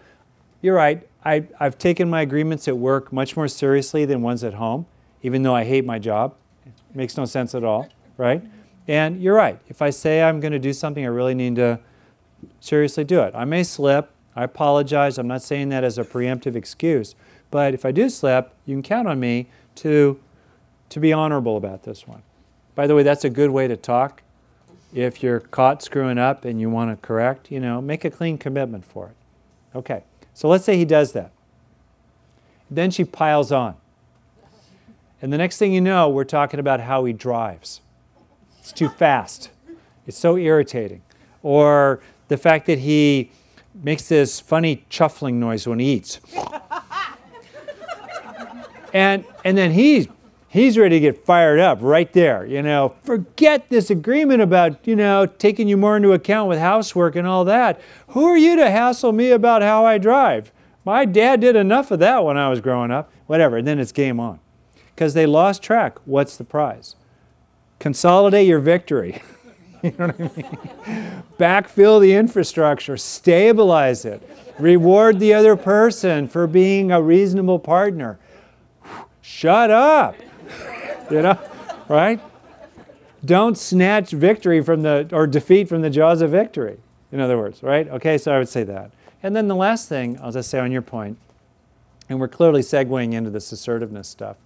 you're 0.62 0.74
right. 0.74 1.06
I, 1.24 1.44
I've 1.60 1.78
taken 1.78 2.08
my 2.08 2.22
agreements 2.22 2.66
at 2.66 2.76
work 2.78 3.12
much 3.12 3.36
more 3.36 3.48
seriously 3.48 4.04
than 4.04 4.22
ones 4.22 4.42
at 4.42 4.54
home, 4.54 4.86
even 5.22 5.42
though 5.42 5.54
I 5.54 5.64
hate 5.64 5.84
my 5.84 5.98
job. 5.98 6.34
It 6.64 6.96
makes 6.96 7.16
no 7.16 7.24
sense 7.24 7.54
at 7.54 7.64
all, 7.64 7.88
right? 8.16 8.42
And 8.88 9.22
you're 9.22 9.34
right. 9.34 9.58
If 9.68 9.82
I 9.82 9.90
say 9.90 10.22
I'm 10.22 10.40
going 10.40 10.52
to 10.52 10.58
do 10.58 10.72
something, 10.72 11.04
I 11.04 11.08
really 11.08 11.34
need 11.34 11.56
to 11.56 11.78
seriously 12.60 13.04
do 13.04 13.20
it. 13.20 13.34
I 13.34 13.44
may 13.44 13.62
slip. 13.62 14.10
I 14.34 14.44
apologize. 14.44 15.18
I'm 15.18 15.28
not 15.28 15.42
saying 15.42 15.68
that 15.68 15.84
as 15.84 15.98
a 15.98 16.04
preemptive 16.04 16.56
excuse. 16.56 17.14
But 17.50 17.74
if 17.74 17.84
I 17.84 17.92
do 17.92 18.08
slip, 18.08 18.54
you 18.64 18.74
can 18.74 18.82
count 18.82 19.06
on 19.06 19.20
me 19.20 19.48
to, 19.76 20.18
to 20.88 21.00
be 21.00 21.12
honorable 21.12 21.56
about 21.56 21.82
this 21.82 22.08
one. 22.08 22.22
By 22.74 22.86
the 22.86 22.94
way, 22.94 23.02
that's 23.02 23.24
a 23.24 23.30
good 23.30 23.50
way 23.50 23.68
to 23.68 23.76
talk. 23.76 24.22
If 24.94 25.22
you're 25.22 25.40
caught 25.40 25.82
screwing 25.82 26.18
up 26.18 26.44
and 26.44 26.60
you 26.60 26.70
want 26.70 26.90
to 26.90 27.06
correct, 27.06 27.50
you 27.50 27.60
know, 27.60 27.80
make 27.80 28.04
a 28.04 28.10
clean 28.10 28.38
commitment 28.38 28.84
for 28.84 29.08
it. 29.08 29.76
Okay, 29.76 30.02
so 30.34 30.48
let's 30.48 30.64
say 30.64 30.76
he 30.76 30.84
does 30.84 31.12
that. 31.12 31.32
Then 32.70 32.90
she 32.90 33.04
piles 33.04 33.52
on. 33.52 33.76
And 35.20 35.32
the 35.32 35.38
next 35.38 35.58
thing 35.58 35.72
you 35.72 35.80
know, 35.80 36.08
we're 36.08 36.24
talking 36.24 36.58
about 36.58 36.80
how 36.80 37.04
he 37.04 37.12
drives. 37.12 37.80
It's 38.58 38.72
too 38.72 38.88
fast. 38.88 39.50
It's 40.06 40.18
so 40.18 40.36
irritating. 40.36 41.02
Or 41.42 42.00
the 42.28 42.36
fact 42.36 42.66
that 42.66 42.80
he 42.80 43.30
makes 43.74 44.08
this 44.08 44.40
funny 44.40 44.84
chuffling 44.90 45.34
noise 45.34 45.66
when 45.66 45.78
he 45.78 45.92
eats. 45.92 46.20
and, 48.92 49.24
and 49.44 49.56
then 49.56 49.72
he's, 49.72 50.08
he's 50.52 50.76
ready 50.76 50.96
to 50.96 51.00
get 51.00 51.24
fired 51.24 51.58
up 51.58 51.78
right 51.80 52.12
there. 52.12 52.44
You 52.46 52.62
know, 52.62 52.94
forget 53.02 53.68
this 53.70 53.90
agreement 53.90 54.42
about, 54.42 54.86
you 54.86 54.94
know, 54.94 55.26
taking 55.26 55.66
you 55.66 55.76
more 55.76 55.96
into 55.96 56.12
account 56.12 56.48
with 56.48 56.58
housework 56.58 57.16
and 57.16 57.26
all 57.26 57.44
that. 57.46 57.80
Who 58.08 58.26
are 58.26 58.36
you 58.36 58.56
to 58.56 58.70
hassle 58.70 59.12
me 59.12 59.30
about 59.30 59.62
how 59.62 59.84
I 59.84 59.98
drive? 59.98 60.52
My 60.84 61.04
dad 61.04 61.40
did 61.40 61.56
enough 61.56 61.90
of 61.90 61.98
that 62.00 62.24
when 62.24 62.36
I 62.36 62.50
was 62.50 62.60
growing 62.60 62.90
up. 62.90 63.10
Whatever. 63.26 63.56
And 63.56 63.66
then 63.66 63.78
it's 63.78 63.92
game 63.92 64.20
on. 64.20 64.40
Because 64.94 65.14
they 65.14 65.26
lost 65.26 65.62
track. 65.62 65.98
What's 66.04 66.36
the 66.36 66.44
prize? 66.44 66.96
Consolidate 67.78 68.46
your 68.46 68.60
victory. 68.60 69.22
You 69.82 69.92
know 69.98 70.06
what 70.06 70.20
I 70.20 70.36
mean? 70.36 71.22
Backfill 71.40 72.00
the 72.00 72.14
infrastructure, 72.14 72.96
stabilize 72.96 74.04
it, 74.04 74.22
reward 74.56 75.18
the 75.18 75.34
other 75.34 75.56
person 75.56 76.28
for 76.28 76.46
being 76.46 76.92
a 76.92 77.02
reasonable 77.02 77.58
partner. 77.58 78.20
Shut 79.22 79.72
up. 79.72 80.14
You 81.10 81.22
know, 81.22 81.38
right? 81.88 82.20
Don't 83.24 83.56
snatch 83.56 84.10
victory 84.10 84.62
from 84.62 84.82
the, 84.82 85.08
or 85.12 85.26
defeat 85.26 85.68
from 85.68 85.82
the 85.82 85.90
jaws 85.90 86.22
of 86.22 86.30
victory, 86.30 86.78
in 87.12 87.20
other 87.20 87.38
words, 87.38 87.62
right? 87.62 87.88
Okay, 87.88 88.18
so 88.18 88.32
I 88.32 88.38
would 88.38 88.48
say 88.48 88.64
that. 88.64 88.90
And 89.22 89.36
then 89.36 89.46
the 89.46 89.54
last 89.54 89.88
thing, 89.88 90.18
I'll 90.20 90.32
just 90.32 90.50
say 90.50 90.58
on 90.58 90.72
your 90.72 90.82
point, 90.82 91.18
and 92.08 92.18
we're 92.18 92.28
clearly 92.28 92.62
segueing 92.62 93.12
into 93.12 93.30
this 93.30 93.52
assertiveness 93.52 94.08
stuff, 94.08 94.36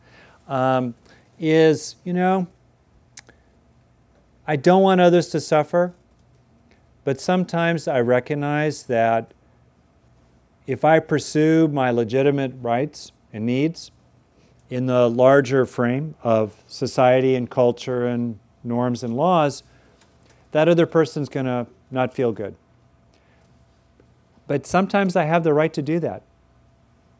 um, 0.47 0.95
is, 1.39 1.97
you 2.05 2.13
know, 2.13 2.47
I 4.47 4.57
don't 4.57 4.83
want 4.83 5.01
others 5.01 5.29
to 5.29 5.41
suffer, 5.41 5.95
but 7.05 7.21
sometimes 7.21 7.89
I 7.89 8.01
recognize 8.01 8.85
that 8.85 9.33
if 10.67 10.85
I 10.85 10.99
pursue 10.99 11.69
my 11.69 11.91
legitimate 11.91 12.53
rights 12.61 13.13
and 13.33 13.47
needs 13.47 13.91
in 14.71 14.87
the 14.87 15.09
larger 15.09 15.65
frame 15.65 16.15
of 16.23 16.57
society 16.67 17.35
and 17.35 17.49
culture 17.51 18.07
and 18.07 18.39
norms 18.65 19.03
and 19.03 19.17
laws, 19.17 19.63
that 20.53 20.69
other 20.69 20.87
person's 20.87 21.29
going 21.29 21.47
to 21.47 21.67
not 21.91 22.15
feel 22.15 22.33
good. 22.33 22.55
But 24.47 24.67
sometimes 24.67 25.17
I 25.17 25.25
have 25.25 25.45
the 25.45 25.53
right 25.53 25.73
to 25.73 25.83
do 25.83 25.99
that. 26.01 26.23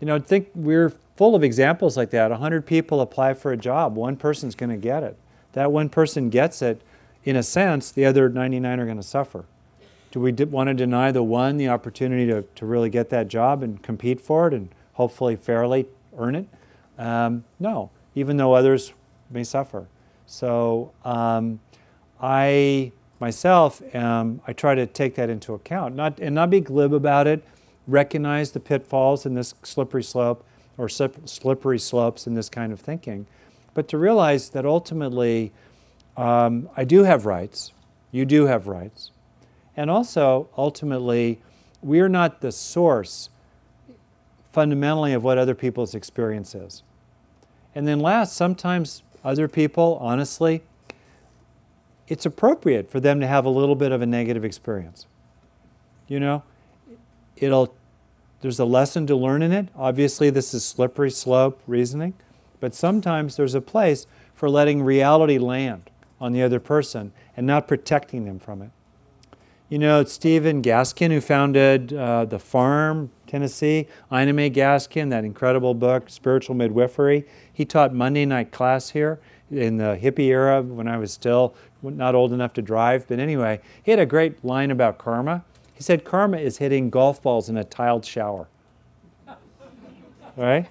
You 0.01 0.07
know, 0.07 0.19
think 0.19 0.49
we're 0.55 0.93
full 1.17 1.35
of 1.35 1.43
examples 1.43 1.97
like 1.97 2.11
that. 2.11 2.31
100 2.31 2.67
people 2.67 3.01
apply 3.01 3.35
for 3.35 3.53
a 3.53 3.57
job, 3.57 3.97
one 3.97 4.17
person's 4.17 4.55
going 4.55 4.71
to 4.71 4.77
get 4.77 5.03
it. 5.03 5.17
That 5.53 5.73
one 5.73 5.89
person 5.89 6.29
gets 6.29 6.61
it, 6.61 6.83
in 7.25 7.35
a 7.35 7.43
sense, 7.43 7.91
the 7.91 8.05
other 8.05 8.29
99 8.29 8.79
are 8.79 8.85
going 8.85 8.99
to 8.99 9.03
suffer. 9.03 9.47
Do 10.11 10.21
we 10.21 10.33
want 10.33 10.69
to 10.69 10.75
deny 10.75 11.13
the 11.13 11.23
one 11.23 11.57
the 11.57 11.69
opportunity 11.69 12.27
to, 12.27 12.43
to 12.43 12.67
really 12.67 12.91
get 12.91 13.11
that 13.11 13.29
job 13.29 13.63
and 13.63 13.83
compete 13.83 14.21
for 14.21 14.49
it 14.49 14.55
and 14.55 14.69
hopefully 14.95 15.35
fairly 15.37 15.87
earn 16.17 16.37
it? 16.37 16.47
Um, 16.99 17.45
no, 17.61 17.91
even 18.15 18.37
though 18.37 18.55
others 18.55 18.93
may 19.31 19.45
suffer. 19.45 19.87
So 20.27 20.93
um, 21.05 21.61
I 22.21 22.93
myself 23.21 23.83
am, 23.95 24.41
I 24.47 24.53
try 24.53 24.75
to 24.75 24.87
take 24.87 25.15
that 25.15 25.31
into 25.31 25.55
account. 25.55 25.95
Not, 25.95 26.19
and 26.19 26.35
not 26.35 26.51
be 26.51 26.61
glib 26.61 26.93
about 26.93 27.27
it, 27.27 27.45
recognize 27.87 28.53
the 28.53 28.61
pitfalls 28.61 29.27
in 29.27 29.35
this 29.35 29.55
slippery 29.63 30.03
slope 30.03 30.45
or 30.79 30.89
slippery 30.89 31.79
slopes 31.79 32.27
in 32.27 32.35
this 32.35 32.49
kind 32.49 32.73
of 32.73 32.81
thinking, 32.81 33.27
but 33.75 33.89
to 33.89 33.99
realize 33.99 34.51
that 34.51 34.67
ultimately 34.67 35.53
um, 36.17 36.69
I 36.77 36.85
do 36.85 37.05
have 37.05 37.25
rights, 37.25 37.73
you 38.11 38.25
do 38.25 38.47
have 38.47 38.67
rights, 38.67 39.11
and 39.77 39.91
also 39.91 40.49
ultimately 40.57 41.41
we 41.83 42.01
are 42.01 42.09
not 42.09 42.41
the 42.41 42.53
source 42.53 43.31
fundamentally 44.57 45.13
of 45.13 45.23
what 45.23 45.37
other 45.37 45.55
people's 45.55 45.95
experience 45.95 46.55
is. 46.55 46.83
And 47.75 47.87
then 47.87 48.01
last, 48.01 48.35
sometimes 48.35 49.03
other 49.23 49.49
people, 49.49 49.99
honestly, 50.01 50.63
it's 52.09 52.25
appropriate 52.25 52.91
for 52.91 52.99
them 52.99 53.21
to 53.21 53.27
have 53.27 53.45
a 53.45 53.51
little 53.51 53.75
bit 53.75 53.93
of 53.93 54.01
a 54.01 54.07
negative 54.07 54.47
experience. 54.47 55.05
You 56.09 56.21
know, 56.21 56.43
it'll 57.37 57.75
there's 58.41 58.59
a 58.59 58.65
lesson 58.65 59.07
to 59.09 59.15
learn 59.15 59.43
in 59.43 59.53
it. 59.53 59.69
Obviously, 59.77 60.31
this 60.31 60.55
is 60.55 60.65
slippery 60.65 61.11
slope 61.11 61.61
reasoning, 61.67 62.15
but 62.59 62.75
sometimes 62.75 63.37
there's 63.37 63.55
a 63.55 63.61
place 63.61 64.07
for 64.35 64.49
letting 64.49 64.83
reality 64.83 65.37
land 65.37 65.91
on 66.19 66.33
the 66.33 66.43
other 66.43 66.61
person 66.61 67.13
and 67.37 67.47
not 67.47 67.69
protecting 67.69 68.25
them 68.25 68.39
from 68.39 68.63
it. 68.63 68.71
You 69.69 69.81
know, 69.81 69.99
it's 69.99 70.13
Stephen 70.13 70.63
Gaskin, 70.63 71.11
who 71.11 71.21
founded 71.21 71.93
uh, 71.93 72.25
The 72.25 72.39
Farm, 72.39 73.11
Tennessee, 73.27 73.89
Ina 74.13 74.33
May 74.33 74.49
Gaskin, 74.49 75.11
that 75.11 75.25
incredible 75.25 75.75
book, 75.75 76.09
Spiritual 76.09 76.55
Midwifery, 76.55 77.25
he 77.53 77.65
taught 77.65 77.93
Monday 77.93 78.25
night 78.27 78.53
class 78.53 78.91
here 78.91 79.19
in 79.51 79.77
the 79.79 79.99
hippie 80.01 80.27
era 80.27 80.63
when 80.63 80.87
I 80.87 80.99
was 80.99 81.13
still 81.13 81.53
not 81.83 82.15
old 82.15 82.33
enough 82.33 82.53
to 82.53 82.63
drive. 82.63 83.09
But 83.09 83.19
anyway, 83.19 83.61
he 83.83 83.91
had 83.91 83.99
a 83.99 84.07
great 84.07 84.45
line 84.45 84.71
about 84.71 84.99
karma. 84.99 85.45
He 85.75 85.83
said, 85.83 86.05
Karma 86.05 86.39
is 86.39 86.59
hitting 86.59 86.89
golf 86.89 87.21
balls 87.21 87.49
in 87.49 87.57
a 87.57 87.65
tiled 87.65 88.05
shower. 88.05 88.49
right? 90.37 90.69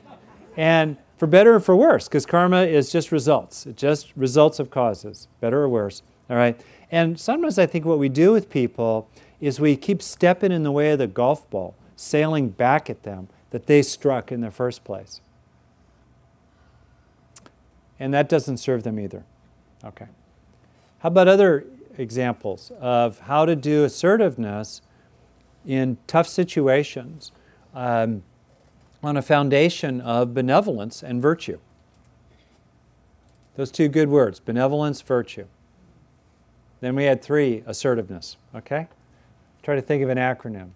And 0.56 0.96
for 1.18 1.28
better 1.28 1.56
or 1.56 1.60
for 1.60 1.76
worse, 1.76 2.08
because 2.08 2.26
karma 2.26 2.64
is 2.64 2.94
just 2.94 3.12
results. 3.12 3.66
It's 3.66 3.82
just 3.82 4.14
results 4.16 4.58
of 4.58 4.70
causes, 4.70 5.28
better 5.42 5.62
or 5.62 5.68
worse. 5.68 6.02
All 6.30 6.38
right? 6.38 6.60
And 6.96 7.20
sometimes 7.20 7.60
I 7.60 7.66
think 7.66 7.84
what 7.84 8.00
we 8.00 8.08
do 8.08 8.32
with 8.32 8.50
people 8.50 9.10
is 9.42 9.60
we 9.60 9.76
keep 9.76 10.02
stepping 10.02 10.54
in 10.54 10.64
the 10.64 10.72
way 10.72 10.92
of 10.92 11.00
the 11.00 11.08
golf 11.08 11.50
ball, 11.50 11.76
sailing 11.98 12.48
back 12.48 12.90
at 12.90 13.04
them 13.04 13.28
that 13.50 13.66
they 13.66 13.82
struck 13.82 14.32
in 14.32 14.40
the 14.40 14.50
first 14.50 14.86
place. 14.86 15.20
And 18.00 18.14
that 18.14 18.30
doesn't 18.30 18.60
serve 18.60 18.84
them 18.84 18.98
either. 18.98 19.26
Okay. 19.84 20.06
How 21.00 21.08
about 21.08 21.28
other 21.28 21.66
examples 21.98 22.72
of 22.80 23.20
how 23.20 23.46
to 23.46 23.58
do 23.58 23.84
assertiveness 23.84 24.82
in 25.66 25.98
tough 26.08 26.30
situations 26.30 27.34
um, 27.74 28.24
on 29.04 29.18
a 29.18 29.22
foundation 29.22 30.00
of 30.00 30.34
benevolence 30.34 31.04
and 31.04 31.22
virtue? 31.22 31.60
Those 33.58 33.70
two 33.70 33.90
good 33.90 34.08
words 34.08 34.40
benevolence, 34.40 35.02
virtue. 35.02 35.48
Then 36.82 36.96
we 36.96 37.06
had 37.06 37.22
three 37.22 37.64
assertiveness, 37.66 38.38
okay? 38.54 38.88
Try 39.64 39.76
to 39.76 39.82
think 39.82 40.04
of 40.04 40.10
an 40.10 40.18
acronym. 40.18 40.70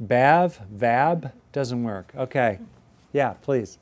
BAV, 0.00 0.60
VAB, 0.70 1.32
doesn't 1.52 1.82
work. 1.82 2.12
Okay. 2.16 2.58
Yeah, 3.12 3.34
please. 3.42 3.78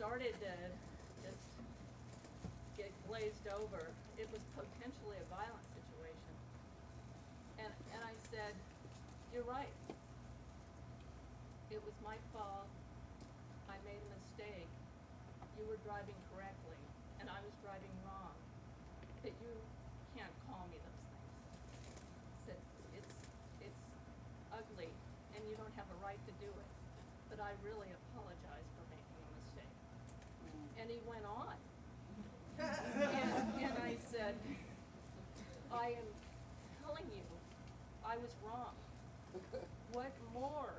started 0.00 0.32
to 0.40 0.52
just 1.20 1.44
get 2.72 2.88
glazed 3.04 3.44
over, 3.52 3.84
it 4.16 4.24
was 4.32 4.40
potentially 4.56 5.20
a 5.20 5.26
violent 5.28 5.66
situation. 5.76 6.34
And, 7.60 7.68
and 7.92 8.00
I 8.00 8.16
said, 8.32 8.56
you're 9.30 9.46
right. 9.46 9.70
It 11.70 11.78
was 11.86 11.94
my 12.02 12.18
fault. 12.34 12.66
I 13.70 13.78
made 13.86 14.02
a 14.02 14.10
mistake. 14.10 14.66
You 15.54 15.70
were 15.70 15.78
driving 15.86 16.18
correctly, 16.34 16.80
and 17.22 17.30
I 17.30 17.38
was 17.38 17.54
driving 17.62 17.94
wrong. 18.02 18.34
But 19.22 19.30
you 19.38 19.54
can't 20.18 20.34
call 20.50 20.66
me 20.74 20.82
those 20.82 20.98
things. 22.50 22.66
It's, 22.98 23.14
it's 23.62 23.82
ugly, 24.50 24.90
and 25.38 25.40
you 25.46 25.54
don't 25.54 25.74
have 25.78 25.86
a 25.86 25.98
right 26.02 26.18
to 26.18 26.32
do 26.42 26.50
it. 26.50 26.70
But 27.30 27.38
I 27.38 27.54
really 27.62 27.86
apologize 27.86 28.66
for 28.74 28.84
making 28.90 29.14
a 29.14 29.30
mistake. 29.38 29.76
And 30.82 30.86
he 30.90 30.98
went 31.06 31.26
on. 31.26 31.54
And, 33.00 33.32
and 33.62 33.74
I 33.80 33.96
said, 34.10 34.34
I 35.72 35.96
am 35.96 36.08
telling 36.82 37.08
you, 37.08 37.24
I 38.04 38.18
was 38.18 38.34
wrong. 38.44 38.74
What 39.92 40.12
more 40.34 40.70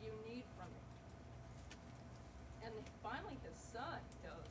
do 0.00 0.06
you 0.06 0.16
need 0.28 0.44
from 0.56 0.68
me? 0.68 0.84
And 2.64 2.72
finally 3.02 3.36
his 3.44 3.56
son 3.72 4.00
goes 4.24 4.48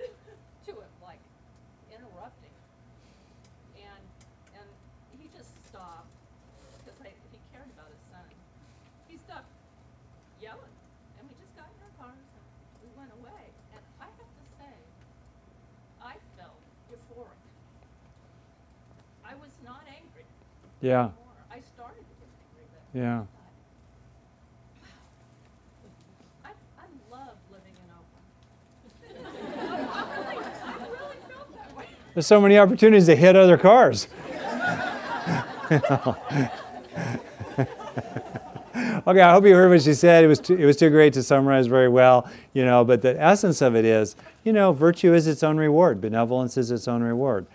to 0.00 0.72
him, 0.72 0.92
like 1.00 1.20
interrupting. 1.92 2.56
And, 3.76 4.04
and 4.56 4.68
he 5.16 5.28
just 5.36 5.52
stopped, 5.68 6.12
because 6.84 6.96
he 7.32 7.40
cared 7.52 7.68
about 7.76 7.88
his 7.88 8.04
son. 8.12 8.28
He 9.08 9.16
stopped 9.16 9.48
yelling, 10.40 10.76
and 11.20 11.28
we 11.28 11.32
just 11.40 11.56
got 11.56 11.68
in 11.68 11.80
our 11.84 11.94
cars 12.00 12.20
and 12.20 12.44
we 12.84 12.88
went 12.96 13.12
away. 13.20 13.44
And 13.76 13.82
I 14.00 14.08
have 14.08 14.32
to 14.32 14.44
say, 14.60 14.74
I 16.00 16.16
felt 16.36 16.60
euphoric. 16.88 17.40
I 19.24 19.34
was 19.36 19.52
not 19.64 19.84
angry 19.88 20.24
Yeah. 20.80 21.10
I 21.50 21.60
started 21.74 21.98
to 21.98 22.14
get 22.18 22.28
angry. 22.94 23.08
Yeah. 23.08 23.22
I, 26.44 26.48
I 26.78 26.86
love 27.10 27.36
living 27.52 27.74
in 27.84 27.90
Oakland. 27.92 29.36
I 29.62 30.32
really, 30.32 30.44
I 30.64 30.88
really 30.88 31.16
felt 31.28 31.54
that 31.54 31.76
way. 31.76 31.86
There's 32.14 32.26
so 32.26 32.40
many 32.40 32.58
opportunities 32.58 33.06
to 33.06 33.16
hit 33.16 33.36
other 33.36 33.58
cars. 33.58 34.08
okay, 39.06 39.20
I 39.20 39.32
hope 39.32 39.44
you 39.44 39.54
heard 39.54 39.70
what 39.70 39.82
she 39.82 39.94
said. 39.94 40.24
It 40.24 40.28
was 40.28 40.40
too, 40.40 40.56
it 40.56 40.64
was 40.64 40.76
too 40.76 40.90
great 40.90 41.12
to 41.12 41.22
summarize 41.22 41.66
very 41.66 41.88
well, 41.88 42.28
you 42.54 42.64
know. 42.64 42.84
But 42.84 43.02
the 43.02 43.20
essence 43.20 43.60
of 43.60 43.76
it 43.76 43.84
is, 43.84 44.16
you 44.44 44.52
know, 44.52 44.72
virtue 44.72 45.12
is 45.14 45.26
its 45.26 45.42
own 45.42 45.58
reward. 45.58 46.00
Benevolence 46.00 46.56
is 46.56 46.70
its 46.70 46.88
own 46.88 47.02
reward. 47.02 47.46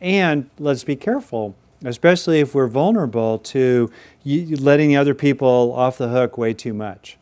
And 0.00 0.50
let's 0.58 0.84
be 0.84 0.96
careful, 0.96 1.54
especially 1.84 2.40
if 2.40 2.54
we're 2.54 2.66
vulnerable 2.66 3.38
to 3.38 3.90
letting 4.24 4.88
the 4.88 4.96
other 4.96 5.14
people 5.14 5.72
off 5.74 5.98
the 5.98 6.08
hook 6.08 6.38
way 6.38 6.54
too 6.54 6.74
much. 6.74 7.16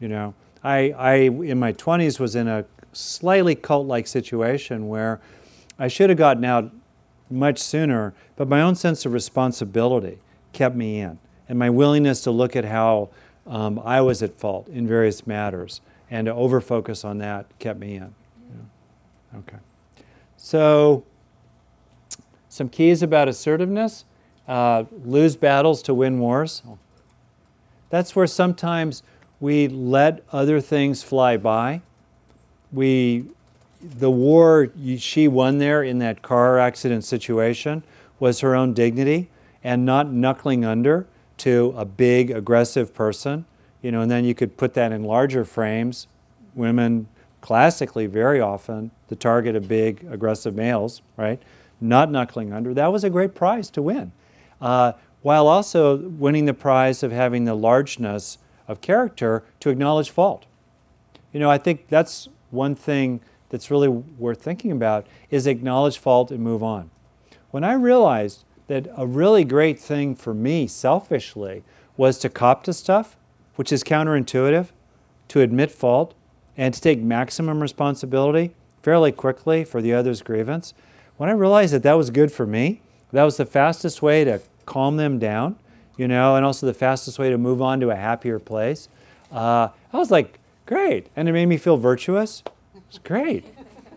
You 0.00 0.08
know, 0.08 0.34
I, 0.64 0.90
I 0.90 1.14
in 1.14 1.58
my 1.58 1.72
20s 1.72 2.18
was 2.18 2.34
in 2.34 2.48
a 2.48 2.64
slightly 2.92 3.54
cult-like 3.54 4.06
situation 4.06 4.88
where 4.88 5.20
I 5.78 5.88
should 5.88 6.10
have 6.10 6.18
gotten 6.18 6.44
out 6.44 6.70
much 7.30 7.58
sooner, 7.58 8.14
but 8.36 8.48
my 8.48 8.60
own 8.60 8.74
sense 8.74 9.06
of 9.06 9.12
responsibility 9.12 10.18
kept 10.52 10.76
me 10.76 11.00
in, 11.00 11.18
and 11.48 11.58
my 11.58 11.70
willingness 11.70 12.20
to 12.22 12.30
look 12.30 12.54
at 12.54 12.64
how 12.64 13.08
um, 13.46 13.80
I 13.84 14.00
was 14.00 14.22
at 14.22 14.38
fault 14.38 14.68
in 14.68 14.86
various 14.86 15.26
matters 15.26 15.80
and 16.10 16.26
to 16.26 16.32
overfocus 16.32 17.04
on 17.04 17.18
that 17.18 17.46
kept 17.58 17.80
me 17.80 17.94
in. 17.94 18.14
Yeah. 18.50 19.38
Okay. 19.38 19.56
So, 20.36 21.04
some 22.52 22.68
keys 22.68 23.02
about 23.02 23.28
assertiveness 23.28 24.04
uh, 24.46 24.84
lose 25.06 25.36
battles 25.36 25.80
to 25.84 25.94
win 25.94 26.18
wars. 26.18 26.62
That's 27.88 28.14
where 28.14 28.26
sometimes 28.26 29.02
we 29.40 29.68
let 29.68 30.22
other 30.32 30.60
things 30.60 31.02
fly 31.02 31.38
by. 31.38 31.80
We, 32.70 33.24
the 33.80 34.10
war 34.10 34.70
she 34.98 35.28
won 35.28 35.56
there 35.56 35.82
in 35.82 35.98
that 36.00 36.20
car 36.20 36.58
accident 36.58 37.04
situation 37.04 37.84
was 38.20 38.40
her 38.40 38.54
own 38.54 38.74
dignity 38.74 39.30
and 39.64 39.86
not 39.86 40.12
knuckling 40.12 40.62
under 40.62 41.06
to 41.38 41.72
a 41.74 41.86
big 41.86 42.30
aggressive 42.30 42.92
person. 42.92 43.46
You 43.80 43.92
know, 43.92 44.02
and 44.02 44.10
then 44.10 44.26
you 44.26 44.34
could 44.34 44.58
put 44.58 44.74
that 44.74 44.92
in 44.92 45.04
larger 45.04 45.46
frames. 45.46 46.06
Women 46.54 47.08
classically 47.40 48.04
very 48.04 48.42
often 48.42 48.90
the 49.08 49.16
target 49.16 49.56
of 49.56 49.68
big 49.68 50.06
aggressive 50.10 50.54
males, 50.54 51.00
right? 51.16 51.40
Not 51.82 52.10
knuckling 52.10 52.52
under. 52.52 52.72
That 52.72 52.92
was 52.92 53.02
a 53.04 53.10
great 53.10 53.34
prize 53.34 53.68
to 53.70 53.82
win. 53.82 54.12
Uh, 54.60 54.92
while 55.22 55.48
also 55.48 55.96
winning 55.96 56.46
the 56.46 56.54
prize 56.54 57.02
of 57.02 57.12
having 57.12 57.44
the 57.44 57.54
largeness 57.54 58.38
of 58.68 58.80
character 58.80 59.42
to 59.60 59.70
acknowledge 59.70 60.10
fault. 60.10 60.46
You 61.32 61.40
know, 61.40 61.50
I 61.50 61.58
think 61.58 61.88
that's 61.88 62.28
one 62.50 62.74
thing 62.74 63.20
that's 63.48 63.70
really 63.70 63.88
worth 63.88 64.42
thinking 64.42 64.72
about 64.72 65.06
is 65.30 65.46
acknowledge 65.46 65.98
fault 65.98 66.30
and 66.30 66.40
move 66.40 66.62
on. 66.62 66.90
When 67.50 67.64
I 67.64 67.74
realized 67.74 68.44
that 68.68 68.88
a 68.96 69.06
really 69.06 69.44
great 69.44 69.78
thing 69.78 70.14
for 70.14 70.32
me 70.32 70.66
selfishly 70.66 71.62
was 71.96 72.18
to 72.18 72.28
cop 72.28 72.64
to 72.64 72.72
stuff, 72.72 73.16
which 73.56 73.72
is 73.72 73.84
counterintuitive, 73.84 74.68
to 75.28 75.40
admit 75.40 75.70
fault 75.70 76.14
and 76.56 76.72
to 76.72 76.80
take 76.80 77.00
maximum 77.00 77.60
responsibility 77.60 78.54
fairly 78.82 79.12
quickly 79.12 79.64
for 79.64 79.80
the 79.82 79.92
other's 79.92 80.22
grievance, 80.22 80.74
when 81.16 81.28
I 81.28 81.32
realized 81.32 81.72
that 81.72 81.82
that 81.82 81.94
was 81.94 82.10
good 82.10 82.32
for 82.32 82.46
me, 82.46 82.80
that 83.12 83.24
was 83.24 83.36
the 83.36 83.46
fastest 83.46 84.02
way 84.02 84.24
to 84.24 84.40
calm 84.66 84.96
them 84.96 85.18
down, 85.18 85.56
you 85.96 86.08
know, 86.08 86.36
and 86.36 86.44
also 86.44 86.66
the 86.66 86.74
fastest 86.74 87.18
way 87.18 87.30
to 87.30 87.38
move 87.38 87.60
on 87.60 87.80
to 87.80 87.90
a 87.90 87.96
happier 87.96 88.38
place. 88.38 88.88
Uh, 89.30 89.68
I 89.92 89.98
was 89.98 90.10
like, 90.10 90.38
great. 90.66 91.08
And 91.14 91.28
it 91.28 91.32
made 91.32 91.46
me 91.46 91.56
feel 91.58 91.76
virtuous. 91.76 92.42
It's 92.88 92.98
great. 92.98 93.44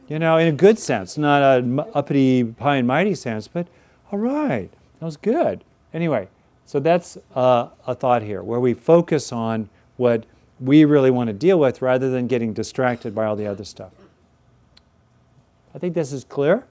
You 0.07 0.19
know, 0.19 0.37
in 0.37 0.47
a 0.47 0.51
good 0.51 0.77
sense, 0.77 1.17
not 1.17 1.41
a 1.41 1.87
uppity, 1.95 2.53
high 2.59 2.75
and 2.75 2.87
mighty 2.87 3.15
sense, 3.15 3.47
but 3.47 3.67
all 4.11 4.19
right, 4.19 4.69
that 4.99 5.05
was 5.05 5.17
good. 5.17 5.63
Anyway, 5.93 6.27
so 6.65 6.79
that's 6.79 7.17
uh, 7.33 7.69
a 7.87 7.95
thought 7.95 8.21
here 8.21 8.43
where 8.43 8.59
we 8.59 8.73
focus 8.73 9.31
on 9.31 9.69
what 9.97 10.25
we 10.59 10.85
really 10.85 11.11
want 11.11 11.27
to 11.27 11.33
deal 11.33 11.59
with 11.59 11.81
rather 11.81 12.09
than 12.09 12.27
getting 12.27 12.53
distracted 12.53 13.15
by 13.15 13.25
all 13.25 13.35
the 13.35 13.47
other 13.47 13.63
stuff. 13.63 13.91
I 15.73 15.79
think 15.79 15.95
this 15.95 16.13
is 16.13 16.23
clear 16.23 16.65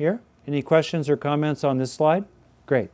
here. 0.00 0.18
Any 0.46 0.62
questions 0.62 1.10
or 1.10 1.16
comments 1.18 1.62
on 1.62 1.76
this 1.76 1.92
slide? 1.92 2.24
Great. 2.64 2.90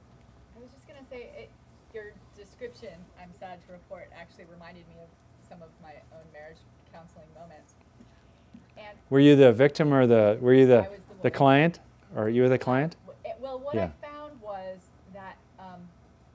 I 0.56 0.60
was 0.60 0.70
just 0.72 0.88
gonna 0.88 1.06
say, 1.08 1.30
it, 1.38 1.50
your 1.94 2.12
description, 2.36 2.94
I'm 3.22 3.30
sad 3.38 3.64
to 3.66 3.72
report, 3.72 4.10
actually 4.12 4.46
reminded 4.52 4.82
me 4.88 4.96
of 5.00 5.08
some 5.48 5.62
of 5.62 5.68
my 5.80 5.92
own 6.12 6.24
marriage 6.32 6.58
counseling 6.92 7.26
moments. 7.38 7.74
And 8.76 8.98
Were 9.08 9.20
you 9.20 9.36
the 9.36 9.52
victim 9.52 9.94
or 9.94 10.08
the 10.08 10.36
were 10.40 10.52
you 10.52 10.66
the 10.66 10.88
the 11.22 11.22
the 11.22 11.30
client 11.30 11.78
or 12.16 12.28
you 12.28 12.42
were 12.42 12.48
the 12.48 12.58
client? 12.58 12.96
well, 13.40 13.60
what 13.60 13.76
Yeah. 13.76 13.90
I 14.02 14.06
found 14.06 14.40
was 14.42 14.78
that 15.14 15.36
um, 15.60 15.88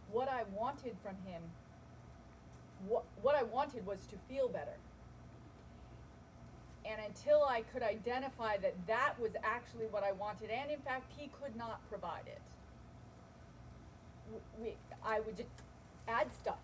what 0.10 0.29
I 0.29 0.43
wanted 0.55 0.95
from 1.03 1.15
him, 1.25 1.41
what, 2.88 3.03
what 3.21 3.36
I 3.36 3.43
wanted 3.43 3.86
was 3.86 4.05
to 4.05 4.15
feel 4.29 4.47
better. 4.47 4.77
And 6.86 7.01
until 7.12 7.43
I 7.43 7.62
could 7.74 7.84
identify 7.84 8.58
that 8.58 8.76
that 8.88 9.19
was 9.19 9.32
actually 9.43 9.86
what 9.88 10.04
I 10.04 10.12
wanted, 10.13 10.50
and 10.50 10.71
in 10.71 10.80
fact, 10.80 11.12
he 11.17 11.30
could 11.41 11.56
not 11.56 11.82
provide 11.89 12.26
it, 12.28 12.41
we, 14.62 14.76
I 15.06 15.19
would 15.19 15.36
just 15.36 15.50
add 16.08 16.28
stuff 16.34 16.60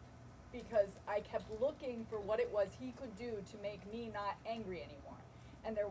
because 0.53 0.99
I 1.07 1.19
kept 1.19 1.45
looking 1.61 2.05
for 2.09 2.19
what 2.19 2.39
it 2.39 2.49
was 2.51 2.67
he 2.79 2.93
could 2.99 3.15
do 3.17 3.31
to 3.51 3.57
make 3.61 3.81
me 3.91 4.09
not 4.13 4.37
angry 4.49 4.77
anymore, 4.77 5.19
and 5.65 5.75
there, 5.75 5.87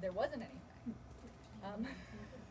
there 0.00 0.12
wasn't 0.12 0.42
anything. 0.42 0.94
Um, 1.64 1.86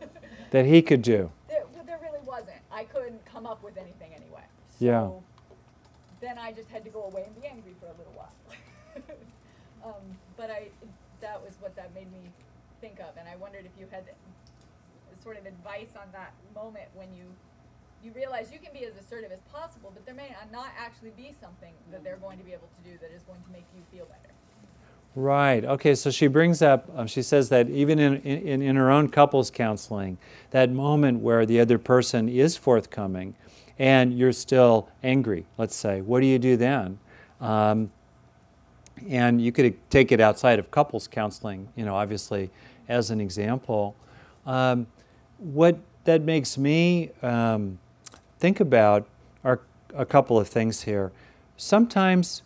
That 0.51 0.65
he 0.65 0.81
could 0.81 1.01
do. 1.01 1.29
there, 1.49 1.63
there 1.85 1.99
really 2.01 2.25
wasn't. 2.25 2.57
I 2.71 2.85
couldn't 2.85 3.23
come 3.25 3.45
up 3.45 3.61
with 3.61 3.77
anything 3.77 4.11
anyway. 4.15 4.43
So 4.79 4.85
Yeah. 4.85 5.09
Then 6.21 6.37
I 6.37 6.53
just 6.53 6.69
had 6.69 6.83
to 6.85 6.89
go 6.89 7.03
away 7.03 7.25
and 7.27 7.39
be 7.39 7.47
angry 7.47 7.75
for 7.79 7.87
a 7.87 7.97
little 7.97 8.13
while. 8.15 8.31
um, 9.85 10.17
but 10.37 10.49
I, 10.49 10.69
that 11.21 11.41
was 11.43 11.53
what 11.59 11.75
that 11.75 11.93
made 11.93 12.11
me 12.11 12.29
think 12.81 12.99
of, 12.99 13.17
and 13.17 13.27
I 13.27 13.35
wondered 13.35 13.65
if 13.65 13.71
you 13.79 13.87
had 13.91 14.03
sort 15.23 15.37
of 15.37 15.45
advice 15.45 15.95
on 15.95 16.07
that 16.13 16.33
moment 16.55 16.85
when 16.93 17.07
you 17.13 17.25
you 18.01 18.13
realize 18.13 18.49
you 18.53 18.59
can 18.59 18.71
be 18.71 18.85
as 18.85 18.95
assertive 18.95 19.29
as 19.29 19.41
possible, 19.51 19.91
but 19.93 20.05
there 20.05 20.15
may 20.15 20.33
not 20.53 20.69
actually 20.77 21.11
be 21.17 21.35
something 21.41 21.73
that 21.91 22.01
they're 22.01 22.15
going 22.15 22.37
to 22.37 22.45
be 22.45 22.53
able 22.53 22.69
to 22.77 22.89
do 22.89 22.97
that 23.01 23.11
is 23.13 23.21
going 23.23 23.41
to 23.41 23.51
make 23.51 23.65
you 23.75 23.81
feel 23.91 24.05
better. 24.05 24.33
Right. 25.15 25.65
Okay. 25.65 25.95
So 25.95 26.09
she 26.09 26.27
brings 26.27 26.61
up. 26.61 26.89
Um, 26.95 27.07
she 27.07 27.21
says 27.21 27.49
that 27.49 27.69
even 27.69 27.99
in, 27.99 28.21
in 28.21 28.61
in 28.61 28.75
her 28.75 28.89
own 28.89 29.09
couples 29.09 29.51
counseling, 29.51 30.17
that 30.51 30.71
moment 30.71 31.19
where 31.19 31.45
the 31.45 31.59
other 31.59 31.77
person 31.77 32.29
is 32.29 32.55
forthcoming, 32.55 33.35
and 33.77 34.17
you're 34.17 34.31
still 34.31 34.87
angry. 35.03 35.45
Let's 35.57 35.75
say, 35.75 35.99
what 35.99 36.21
do 36.21 36.27
you 36.27 36.39
do 36.39 36.55
then? 36.55 36.99
Um, 37.41 37.91
and 39.09 39.41
you 39.41 39.51
could 39.51 39.77
take 39.89 40.11
it 40.11 40.19
outside 40.19 40.59
of 40.59 40.71
couples 40.71 41.07
counseling. 41.07 41.69
You 41.75 41.85
know, 41.85 41.95
obviously, 41.95 42.49
as 42.87 43.11
an 43.11 43.21
example. 43.21 43.95
Um, 44.45 44.87
what 45.37 45.79
that 46.05 46.21
makes 46.21 46.57
me 46.57 47.11
um, 47.21 47.79
think 48.39 48.59
about 48.59 49.07
are 49.43 49.61
a 49.95 50.05
couple 50.05 50.39
of 50.39 50.47
things 50.47 50.83
here. 50.83 51.11
Sometimes 51.57 52.41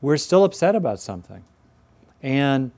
we're 0.00 0.16
still 0.16 0.44
upset 0.44 0.76
about 0.76 1.00
something. 1.00 1.42
And 2.22 2.70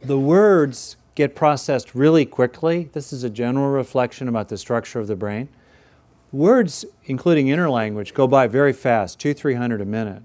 the 0.00 0.18
words 0.18 0.96
get 1.14 1.34
processed 1.34 1.94
really 1.94 2.24
quickly. 2.24 2.90
This 2.92 3.12
is 3.12 3.24
a 3.24 3.30
general 3.30 3.70
reflection 3.70 4.28
about 4.28 4.48
the 4.48 4.58
structure 4.58 5.00
of 5.00 5.06
the 5.06 5.16
brain. 5.16 5.48
Words, 6.32 6.84
including 7.04 7.48
inner 7.48 7.70
language, 7.70 8.12
go 8.12 8.26
by 8.26 8.46
very 8.46 8.72
fast, 8.72 9.18
two, 9.18 9.32
three 9.32 9.54
hundred 9.54 9.80
a 9.80 9.84
minute. 9.84 10.22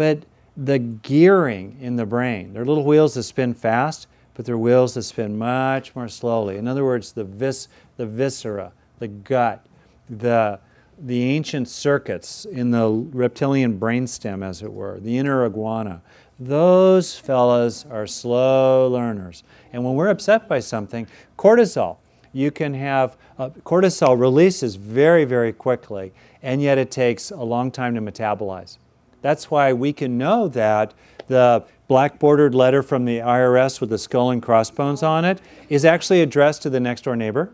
But 0.00 0.20
the 0.56 0.78
gearing 0.78 1.76
in 1.78 1.96
the 1.96 2.06
brain, 2.06 2.54
they're 2.54 2.64
little 2.64 2.86
wheels 2.86 3.12
that 3.16 3.24
spin 3.24 3.52
fast, 3.52 4.06
but 4.32 4.46
they're 4.46 4.56
wheels 4.56 4.94
that 4.94 5.02
spin 5.02 5.36
much 5.36 5.94
more 5.94 6.08
slowly. 6.08 6.56
In 6.56 6.66
other 6.66 6.86
words, 6.86 7.12
the, 7.12 7.24
vis, 7.24 7.68
the 7.98 8.06
viscera, 8.06 8.72
the 8.98 9.08
gut, 9.08 9.66
the, 10.08 10.58
the 10.98 11.22
ancient 11.24 11.68
circuits 11.68 12.46
in 12.46 12.70
the 12.70 12.88
reptilian 12.88 13.78
brainstem, 13.78 14.42
as 14.42 14.62
it 14.62 14.72
were, 14.72 14.98
the 15.00 15.18
inner 15.18 15.44
iguana, 15.44 16.00
those 16.38 17.18
fellas 17.18 17.84
are 17.90 18.06
slow 18.06 18.88
learners. 18.88 19.44
And 19.70 19.84
when 19.84 19.96
we're 19.96 20.08
upset 20.08 20.48
by 20.48 20.60
something, 20.60 21.08
cortisol, 21.36 21.98
you 22.32 22.50
can 22.50 22.72
have 22.72 23.18
uh, 23.38 23.50
cortisol 23.66 24.18
releases 24.18 24.76
very, 24.76 25.26
very 25.26 25.52
quickly, 25.52 26.14
and 26.42 26.62
yet 26.62 26.78
it 26.78 26.90
takes 26.90 27.30
a 27.30 27.42
long 27.42 27.70
time 27.70 27.94
to 27.96 28.00
metabolize. 28.00 28.78
That's 29.22 29.50
why 29.50 29.72
we 29.72 29.92
can 29.92 30.18
know 30.18 30.48
that 30.48 30.94
the 31.26 31.64
black 31.88 32.18
bordered 32.18 32.54
letter 32.54 32.82
from 32.82 33.04
the 33.04 33.18
IRS 33.18 33.80
with 33.80 33.90
the 33.90 33.98
skull 33.98 34.30
and 34.30 34.42
crossbones 34.42 35.02
on 35.02 35.24
it 35.24 35.40
is 35.68 35.84
actually 35.84 36.22
addressed 36.22 36.62
to 36.62 36.70
the 36.70 36.80
next 36.80 37.02
door 37.02 37.16
neighbor, 37.16 37.50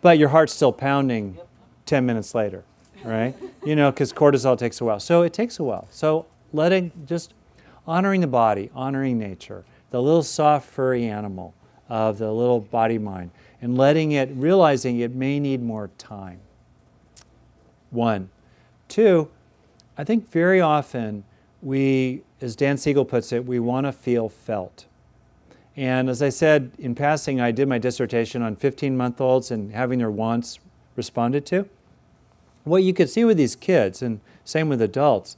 but 0.00 0.18
your 0.18 0.30
heart's 0.30 0.52
still 0.52 0.72
pounding 0.72 1.38
10 1.86 2.04
minutes 2.06 2.34
later. 2.34 2.64
right? 3.04 3.34
You 3.64 3.76
know, 3.76 3.90
because 3.90 4.12
cortisol 4.12 4.58
takes 4.58 4.80
a 4.80 4.84
while. 4.84 4.98
So 5.00 5.22
it 5.22 5.32
takes 5.32 5.58
a 5.58 5.64
while. 5.64 5.86
So 5.90 6.26
letting, 6.52 6.90
just 7.06 7.34
honoring 7.86 8.20
the 8.20 8.26
body, 8.26 8.70
honoring 8.74 9.18
nature, 9.18 9.64
the 9.90 10.02
little 10.02 10.22
soft, 10.22 10.68
furry 10.68 11.04
animal 11.04 11.54
of 11.88 12.18
the 12.18 12.32
little 12.32 12.60
body 12.60 12.98
mind, 12.98 13.30
and 13.60 13.76
letting 13.76 14.12
it, 14.12 14.30
realizing 14.32 14.98
it 15.00 15.14
may 15.14 15.38
need 15.38 15.62
more 15.62 15.90
time. 15.98 16.40
One. 17.90 18.30
Two, 18.88 19.30
I 19.96 20.04
think 20.04 20.30
very 20.30 20.60
often 20.60 21.24
we, 21.62 22.22
as 22.40 22.56
Dan 22.56 22.76
Siegel 22.76 23.04
puts 23.04 23.32
it, 23.32 23.46
we 23.46 23.58
want 23.60 23.86
to 23.86 23.92
feel 23.92 24.28
felt. 24.28 24.86
And 25.76 26.08
as 26.08 26.22
I 26.22 26.28
said 26.28 26.72
in 26.78 26.94
passing, 26.94 27.40
I 27.40 27.50
did 27.50 27.68
my 27.68 27.78
dissertation 27.78 28.42
on 28.42 28.56
15 28.56 28.96
month 28.96 29.20
olds 29.20 29.50
and 29.50 29.72
having 29.72 29.98
their 29.98 30.10
wants 30.10 30.58
responded 30.96 31.44
to. 31.46 31.68
What 32.64 32.82
you 32.82 32.94
could 32.94 33.10
see 33.10 33.24
with 33.24 33.36
these 33.36 33.56
kids, 33.56 34.00
and 34.00 34.20
same 34.44 34.68
with 34.68 34.80
adults, 34.80 35.36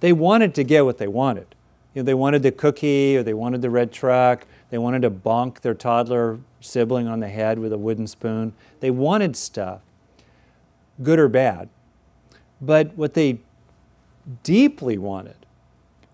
they 0.00 0.12
wanted 0.12 0.54
to 0.56 0.64
get 0.64 0.84
what 0.84 0.98
they 0.98 1.06
wanted. 1.06 1.54
You 1.94 2.02
know, 2.02 2.06
they 2.06 2.14
wanted 2.14 2.42
the 2.42 2.52
cookie 2.52 3.16
or 3.16 3.22
they 3.22 3.32
wanted 3.32 3.62
the 3.62 3.70
red 3.70 3.92
truck, 3.92 4.46
they 4.70 4.78
wanted 4.78 5.02
to 5.02 5.10
bonk 5.10 5.60
their 5.60 5.74
toddler 5.74 6.38
sibling 6.60 7.06
on 7.06 7.20
the 7.20 7.28
head 7.28 7.58
with 7.58 7.72
a 7.72 7.78
wooden 7.78 8.06
spoon. 8.06 8.52
They 8.80 8.90
wanted 8.90 9.36
stuff, 9.36 9.80
good 11.02 11.18
or 11.18 11.28
bad. 11.28 11.68
But 12.60 12.96
what 12.96 13.14
they 13.14 13.38
deeply 14.42 14.98
wanted 14.98 15.46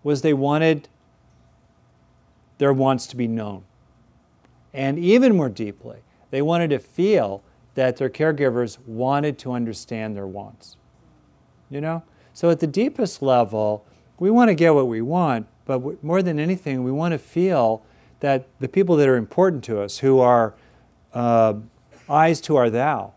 was 0.02 0.22
they 0.22 0.34
wanted 0.34 0.88
their 2.58 2.72
wants 2.72 3.06
to 3.08 3.16
be 3.16 3.26
known. 3.26 3.64
And 4.74 4.98
even 4.98 5.36
more 5.36 5.48
deeply, 5.48 5.98
they 6.30 6.42
wanted 6.42 6.70
to 6.70 6.78
feel 6.78 7.42
that 7.74 7.96
their 7.96 8.10
caregivers 8.10 8.78
wanted 8.86 9.38
to 9.40 9.52
understand 9.52 10.16
their 10.16 10.26
wants. 10.26 10.76
You 11.70 11.80
know? 11.80 12.02
So 12.32 12.50
at 12.50 12.60
the 12.60 12.66
deepest 12.66 13.22
level, 13.22 13.84
we 14.18 14.30
want 14.30 14.48
to 14.48 14.54
get 14.54 14.74
what 14.74 14.88
we 14.88 15.02
want, 15.02 15.46
but 15.64 16.02
more 16.02 16.22
than 16.22 16.38
anything, 16.38 16.84
we 16.84 16.92
want 16.92 17.12
to 17.12 17.18
feel 17.18 17.82
that 18.20 18.46
the 18.60 18.68
people 18.68 18.96
that 18.96 19.08
are 19.08 19.16
important 19.16 19.64
to 19.64 19.80
us, 19.80 19.98
who 19.98 20.20
are 20.20 20.54
uh, 21.12 21.54
I's 22.08 22.40
to 22.42 22.56
our 22.56 22.70
thou, 22.70 23.14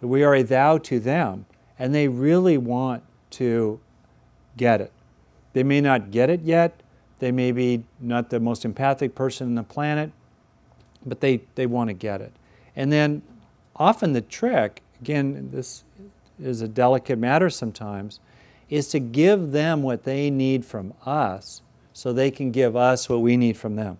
that 0.00 0.08
we 0.08 0.24
are 0.24 0.34
a 0.34 0.42
thou 0.42 0.78
to 0.78 0.98
them, 0.98 1.46
and 1.78 1.94
they 1.94 2.08
really 2.08 2.58
want 2.58 3.02
to 3.30 3.80
get 4.58 4.82
it. 4.82 4.92
They 5.54 5.62
may 5.62 5.80
not 5.80 6.10
get 6.10 6.28
it 6.28 6.42
yet, 6.42 6.82
they 7.18 7.32
may 7.32 7.52
be 7.52 7.84
not 8.00 8.30
the 8.30 8.38
most 8.38 8.64
empathic 8.64 9.14
person 9.14 9.48
on 9.48 9.54
the 9.54 9.62
planet, 9.62 10.12
but 11.04 11.20
they, 11.20 11.40
they 11.54 11.66
want 11.66 11.88
to 11.88 11.94
get 11.94 12.20
it. 12.20 12.32
And 12.76 12.92
then 12.92 13.22
often 13.74 14.12
the 14.12 14.20
trick, 14.20 14.82
again, 15.00 15.50
this 15.52 15.84
is 16.40 16.60
a 16.60 16.68
delicate 16.68 17.18
matter 17.18 17.50
sometimes, 17.50 18.20
is 18.68 18.88
to 18.88 19.00
give 19.00 19.52
them 19.52 19.82
what 19.82 20.04
they 20.04 20.30
need 20.30 20.64
from 20.64 20.92
us 21.04 21.62
so 21.92 22.12
they 22.12 22.30
can 22.30 22.52
give 22.52 22.76
us 22.76 23.08
what 23.08 23.20
we 23.20 23.36
need 23.36 23.56
from 23.56 23.76
them. 23.76 23.98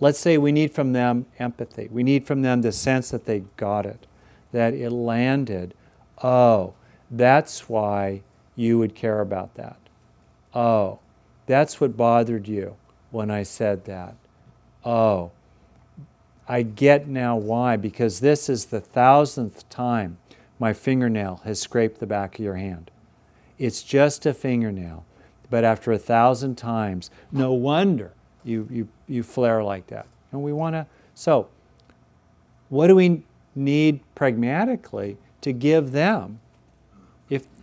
Let's 0.00 0.18
say 0.18 0.38
we 0.38 0.50
need 0.50 0.72
from 0.72 0.92
them 0.94 1.26
empathy. 1.38 1.88
We 1.92 2.02
need 2.02 2.26
from 2.26 2.42
them 2.42 2.62
the 2.62 2.72
sense 2.72 3.10
that 3.10 3.26
they 3.26 3.44
got 3.56 3.84
it, 3.84 4.06
that 4.50 4.72
it 4.72 4.90
landed. 4.90 5.74
Oh, 6.24 6.74
that's 7.10 7.68
why 7.68 8.22
you 8.56 8.78
would 8.78 8.94
care 8.94 9.20
about 9.20 9.54
that. 9.54 9.76
Oh, 10.54 10.98
that's 11.46 11.80
what 11.80 11.96
bothered 11.96 12.48
you 12.48 12.76
when 13.10 13.30
I 13.30 13.42
said 13.42 13.84
that. 13.86 14.14
Oh, 14.84 15.30
I 16.48 16.62
get 16.62 17.06
now 17.06 17.36
why, 17.36 17.76
because 17.76 18.20
this 18.20 18.48
is 18.48 18.66
the 18.66 18.80
thousandth 18.80 19.68
time 19.68 20.18
my 20.58 20.72
fingernail 20.72 21.40
has 21.44 21.60
scraped 21.60 22.00
the 22.00 22.06
back 22.06 22.38
of 22.38 22.44
your 22.44 22.56
hand. 22.56 22.90
It's 23.58 23.82
just 23.82 24.26
a 24.26 24.34
fingernail, 24.34 25.04
but 25.48 25.64
after 25.64 25.92
a 25.92 25.98
thousand 25.98 26.56
times, 26.56 27.10
no 27.30 27.52
wonder 27.52 28.12
you, 28.44 28.66
you, 28.70 28.88
you 29.06 29.22
flare 29.22 29.62
like 29.62 29.86
that. 29.88 30.06
And 30.32 30.42
we 30.42 30.52
want 30.52 30.74
to, 30.74 30.86
so 31.14 31.48
what 32.68 32.86
do 32.86 32.96
we 32.96 33.22
need 33.54 34.00
pragmatically 34.14 35.18
to 35.40 35.52
give 35.52 35.92
them, 35.92 36.40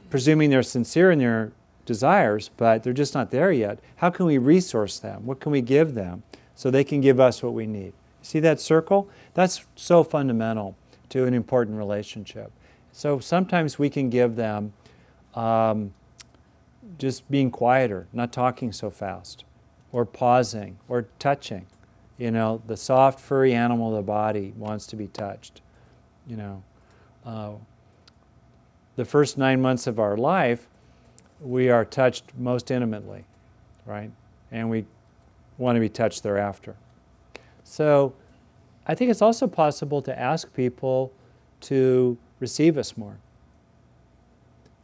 presuming 0.09 0.49
they're 0.49 0.63
sincere 0.63 1.11
in 1.11 1.19
their 1.19 1.51
desires, 1.85 2.49
but 2.57 2.83
they're 2.83 2.93
just 2.93 3.13
not 3.13 3.31
there 3.31 3.51
yet? 3.51 3.79
How 3.97 4.09
can 4.09 4.25
we 4.25 4.37
resource 4.37 4.99
them? 4.99 5.25
What 5.25 5.39
can 5.39 5.51
we 5.51 5.61
give 5.61 5.93
them 5.93 6.23
so 6.55 6.69
they 6.69 6.83
can 6.83 7.01
give 7.01 7.19
us 7.19 7.41
what 7.41 7.53
we 7.53 7.65
need? 7.65 7.93
See 8.21 8.39
that 8.41 8.59
circle? 8.59 9.09
That's 9.33 9.65
so 9.75 10.03
fundamental 10.03 10.75
to 11.09 11.25
an 11.25 11.33
important 11.33 11.77
relationship. 11.77 12.51
So 12.91 13.19
sometimes 13.19 13.79
we 13.79 13.89
can 13.89 14.09
give 14.09 14.35
them 14.35 14.73
um, 15.35 15.93
just 16.97 17.29
being 17.29 17.51
quieter, 17.51 18.07
not 18.11 18.33
talking 18.33 18.71
so 18.71 18.89
fast, 18.89 19.45
or 19.91 20.05
pausing, 20.05 20.77
or 20.87 21.07
touching. 21.19 21.67
You 22.17 22.31
know, 22.31 22.61
the 22.65 22.75
soft, 22.75 23.19
furry 23.19 23.53
animal 23.53 23.89
of 23.89 23.97
the 23.97 24.01
body 24.01 24.53
wants 24.57 24.87
to 24.87 24.95
be 24.95 25.07
touched. 25.07 25.61
You 26.25 26.37
know, 26.37 26.63
uh, 27.25 27.51
the 28.97 29.05
first 29.05 29.37
nine 29.37 29.61
months 29.61 29.87
of 29.87 29.99
our 29.99 30.17
life, 30.17 30.67
we 31.39 31.69
are 31.69 31.85
touched 31.85 32.23
most 32.37 32.69
intimately, 32.71 33.23
right? 33.85 34.11
And 34.51 34.69
we 34.69 34.85
want 35.57 35.77
to 35.77 35.79
be 35.79 35.87
touched 35.87 36.23
thereafter. 36.23 36.75
So 37.63 38.13
I 38.85 38.95
think 38.95 39.11
it's 39.11 39.21
also 39.21 39.47
possible 39.47 40.01
to 40.01 40.19
ask 40.19 40.53
people 40.53 41.13
to 41.61 42.17
receive 42.39 42.77
us 42.77 42.97
more. 42.97 43.17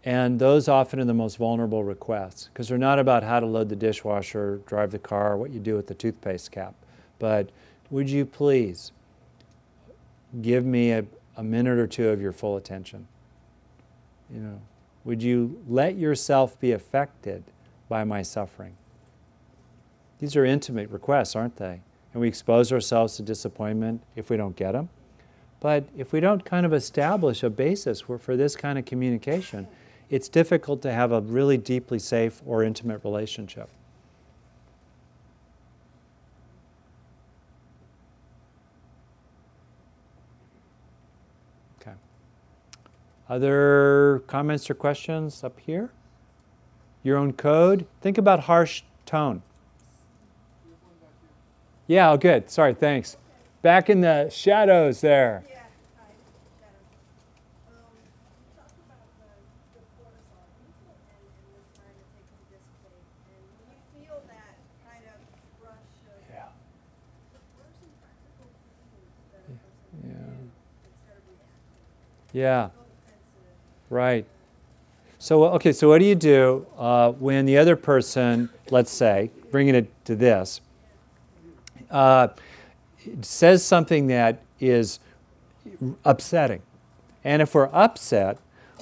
And 0.06 0.38
those 0.38 0.68
often 0.68 1.00
are 1.00 1.06
the 1.06 1.14
most 1.14 1.38
vulnerable 1.38 1.84
requests 1.84 2.50
because 2.52 2.68
they're 2.68 2.78
not 2.78 3.00
about 3.00 3.24
how 3.24 3.40
to 3.40 3.46
load 3.46 3.70
the 3.70 3.76
dishwasher, 3.76 4.60
drive 4.66 4.92
the 4.92 5.00
car, 5.00 5.38
what 5.38 5.52
you 5.52 5.60
do 5.60 5.76
with 5.76 5.88
the 5.88 5.94
toothpaste 5.94 6.52
cap. 6.52 6.76
But 7.20 7.50
would 7.90 8.10
you 8.10 8.26
please 8.26 8.92
give 10.42 10.66
me 10.66 10.92
a, 10.92 11.06
a 11.38 11.44
minute 11.44 11.80
or 11.80 11.88
two 11.88 12.10
of 12.10 12.22
your 12.22 12.34
full 12.34 12.58
attention? 12.58 13.08
You 14.32 14.40
know, 14.40 14.62
would 15.04 15.24
you 15.24 15.62
let 15.68 15.98
yourself 15.98 16.60
be 16.60 16.72
affected 16.72 17.44
by 17.90 18.04
my 18.04 18.22
suffering? 18.22 18.76
These 20.20 20.36
are 20.36 20.46
intimate 20.46 20.90
requests, 20.90 21.36
aren't 21.36 21.58
they? 21.58 21.82
and 22.14 22.22
we 22.22 22.28
expose 22.28 22.72
ourselves 22.72 23.16
to 23.18 23.24
disappointment 23.24 24.02
if 24.16 24.30
we 24.30 24.38
don't 24.38 24.56
get 24.56 24.74
them. 24.74 24.90
But 25.60 25.86
if 25.98 26.12
we 26.12 26.20
don't 26.20 26.46
kind 26.46 26.66
of 26.66 26.74
establish 26.74 27.42
a 27.42 27.50
basis 27.50 28.02
for, 28.02 28.18
for 28.18 28.36
this 28.38 28.56
kind 28.56 28.78
of 28.78 28.86
communication, 28.86 29.68
it's 30.10 30.30
difficult 30.30 30.82
to 30.84 30.92
have 30.92 31.12
a 31.12 31.22
really 31.22 31.58
deeply 31.58 32.00
safe 32.00 32.42
or 32.46 32.64
intimate 32.64 33.04
relationship. 33.04 33.70
Okay. 41.82 41.94
Other 43.30 44.24
comments 44.28 44.70
or 44.70 44.74
questions 44.74 45.44
up 45.44 45.60
here? 45.60 45.92
Your 47.04 47.18
own 47.18 47.34
code? 47.34 47.88
Think 48.02 48.18
about 48.18 48.42
harsh 48.42 48.84
tone. 49.06 49.42
Yeah, 51.88 52.12
oh, 52.12 52.18
good. 52.18 52.50
Sorry, 52.50 52.74
thanks. 52.74 53.18
Back 53.62 53.90
in 53.90 54.02
the 54.02 54.30
shadows 54.30 55.02
there. 55.02 55.44
Yeah, 72.34 72.70
right. 73.94 74.26
So, 75.20 75.46
okay, 75.46 75.72
so 75.72 75.88
what 75.88 76.00
do 76.00 76.06
you 76.06 76.16
do 76.16 76.66
uh, 76.78 77.12
when 77.14 77.46
the 77.46 77.58
other 77.58 77.78
person, 77.78 78.50
let's 78.70 78.92
say, 78.92 79.32
bringing 79.52 79.76
it 79.76 80.06
to 80.06 80.16
this, 80.16 80.60
uh, 81.90 82.30
says 83.22 83.64
something 83.64 84.08
that 84.08 84.42
is 84.60 85.00
upsetting? 86.04 86.62
And 87.24 87.42
if 87.42 87.56
we're 87.56 87.70
upset, 87.72 88.38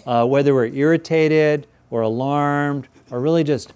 uh, 0.07 0.25
whether 0.25 0.55
we're 0.55 0.65
irritated 0.65 1.67
or 1.91 2.01
alarmed 2.01 2.87
or 3.11 3.19
really 3.19 3.43
just 3.43 3.73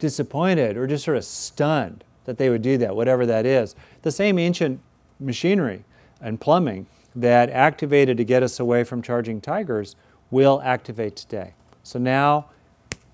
disappointed 0.00 0.76
or 0.76 0.86
just 0.86 1.04
sort 1.04 1.16
of 1.18 1.24
stunned 1.24 2.02
that 2.24 2.38
they 2.38 2.48
would 2.48 2.62
do 2.62 2.78
that, 2.78 2.96
whatever 2.96 3.26
that 3.26 3.44
is, 3.44 3.74
the 4.02 4.12
same 4.12 4.38
ancient 4.38 4.80
machinery 5.20 5.84
and 6.20 6.40
plumbing 6.40 6.86
that 7.14 7.50
activated 7.50 8.16
to 8.16 8.24
get 8.24 8.42
us 8.42 8.60
away 8.60 8.84
from 8.84 9.02
charging 9.02 9.40
tigers 9.40 9.96
will 10.30 10.60
activate 10.62 11.16
today. 11.16 11.54
So 11.82 11.98
now 11.98 12.46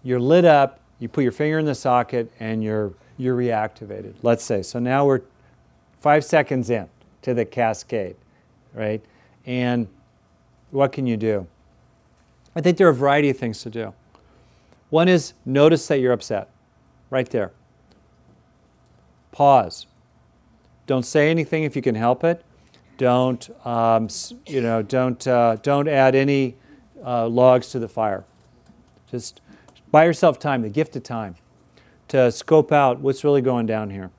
you're 0.02 0.20
lit 0.20 0.44
up, 0.44 0.80
you 0.98 1.08
put 1.08 1.22
your 1.22 1.32
finger 1.32 1.58
in 1.58 1.64
the 1.64 1.74
socket, 1.74 2.30
and 2.40 2.62
you're, 2.62 2.92
you're 3.16 3.36
reactivated, 3.36 4.14
let's 4.22 4.44
say. 4.44 4.62
So 4.62 4.78
now 4.78 5.06
we're 5.06 5.22
five 6.00 6.24
seconds 6.24 6.70
in 6.70 6.88
to 7.22 7.34
the 7.34 7.44
cascade, 7.44 8.16
right? 8.74 9.02
And 9.46 9.88
what 10.70 10.92
can 10.92 11.06
you 11.06 11.16
do? 11.16 11.46
I 12.56 12.60
think 12.60 12.78
there 12.78 12.86
are 12.86 12.90
a 12.90 12.94
variety 12.94 13.30
of 13.30 13.38
things 13.38 13.62
to 13.62 13.70
do. 13.70 13.94
One 14.90 15.08
is 15.08 15.34
notice 15.44 15.86
that 15.88 15.98
you're 15.98 16.12
upset, 16.12 16.48
right 17.10 17.28
there. 17.28 17.50
Pause. 19.32 19.86
Don't 20.86 21.04
say 21.04 21.30
anything 21.30 21.64
if 21.64 21.74
you 21.74 21.82
can 21.82 21.94
help 21.94 22.22
it. 22.22 22.44
Don't, 22.98 23.48
um, 23.66 24.08
you 24.46 24.60
know, 24.60 24.82
don't, 24.82 25.26
uh, 25.26 25.56
don't 25.62 25.88
add 25.88 26.14
any 26.14 26.54
uh, 27.04 27.28
logs 27.28 27.68
to 27.70 27.78
the 27.78 27.88
fire. 27.88 28.24
Just 29.10 29.40
buy 29.90 30.04
yourself 30.04 30.38
time, 30.38 30.62
the 30.62 30.68
gift 30.68 30.96
of 30.96 31.02
time, 31.02 31.36
to 32.08 32.32
scope 32.32 32.72
out 32.72 33.00
what's 33.00 33.24
really 33.24 33.42
going 33.42 33.66
down 33.66 33.90
here. 33.90 34.10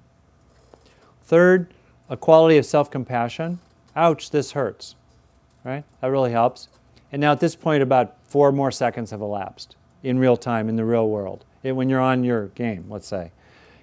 Third, 1.23 1.73
a 2.09 2.15
quality 2.15 2.57
of 2.57 2.65
self 2.65 2.91
compassion. 2.91 3.59
Ouch, 3.95 4.29
this 4.29 4.51
hurts. 4.51 4.95
Right? 5.63 5.83
That 6.01 6.07
really 6.07 6.31
helps. 6.31 6.67
And 7.11 7.19
now 7.19 7.31
at 7.31 7.39
this 7.39 7.55
point, 7.55 7.81
about 7.81 8.15
four 8.25 8.51
more 8.51 8.71
seconds 8.71 9.11
have 9.11 9.21
elapsed 9.21 9.75
in 10.03 10.19
real 10.19 10.37
time, 10.37 10.69
in 10.69 10.75
the 10.75 10.85
real 10.85 11.09
world, 11.09 11.43
eh, 11.63 11.71
when 11.71 11.89
you're 11.89 11.99
on 11.99 12.23
your 12.23 12.47
game, 12.49 12.85
let's 12.89 13.07
say. 13.07 13.31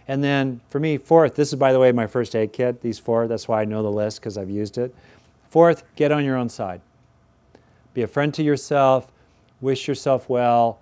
And 0.06 0.22
then 0.22 0.60
for 0.68 0.78
me, 0.78 0.98
fourth, 0.98 1.34
this 1.34 1.48
is 1.52 1.58
by 1.58 1.72
the 1.72 1.78
way 1.78 1.90
my 1.92 2.06
first 2.06 2.36
aid 2.36 2.52
kit, 2.52 2.80
these 2.80 2.98
four, 2.98 3.26
that's 3.26 3.48
why 3.48 3.62
I 3.62 3.64
know 3.64 3.82
the 3.82 3.90
list 3.90 4.20
because 4.20 4.36
I've 4.36 4.50
used 4.50 4.78
it. 4.78 4.94
Fourth, 5.48 5.84
get 5.96 6.12
on 6.12 6.24
your 6.24 6.36
own 6.36 6.48
side. 6.48 6.80
Be 7.94 8.02
a 8.02 8.06
friend 8.06 8.32
to 8.34 8.42
yourself, 8.42 9.10
wish 9.60 9.86
yourself 9.86 10.28
well, 10.28 10.78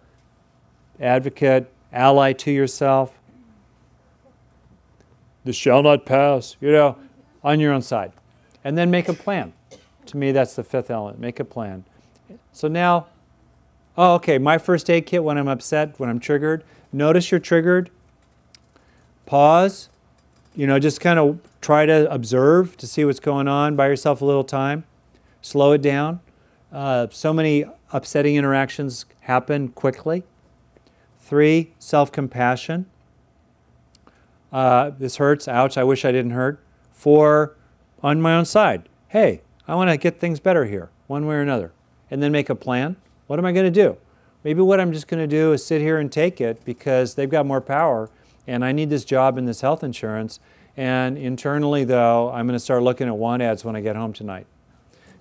advocate, 1.00 1.70
ally 1.92 2.32
to 2.34 2.50
yourself. 2.50 3.18
This 5.44 5.56
shall 5.56 5.82
not 5.82 6.04
pass, 6.04 6.56
you 6.60 6.70
know, 6.70 6.96
on 7.42 7.60
your 7.60 7.72
own 7.72 7.82
side. 7.82 8.12
And 8.62 8.76
then 8.76 8.90
make 8.90 9.08
a 9.08 9.14
plan. 9.14 9.52
To 10.06 10.16
me, 10.16 10.32
that's 10.32 10.54
the 10.54 10.64
fifth 10.64 10.90
element. 10.90 11.18
Make 11.18 11.40
a 11.40 11.44
plan. 11.44 11.84
So 12.52 12.68
now, 12.68 13.06
oh, 13.96 14.14
okay, 14.14 14.38
my 14.38 14.58
first 14.58 14.90
aid 14.90 15.06
kit 15.06 15.24
when 15.24 15.38
I'm 15.38 15.48
upset, 15.48 15.98
when 15.98 16.10
I'm 16.10 16.20
triggered. 16.20 16.64
Notice 16.92 17.30
you're 17.30 17.40
triggered. 17.40 17.90
Pause. 19.24 19.88
You 20.54 20.66
know, 20.66 20.78
just 20.78 21.00
kind 21.00 21.18
of 21.18 21.38
try 21.60 21.86
to 21.86 22.12
observe 22.12 22.76
to 22.78 22.86
see 22.86 23.04
what's 23.04 23.20
going 23.20 23.48
on. 23.48 23.76
Buy 23.76 23.86
yourself 23.86 24.20
a 24.20 24.24
little 24.24 24.44
time. 24.44 24.84
Slow 25.40 25.72
it 25.72 25.80
down. 25.80 26.20
Uh, 26.72 27.06
so 27.10 27.32
many 27.32 27.64
upsetting 27.92 28.36
interactions 28.36 29.06
happen 29.20 29.68
quickly. 29.68 30.22
Three, 31.18 31.74
self 31.78 32.12
compassion. 32.12 32.86
Uh, 34.52 34.90
this 34.98 35.16
hurts. 35.16 35.48
Ouch. 35.48 35.76
I 35.76 35.84
wish 35.84 36.04
I 36.04 36.12
didn't 36.12 36.32
hurt. 36.32 36.62
Four, 36.92 37.56
on 38.02 38.20
my 38.20 38.34
own 38.34 38.44
side. 38.44 38.88
Hey, 39.08 39.42
I 39.66 39.74
want 39.74 39.90
to 39.90 39.96
get 39.96 40.18
things 40.20 40.40
better 40.40 40.64
here, 40.64 40.90
one 41.06 41.26
way 41.26 41.36
or 41.36 41.40
another. 41.40 41.72
And 42.10 42.22
then 42.22 42.32
make 42.32 42.50
a 42.50 42.54
plan. 42.54 42.96
What 43.26 43.38
am 43.38 43.44
I 43.44 43.52
going 43.52 43.66
to 43.66 43.70
do? 43.70 43.96
Maybe 44.42 44.60
what 44.60 44.80
I'm 44.80 44.92
just 44.92 45.06
going 45.06 45.20
to 45.20 45.26
do 45.26 45.52
is 45.52 45.64
sit 45.64 45.80
here 45.80 45.98
and 45.98 46.10
take 46.10 46.40
it 46.40 46.64
because 46.64 47.14
they've 47.14 47.30
got 47.30 47.46
more 47.46 47.60
power 47.60 48.10
and 48.46 48.64
I 48.64 48.72
need 48.72 48.90
this 48.90 49.04
job 49.04 49.38
and 49.38 49.46
this 49.46 49.60
health 49.60 49.84
insurance. 49.84 50.40
And 50.76 51.18
internally, 51.18 51.84
though, 51.84 52.30
I'm 52.30 52.46
going 52.46 52.56
to 52.56 52.60
start 52.60 52.82
looking 52.82 53.06
at 53.06 53.16
want 53.16 53.42
ads 53.42 53.64
when 53.64 53.76
I 53.76 53.80
get 53.80 53.96
home 53.96 54.12
tonight. 54.12 54.46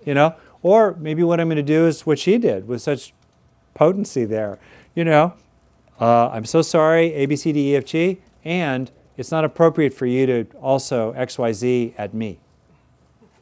You 0.06 0.14
know? 0.14 0.36
Or 0.62 0.96
maybe 1.00 1.24
what 1.24 1.40
I'm 1.40 1.48
going 1.48 1.58
to 1.58 1.64
do 1.64 1.88
is 1.88 2.06
what 2.06 2.20
she 2.20 2.38
did 2.38 2.68
with 2.68 2.82
such 2.82 3.14
potency 3.74 4.26
there. 4.26 4.60
You 4.96 5.06
know, 5.06 5.34
uh, 6.00 6.30
I'm 6.30 6.46
so 6.46 6.62
sorry, 6.62 7.14
A, 7.14 7.26
B, 7.26 7.36
C, 7.36 7.52
D, 7.52 7.74
E, 7.74 7.76
F, 7.76 7.86
G, 7.86 8.20
and 8.44 8.92
it's 9.18 9.32
not 9.32 9.46
appropriate 9.46 9.94
for 9.94 10.06
you 10.06 10.26
to 10.26 10.46
also 10.62 11.12
X, 11.12 11.38
Y, 11.38 11.52
Z 11.54 11.94
at 11.98 12.14
me. 12.14 12.40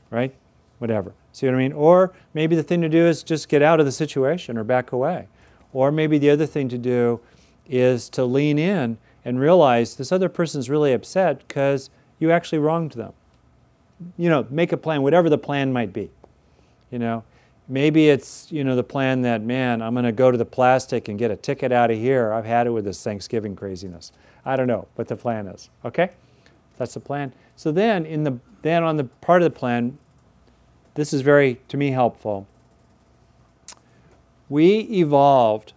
Right? 0.09 0.33
Whatever. 0.79 1.13
See 1.31 1.45
what 1.45 1.55
I 1.55 1.57
mean? 1.57 1.73
Or 1.73 2.13
maybe 2.33 2.55
the 2.55 2.63
thing 2.63 2.81
to 2.81 2.89
do 2.89 3.05
is 3.05 3.23
just 3.23 3.49
get 3.49 3.61
out 3.61 3.79
of 3.79 3.85
the 3.85 3.91
situation 3.91 4.57
or 4.57 4.63
back 4.63 4.91
away. 4.91 5.27
Or 5.73 5.91
maybe 5.91 6.17
the 6.17 6.29
other 6.29 6.45
thing 6.45 6.69
to 6.69 6.77
do 6.77 7.19
is 7.67 8.09
to 8.09 8.25
lean 8.25 8.57
in 8.57 8.97
and 9.23 9.39
realize 9.39 9.95
this 9.95 10.11
other 10.11 10.29
person's 10.29 10.69
really 10.69 10.93
upset 10.93 11.47
because 11.47 11.89
you 12.17 12.31
actually 12.31 12.59
wronged 12.59 12.93
them. 12.93 13.13
You 14.17 14.29
know, 14.29 14.47
make 14.49 14.71
a 14.71 14.77
plan, 14.77 15.01
whatever 15.01 15.29
the 15.29 15.37
plan 15.37 15.73
might 15.73 15.93
be. 15.93 16.09
You 16.91 16.99
know, 16.99 17.23
maybe 17.67 18.09
it's, 18.09 18.51
you 18.51 18.63
know, 18.63 18.75
the 18.75 18.83
plan 18.83 19.21
that, 19.23 19.41
man, 19.41 19.81
I'm 19.81 19.93
going 19.93 20.05
to 20.05 20.11
go 20.11 20.31
to 20.31 20.37
the 20.37 20.45
plastic 20.45 21.07
and 21.07 21.19
get 21.19 21.31
a 21.31 21.35
ticket 21.35 21.71
out 21.71 21.91
of 21.91 21.97
here. 21.97 22.33
I've 22.33 22.45
had 22.45 22.67
it 22.67 22.71
with 22.71 22.85
this 22.85 23.03
Thanksgiving 23.03 23.55
craziness. 23.55 24.11
I 24.45 24.55
don't 24.55 24.67
know 24.67 24.87
what 24.95 25.07
the 25.07 25.17
plan 25.17 25.47
is. 25.47 25.69
Okay? 25.83 26.11
That's 26.77 26.93
the 26.93 26.99
plan. 26.99 27.33
So 27.55 27.71
then 27.71 28.05
in 28.05 28.23
the 28.23 28.39
then 28.61 28.83
on 28.83 28.97
the 28.97 29.05
part 29.05 29.41
of 29.41 29.51
the 29.51 29.57
plan, 29.57 29.97
this 30.95 31.13
is 31.13 31.21
very 31.21 31.59
to 31.67 31.77
me 31.77 31.91
helpful. 31.91 32.47
We 34.49 34.79
evolved 34.79 35.73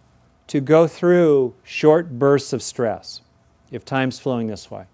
to 0.47 0.59
go 0.59 0.87
through 0.87 1.55
short 1.63 2.17
bursts 2.17 2.53
of 2.53 2.61
stress 2.61 3.21
if 3.71 3.85
time's 3.85 4.19
flowing 4.19 4.47
this 4.47 4.69
way. 4.69 4.85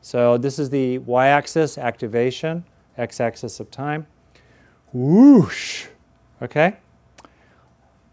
So 0.00 0.36
this 0.36 0.58
is 0.58 0.70
the 0.70 0.98
y-axis 0.98 1.78
activation, 1.78 2.64
x-axis 2.96 3.60
of 3.60 3.70
time. 3.70 4.06
Whoosh. 4.92 5.86
Okay? 6.40 6.76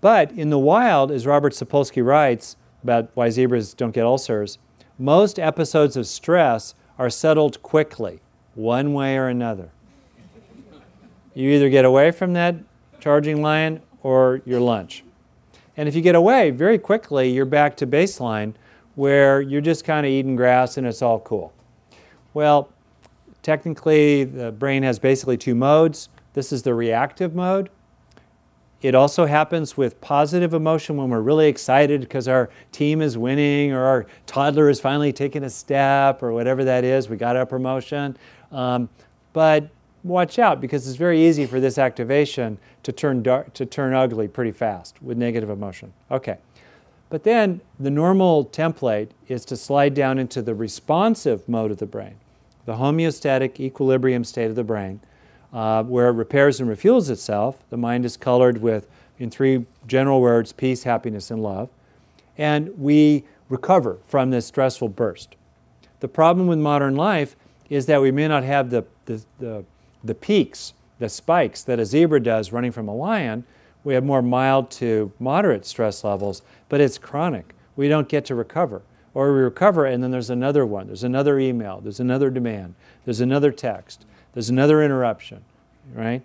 But 0.02 0.32
in 0.32 0.50
the 0.50 0.60
wild, 0.60 1.12
as 1.12 1.26
Robert 1.26 1.54
Sapolsky 1.54 2.04
writes 2.04 2.56
about 2.84 3.10
why 3.14 3.30
zebras 3.30 3.74
don't 3.74 3.92
get 3.92 4.06
ulcers, 4.06 4.58
most 4.98 5.40
episodes 5.40 5.98
of 5.98 6.08
stress 6.08 6.76
are 6.98 7.10
settled 7.10 7.62
quickly, 7.62 8.20
one 8.56 8.94
way 8.94 9.18
or 9.18 9.28
another. 9.28 9.70
You 11.34 11.52
either 11.52 11.70
get 11.70 11.86
away 11.86 12.12
from 12.12 12.34
that 12.34 12.56
charging 13.00 13.42
lion 13.42 13.82
or 14.04 14.42
your 14.46 14.60
lunch. 14.60 15.04
And 15.78 15.88
if 15.88 15.96
you 15.96 16.02
get 16.02 16.16
away 16.16 16.52
very 16.52 16.78
quickly, 16.78 17.30
you're 17.30 17.46
back 17.46 17.78
to 17.78 17.88
baseline 17.88 18.54
where 18.96 19.40
you're 19.40 19.62
just 19.62 19.86
kind 19.86 20.06
of 20.06 20.12
eating 20.12 20.36
grass 20.36 20.78
and 20.78 20.86
it's 20.86 21.02
all 21.02 21.20
cool. 21.20 21.54
Well, 22.34 22.70
technically, 23.42 24.26
the 24.26 24.52
brain 24.52 24.84
has 24.84 25.00
basically 25.00 25.38
two 25.38 25.56
modes. 25.56 26.10
This 26.34 26.52
is 26.52 26.64
the 26.64 26.74
reactive 26.74 27.36
mode. 27.36 27.70
It 28.82 28.96
also 28.96 29.26
happens 29.26 29.76
with 29.76 30.00
positive 30.00 30.54
emotion 30.54 30.96
when 30.96 31.10
we're 31.10 31.20
really 31.20 31.48
excited 31.48 32.00
because 32.00 32.30
our 32.30 32.50
team 32.72 33.02
is 33.02 33.18
winning 33.18 33.74
or 33.74 33.84
our 33.84 34.06
toddler 34.26 34.70
is 34.70 34.80
finally 34.80 35.12
taking 35.12 35.44
a 35.44 35.50
step 35.50 36.24
or 36.24 36.32
whatever 36.32 36.64
that 36.64 36.86
is. 36.86 37.10
We 37.10 37.18
got 37.18 37.36
our 37.36 37.46
promotion. 37.46 38.16
Um, 38.54 38.88
but 39.34 39.70
watch 40.04 40.40
out 40.40 40.62
because 40.62 40.88
it's 40.88 40.96
very 40.96 41.22
easy 41.22 41.46
for 41.46 41.60
this 41.60 41.78
activation 41.78 42.58
to 42.84 42.94
turn, 42.94 43.22
dark, 43.22 43.54
to 43.56 43.66
turn 43.66 43.94
ugly 43.94 44.30
pretty 44.30 44.54
fast 44.54 45.02
with 45.02 45.18
negative 45.18 45.50
emotion. 45.50 45.92
Okay. 46.10 46.38
But 47.10 47.24
then 47.24 47.60
the 47.80 47.90
normal 47.90 48.46
template 48.46 49.10
is 49.28 49.44
to 49.46 49.58
slide 49.58 49.94
down 49.94 50.20
into 50.20 50.42
the 50.42 50.56
responsive 50.56 51.50
mode 51.50 51.72
of 51.72 51.78
the 51.78 51.86
brain, 51.86 52.16
the 52.66 52.76
homeostatic 52.76 53.60
equilibrium 53.60 54.24
state 54.24 54.46
of 54.46 54.56
the 54.56 54.64
brain, 54.64 55.02
uh, 55.54 55.84
where 55.84 56.10
it 56.10 56.14
repairs 56.14 56.60
and 56.60 56.70
refuels 56.70 57.10
itself. 57.10 57.60
The 57.70 57.78
mind 57.78 58.06
is 58.06 58.18
colored 58.18 58.62
with, 58.62 58.88
in 59.18 59.30
three 59.30 59.66
general 59.88 60.22
words, 60.22 60.54
peace, 60.54 60.84
happiness, 60.84 61.32
and 61.32 61.42
love. 61.42 61.70
And 62.38 62.78
we 62.80 63.26
recover 63.50 63.98
from 64.06 64.30
this 64.30 64.46
stressful 64.46 64.90
burst. 64.90 65.36
The 66.00 66.08
problem 66.08 66.48
with 66.48 66.60
modern 66.60 66.96
life 66.96 67.36
is 67.70 67.86
that 67.88 68.02
we 68.02 68.12
may 68.12 68.28
not 68.28 68.44
have 68.44 68.70
the, 68.70 68.86
the, 69.06 69.24
the, 69.40 69.66
the 70.04 70.16
peaks, 70.16 70.74
the 71.00 71.10
spikes 71.10 71.64
that 71.64 71.80
a 71.80 71.86
zebra 71.86 72.22
does 72.22 72.52
running 72.52 72.72
from 72.72 72.88
a 72.88 72.96
lion. 72.96 73.44
We 73.84 73.94
have 73.94 74.04
more 74.04 74.22
mild 74.22 74.72
to 74.72 75.12
moderate 75.20 75.66
stress 75.66 76.04
levels, 76.04 76.42
but 76.68 76.82
it's 76.82 76.98
chronic. 76.98 77.54
We 77.76 77.88
don't 77.88 78.10
get 78.10 78.26
to 78.26 78.36
recover. 78.36 78.82
Or 79.14 79.34
we 79.34 79.40
recover 79.40 79.86
and 79.86 80.04
then 80.04 80.12
there's 80.12 80.30
another 80.30 80.66
one, 80.66 80.88
there's 80.88 81.04
another 81.04 81.40
email, 81.40 81.82
there's 81.82 82.00
another 82.00 82.30
demand, 82.30 82.76
there's 83.06 83.22
another 83.22 83.52
text, 83.52 84.06
there's 84.34 84.50
another 84.50 84.84
interruption, 84.84 85.44
right? 85.94 86.22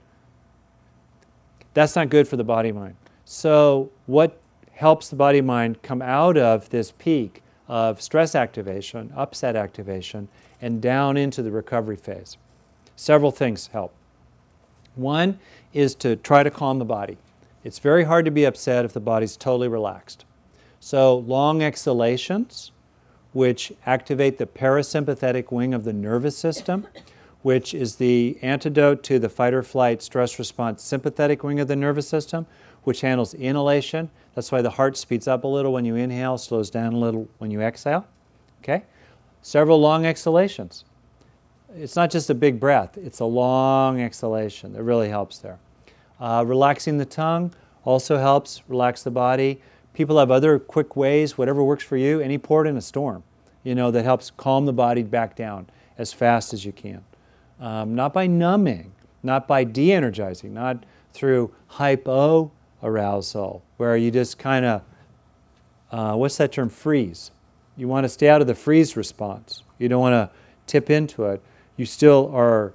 That's 1.72 1.96
not 1.96 2.08
good 2.08 2.28
for 2.28 2.36
the 2.36 2.44
body 2.44 2.72
mind. 2.72 2.96
So, 3.24 3.90
what 4.06 4.38
helps 4.72 5.08
the 5.08 5.16
body 5.16 5.40
mind 5.40 5.82
come 5.82 6.02
out 6.02 6.36
of 6.36 6.68
this 6.70 6.92
peak 6.92 7.42
of 7.68 8.02
stress 8.02 8.34
activation, 8.34 9.12
upset 9.16 9.56
activation, 9.56 10.28
and 10.60 10.80
down 10.80 11.16
into 11.16 11.42
the 11.42 11.50
recovery 11.50 11.96
phase? 11.96 12.36
Several 12.96 13.30
things 13.30 13.68
help. 13.68 13.92
One 14.94 15.38
is 15.72 15.94
to 15.96 16.16
try 16.16 16.42
to 16.42 16.50
calm 16.50 16.78
the 16.78 16.84
body. 16.84 17.16
It's 17.64 17.78
very 17.78 18.04
hard 18.04 18.24
to 18.26 18.30
be 18.30 18.44
upset 18.44 18.84
if 18.84 18.92
the 18.92 19.00
body's 19.00 19.36
totally 19.36 19.68
relaxed. 19.68 20.24
So, 20.78 21.16
long 21.16 21.62
exhalations, 21.62 22.70
which 23.32 23.72
activate 23.86 24.38
the 24.38 24.46
parasympathetic 24.46 25.50
wing 25.50 25.72
of 25.72 25.84
the 25.84 25.92
nervous 25.92 26.36
system, 26.36 26.86
which 27.44 27.74
is 27.74 27.96
the 27.96 28.38
antidote 28.40 29.02
to 29.02 29.18
the 29.18 29.28
fight 29.28 29.52
or 29.52 29.62
flight 29.62 30.00
stress 30.00 30.38
response 30.38 30.82
sympathetic 30.82 31.44
wing 31.44 31.60
of 31.60 31.68
the 31.68 31.76
nervous 31.76 32.08
system, 32.08 32.46
which 32.84 33.02
handles 33.02 33.34
inhalation. 33.34 34.08
That's 34.34 34.50
why 34.50 34.62
the 34.62 34.70
heart 34.70 34.96
speeds 34.96 35.28
up 35.28 35.44
a 35.44 35.46
little 35.46 35.70
when 35.70 35.84
you 35.84 35.94
inhale, 35.94 36.38
slows 36.38 36.70
down 36.70 36.94
a 36.94 36.96
little 36.96 37.28
when 37.36 37.50
you 37.50 37.60
exhale. 37.60 38.06
Okay? 38.62 38.84
Several 39.42 39.78
long 39.78 40.06
exhalations. 40.06 40.86
It's 41.76 41.96
not 41.96 42.10
just 42.10 42.30
a 42.30 42.34
big 42.34 42.58
breath, 42.58 42.96
it's 42.96 43.20
a 43.20 43.26
long 43.26 44.00
exhalation 44.00 44.72
that 44.72 44.82
really 44.82 45.10
helps 45.10 45.36
there. 45.36 45.58
Uh, 46.18 46.44
relaxing 46.46 46.96
the 46.96 47.04
tongue, 47.04 47.52
also 47.84 48.16
helps 48.16 48.62
relax 48.68 49.02
the 49.02 49.10
body. 49.10 49.60
People 49.92 50.18
have 50.18 50.30
other 50.30 50.58
quick 50.58 50.96
ways, 50.96 51.36
whatever 51.36 51.62
works 51.62 51.84
for 51.84 51.98
you. 51.98 52.20
Any 52.20 52.38
port 52.38 52.66
in 52.66 52.78
a 52.78 52.80
storm, 52.80 53.22
you 53.64 53.74
know, 53.74 53.90
that 53.90 54.02
helps 54.02 54.30
calm 54.30 54.64
the 54.64 54.72
body 54.72 55.02
back 55.02 55.36
down 55.36 55.66
as 55.98 56.10
fast 56.10 56.54
as 56.54 56.64
you 56.64 56.72
can. 56.72 57.04
Um, 57.60 57.94
not 57.94 58.12
by 58.12 58.26
numbing, 58.26 58.92
not 59.22 59.46
by 59.46 59.64
de 59.64 59.92
energizing, 59.92 60.52
not 60.52 60.84
through 61.12 61.54
hypo 61.68 62.50
arousal, 62.82 63.62
where 63.76 63.96
you 63.96 64.10
just 64.10 64.38
kind 64.38 64.64
of, 64.64 64.82
uh, 65.90 66.14
what's 66.14 66.36
that 66.36 66.52
term, 66.52 66.68
freeze. 66.68 67.30
You 67.76 67.88
want 67.88 68.04
to 68.04 68.08
stay 68.08 68.28
out 68.28 68.40
of 68.40 68.46
the 68.46 68.54
freeze 68.54 68.96
response. 68.96 69.62
You 69.78 69.88
don't 69.88 70.00
want 70.00 70.12
to 70.12 70.30
tip 70.66 70.90
into 70.90 71.24
it. 71.26 71.42
You 71.76 71.86
still 71.86 72.30
are, 72.34 72.72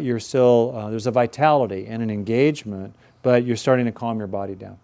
you're 0.00 0.20
still, 0.20 0.72
uh, 0.76 0.90
there's 0.90 1.06
a 1.06 1.10
vitality 1.10 1.86
and 1.86 2.02
an 2.02 2.10
engagement, 2.10 2.94
but 3.22 3.44
you're 3.44 3.56
starting 3.56 3.86
to 3.86 3.92
calm 3.92 4.18
your 4.18 4.26
body 4.26 4.54
down. 4.54 4.78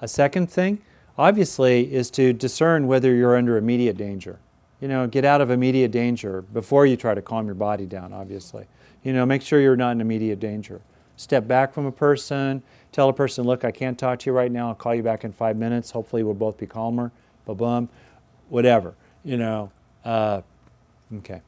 A 0.00 0.08
second 0.08 0.50
thing, 0.50 0.80
obviously, 1.16 1.94
is 1.94 2.10
to 2.12 2.32
discern 2.32 2.86
whether 2.86 3.14
you're 3.14 3.36
under 3.36 3.56
immediate 3.56 3.96
danger. 3.96 4.38
You 4.80 4.88
know, 4.88 5.06
get 5.06 5.24
out 5.24 5.40
of 5.40 5.50
immediate 5.50 5.90
danger 5.90 6.42
before 6.42 6.84
you 6.84 6.96
try 6.96 7.14
to 7.14 7.22
calm 7.22 7.46
your 7.46 7.54
body 7.54 7.86
down, 7.86 8.12
obviously. 8.12 8.66
You 9.02 9.12
know, 9.12 9.24
make 9.24 9.42
sure 9.42 9.60
you're 9.60 9.76
not 9.76 9.92
in 9.92 10.00
immediate 10.00 10.40
danger. 10.40 10.80
Step 11.16 11.46
back 11.46 11.72
from 11.72 11.86
a 11.86 11.92
person, 11.92 12.62
tell 12.90 13.08
a 13.08 13.12
person, 13.12 13.44
look, 13.44 13.64
I 13.64 13.70
can't 13.70 13.98
talk 13.98 14.18
to 14.20 14.30
you 14.30 14.34
right 14.34 14.50
now, 14.50 14.68
I'll 14.68 14.74
call 14.74 14.94
you 14.94 15.02
back 15.02 15.24
in 15.24 15.32
five 15.32 15.56
minutes. 15.56 15.92
Hopefully, 15.92 16.22
we'll 16.22 16.34
both 16.34 16.58
be 16.58 16.66
calmer. 16.66 17.12
Ba 17.46 17.54
bum, 17.54 17.88
whatever, 18.48 18.94
you 19.24 19.36
know. 19.36 19.70
Uh, 20.04 20.42
okay. 21.18 21.40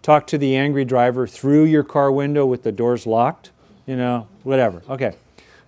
Talk 0.00 0.26
to 0.28 0.38
the 0.38 0.56
angry 0.56 0.84
driver 0.84 1.26
through 1.26 1.64
your 1.64 1.84
car 1.84 2.10
window 2.10 2.46
with 2.46 2.62
the 2.62 2.72
doors 2.72 3.06
locked, 3.06 3.50
you 3.86 3.96
know, 3.96 4.26
whatever. 4.42 4.82
Okay. 4.88 5.14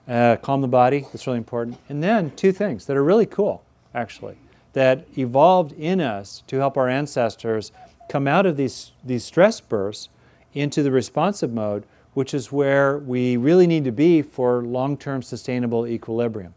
Uh, 0.09 0.37
calm 0.37 0.61
the 0.61 0.69
body, 0.69 1.07
that's 1.13 1.27
really 1.27 1.39
important. 1.39 1.79
And 1.89 2.03
then 2.03 2.31
two 2.37 2.53
things 2.53 2.87
that 2.87 2.97
are 2.97 3.05
really 3.05 3.27
cool, 3.27 3.65
actually, 3.95 4.37
that 4.75 5.07
evolved 5.17 5.73
in 5.73 6.01
us 6.01 6.43
to 6.47 6.59
help 6.59 6.77
our 6.77 6.89
ancestors 6.89 7.73
come 8.09 8.29
out 8.29 8.45
of 8.45 8.57
these, 8.57 8.93
these 9.03 9.25
stress 9.25 9.61
bursts 9.61 10.09
into 10.53 10.83
the 10.83 10.91
responsive 10.91 11.53
mode, 11.53 11.85
which 12.13 12.35
is 12.35 12.53
where 12.53 12.99
we 12.99 13.37
really 13.37 13.67
need 13.67 13.85
to 13.85 13.93
be 13.93 14.23
for 14.23 14.63
long 14.63 14.97
term 14.97 15.23
sustainable 15.23 15.87
equilibrium. 15.87 16.55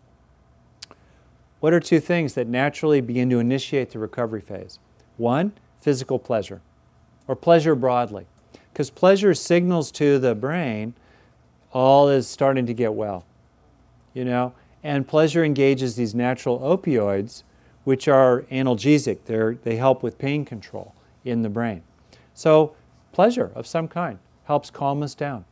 What 1.60 1.74
are 1.74 1.80
two 1.80 2.00
things 2.00 2.36
that 2.36 2.48
naturally 2.48 3.02
begin 3.02 3.30
to 3.32 3.40
initiate 3.40 3.92
the 3.92 4.00
recovery 4.00 4.42
phase? 4.42 4.78
One, 5.18 5.54
physical 5.82 6.20
pleasure, 6.20 6.62
or 7.28 7.36
pleasure 7.36 7.74
broadly, 7.74 8.28
because 8.72 8.92
pleasure 8.92 9.34
signals 9.34 9.92
to 9.94 10.20
the 10.20 10.36
brain 10.36 10.94
all 11.74 12.10
is 12.10 12.28
starting 12.28 12.68
to 12.68 12.74
get 12.74 12.94
well, 12.94 13.26
you 14.14 14.24
know, 14.24 14.54
and 14.84 15.08
pleasure 15.08 15.44
engages 15.44 15.96
these 15.96 16.14
natural 16.14 16.60
opioids, 16.60 17.44
which 17.88 18.10
are 18.10 18.42
analgesic. 18.52 19.20
They're, 19.28 19.54
they 19.64 19.78
help 19.78 20.04
with 20.04 20.18
pain 20.18 20.44
control 20.44 20.94
in 21.24 21.42
the 21.42 21.48
brain. 21.48 21.84
So, 22.34 22.76
pleasure 23.14 23.50
of 23.56 23.66
some 23.66 23.88
kind 23.88 24.20
helps 24.44 24.70
calm 24.70 25.02
us 25.02 25.16
down. 25.16 25.46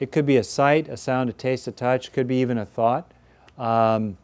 It 0.00 0.10
could 0.10 0.24
be 0.24 0.38
a 0.38 0.44
sight, 0.44 0.88
a 0.88 0.96
sound, 0.96 1.28
a 1.28 1.34
taste, 1.34 1.68
a 1.68 1.72
touch, 1.72 2.10
could 2.10 2.26
be 2.26 2.36
even 2.36 2.56
a 2.56 2.64
thought. 2.64 3.12
Um, 3.58 4.16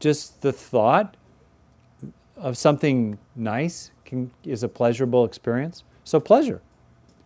just 0.00 0.40
the 0.40 0.50
thought 0.50 1.14
of 2.38 2.56
something 2.56 3.18
nice 3.36 3.90
can, 4.06 4.30
is 4.44 4.62
a 4.62 4.68
pleasurable 4.68 5.26
experience. 5.26 5.84
So, 6.04 6.20
pleasure. 6.20 6.62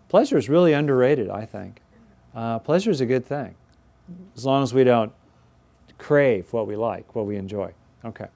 Pleasure 0.09 0.39
is 0.39 0.49
really 0.49 0.73
underrated, 0.73 1.31
I 1.31 1.47
think. 1.47 1.83
Uh, 2.35 2.59
pleasure 2.59 2.91
is 2.91 3.01
a 3.01 3.07
good 3.07 3.25
thing, 3.25 3.55
as 4.37 4.45
long 4.45 4.65
as 4.65 4.75
we 4.75 4.83
don't 4.83 5.13
crave 5.99 6.53
what 6.53 6.67
we 6.67 6.75
like, 6.75 7.15
what 7.15 7.25
we 7.25 7.37
enjoy. 7.37 7.73
Okay. 8.05 8.27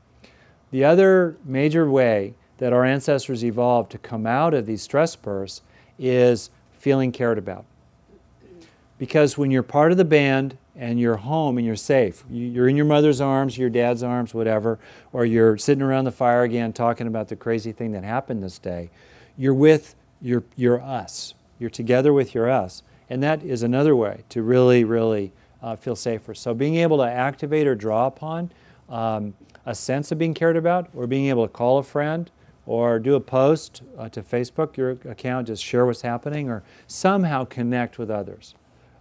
The 0.70 0.84
other 0.84 1.36
major 1.44 1.88
way 1.88 2.34
that 2.58 2.72
our 2.72 2.84
ancestors 2.84 3.44
evolved 3.44 3.90
to 3.92 3.98
come 3.98 4.26
out 4.26 4.54
of 4.54 4.66
these 4.66 4.82
stress 4.82 5.16
bursts 5.16 5.62
is 5.98 6.50
feeling 6.78 7.12
cared 7.12 7.38
about. 7.38 7.64
Because 8.98 9.36
when 9.36 9.50
you're 9.50 9.62
part 9.62 9.90
of 9.90 9.98
the 9.98 10.04
band 10.04 10.56
and 10.76 10.98
you're 11.00 11.16
home 11.16 11.58
and 11.58 11.66
you're 11.66 11.76
safe, 11.76 12.24
you're 12.30 12.68
in 12.68 12.76
your 12.76 12.86
mother's 12.86 13.20
arms, 13.20 13.58
your 13.58 13.68
dad's 13.68 14.02
arms, 14.02 14.32
whatever, 14.32 14.78
or 15.12 15.26
you're 15.26 15.58
sitting 15.58 15.82
around 15.82 16.04
the 16.04 16.12
fire 16.12 16.42
again 16.44 16.72
talking 16.72 17.06
about 17.06 17.28
the 17.28 17.36
crazy 17.36 17.72
thing 17.72 17.92
that 17.92 18.04
happened 18.04 18.42
this 18.42 18.58
day, 18.58 18.90
you're 19.36 19.54
with 19.54 19.94
your, 20.20 20.44
your 20.56 20.80
us. 20.80 21.34
You're 21.58 21.70
together 21.70 22.12
with 22.12 22.34
your 22.34 22.48
us. 22.48 22.82
And 23.10 23.22
that 23.22 23.42
is 23.42 23.62
another 23.62 23.94
way 23.94 24.24
to 24.30 24.42
really, 24.42 24.84
really 24.84 25.32
uh, 25.62 25.76
feel 25.76 25.96
safer. 25.96 26.34
So 26.34 26.54
being 26.54 26.76
able 26.76 26.98
to 26.98 27.10
activate 27.10 27.66
or 27.66 27.74
draw 27.74 28.06
upon 28.06 28.50
um, 28.88 29.34
a 29.64 29.74
sense 29.74 30.10
of 30.10 30.18
being 30.18 30.34
cared 30.34 30.56
about, 30.56 30.88
or 30.94 31.06
being 31.06 31.26
able 31.26 31.46
to 31.46 31.52
call 31.52 31.78
a 31.78 31.82
friend, 31.82 32.30
or 32.66 32.98
do 32.98 33.14
a 33.14 33.20
post 33.20 33.82
uh, 33.98 34.08
to 34.08 34.22
Facebook, 34.22 34.76
your 34.76 34.90
account, 35.04 35.48
just 35.48 35.64
share 35.64 35.86
what's 35.86 36.02
happening, 36.02 36.48
or 36.48 36.62
somehow 36.86 37.44
connect 37.44 37.98
with 37.98 38.10
others. 38.10 38.54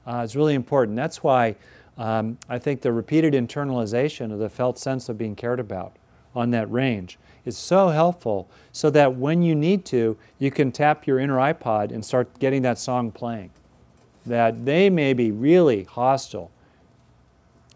Uh, 0.05 0.21
it's 0.23 0.35
really 0.35 0.55
important. 0.55 0.95
That's 0.95 1.23
why 1.23 1.55
um, 1.97 2.37
I 2.49 2.57
think 2.57 2.81
the 2.81 2.91
repeated 2.91 3.33
internalization 3.33 4.31
of 4.31 4.39
the 4.39 4.49
felt 4.49 4.79
sense 4.79 5.09
of 5.09 5.17
being 5.17 5.35
cared 5.35 5.59
about 5.59 5.95
on 6.35 6.51
that 6.51 6.71
range 6.71 7.19
is 7.45 7.57
so 7.57 7.89
helpful 7.89 8.49
so 8.71 8.89
that 8.89 9.15
when 9.15 9.41
you 9.41 9.55
need 9.55 9.85
to, 9.85 10.17
you 10.39 10.51
can 10.51 10.71
tap 10.71 11.05
your 11.05 11.19
inner 11.19 11.37
iPod 11.37 11.91
and 11.91 12.03
start 12.03 12.39
getting 12.39 12.61
that 12.61 12.79
song 12.79 13.11
playing. 13.11 13.51
That 14.25 14.65
they 14.65 14.89
may 14.89 15.13
be 15.13 15.31
really 15.31 15.83
hostile 15.83 16.51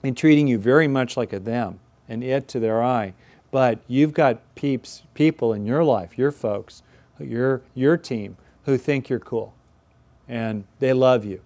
and 0.04 0.16
treating 0.16 0.48
you 0.48 0.58
very 0.60 0.88
much 0.88 1.18
like 1.18 1.34
a 1.34 1.40
them 1.40 1.80
and 2.08 2.24
it 2.24 2.48
to 2.50 2.60
their 2.60 2.84
I. 2.84 3.14
but 3.52 3.80
you've 3.88 4.14
got 4.14 4.40
peeps, 4.56 5.04
people 5.14 5.54
in 5.54 5.66
your 5.66 5.84
life, 5.84 6.18
your 6.18 6.32
folks, 6.32 6.84
your, 7.20 7.62
your 7.74 7.96
team, 7.96 8.36
who 8.66 8.78
think 8.78 9.08
you're 9.08 9.20
cool. 9.20 9.54
And 10.28 10.66
they 10.80 10.92
love 10.92 11.24
you. 11.24 11.42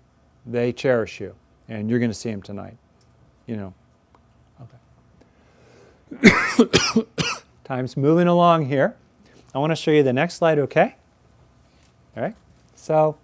They 0.45 0.72
cherish 0.72 1.20
you. 1.20 1.36
And 1.68 1.89
you're 1.89 1.99
going 1.99 2.10
to 2.10 2.18
see 2.18 2.32
them 2.32 2.41
tonight. 2.41 2.78
You 3.45 3.57
know. 3.57 3.74
Okay. 6.24 7.05
Time's 7.64 7.95
moving 7.95 8.28
along 8.28 8.66
here. 8.66 8.95
I 9.53 9.60
want 9.60 9.72
to 9.72 9.76
show 9.76 9.91
you 9.91 10.01
the 10.01 10.14
next 10.14 10.36
slide, 10.36 10.57
okay? 10.60 10.95
All 12.16 12.24
right. 12.24 12.36
So 12.76 13.18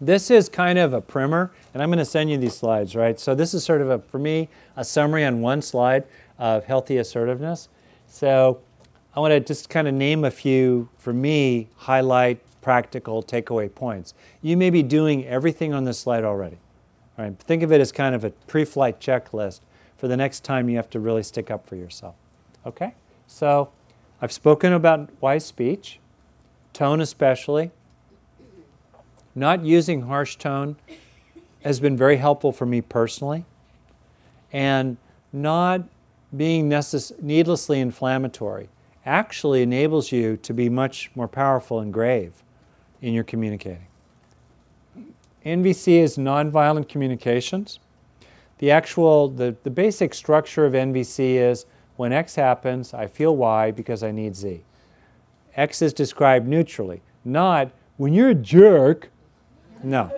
this 0.00 0.30
is 0.30 0.48
kind 0.48 0.78
of 0.78 0.92
a 0.92 1.00
primer, 1.00 1.50
and 1.74 1.82
I'm 1.82 1.88
going 1.88 1.98
to 1.98 2.04
send 2.04 2.30
you 2.30 2.38
these 2.38 2.56
slides, 2.56 2.94
right? 2.94 3.18
So 3.18 3.34
this 3.34 3.54
is 3.54 3.64
sort 3.64 3.80
of 3.80 3.90
a, 3.90 3.98
for 3.98 4.18
me, 4.18 4.48
a 4.76 4.84
summary 4.84 5.24
on 5.24 5.40
one 5.40 5.62
slide 5.62 6.04
of 6.38 6.64
healthy 6.64 6.96
assertiveness. 6.98 7.68
So 8.06 8.60
I 9.14 9.20
want 9.20 9.32
to 9.32 9.40
just 9.40 9.68
kind 9.68 9.88
of 9.88 9.94
name 9.94 10.24
a 10.24 10.30
few, 10.30 10.88
for 10.98 11.12
me, 11.12 11.68
highlight 11.76 12.40
practical 12.60 13.22
takeaway 13.22 13.74
points. 13.74 14.14
You 14.42 14.56
may 14.56 14.70
be 14.70 14.82
doing 14.82 15.26
everything 15.26 15.72
on 15.72 15.84
this 15.84 15.98
slide 15.98 16.24
already. 16.24 16.58
Right? 17.16 17.36
Think 17.38 17.62
of 17.62 17.72
it 17.72 17.80
as 17.80 17.90
kind 17.90 18.14
of 18.14 18.24
a 18.24 18.30
pre-flight 18.30 19.00
checklist 19.00 19.60
for 19.96 20.06
the 20.06 20.16
next 20.16 20.44
time 20.44 20.68
you 20.68 20.76
have 20.76 20.88
to 20.90 21.00
really 21.00 21.24
stick 21.24 21.50
up 21.50 21.66
for 21.66 21.74
yourself. 21.74 22.14
Okay? 22.64 22.94
So 23.26 23.70
I've 24.22 24.32
spoken 24.32 24.72
about 24.72 25.10
wise 25.20 25.44
speech, 25.44 25.98
tone 26.72 27.00
especially. 27.00 27.72
Not 29.34 29.64
using 29.64 30.02
harsh 30.02 30.36
tone 30.36 30.76
has 31.64 31.80
been 31.80 31.96
very 31.96 32.16
helpful 32.16 32.52
for 32.52 32.66
me 32.66 32.80
personally. 32.80 33.44
And 34.52 34.96
not 35.32 35.82
being 36.36 36.68
necess- 36.68 37.20
needlessly 37.22 37.80
inflammatory 37.80 38.68
actually 39.06 39.62
enables 39.62 40.12
you 40.12 40.36
to 40.36 40.52
be 40.52 40.68
much 40.68 41.10
more 41.14 41.28
powerful 41.28 41.80
and 41.80 41.92
grave 41.92 42.42
in 43.00 43.14
your 43.14 43.24
communicating. 43.24 43.86
NVC 45.46 46.00
is 46.02 46.18
nonviolent 46.18 46.88
communications. 46.88 47.78
The 48.58 48.70
actual, 48.70 49.28
the, 49.28 49.56
the 49.62 49.70
basic 49.70 50.12
structure 50.12 50.66
of 50.66 50.74
NVC 50.74 51.36
is 51.36 51.64
when 51.96 52.12
X 52.12 52.34
happens, 52.34 52.92
I 52.92 53.06
feel 53.06 53.36
Y 53.36 53.70
because 53.70 54.02
I 54.02 54.10
need 54.10 54.36
Z. 54.36 54.62
X 55.56 55.80
is 55.80 55.92
described 55.92 56.46
neutrally, 56.46 57.02
not 57.24 57.70
when 57.96 58.12
you're 58.12 58.30
a 58.30 58.34
jerk. 58.34 59.10
No. 59.82 60.12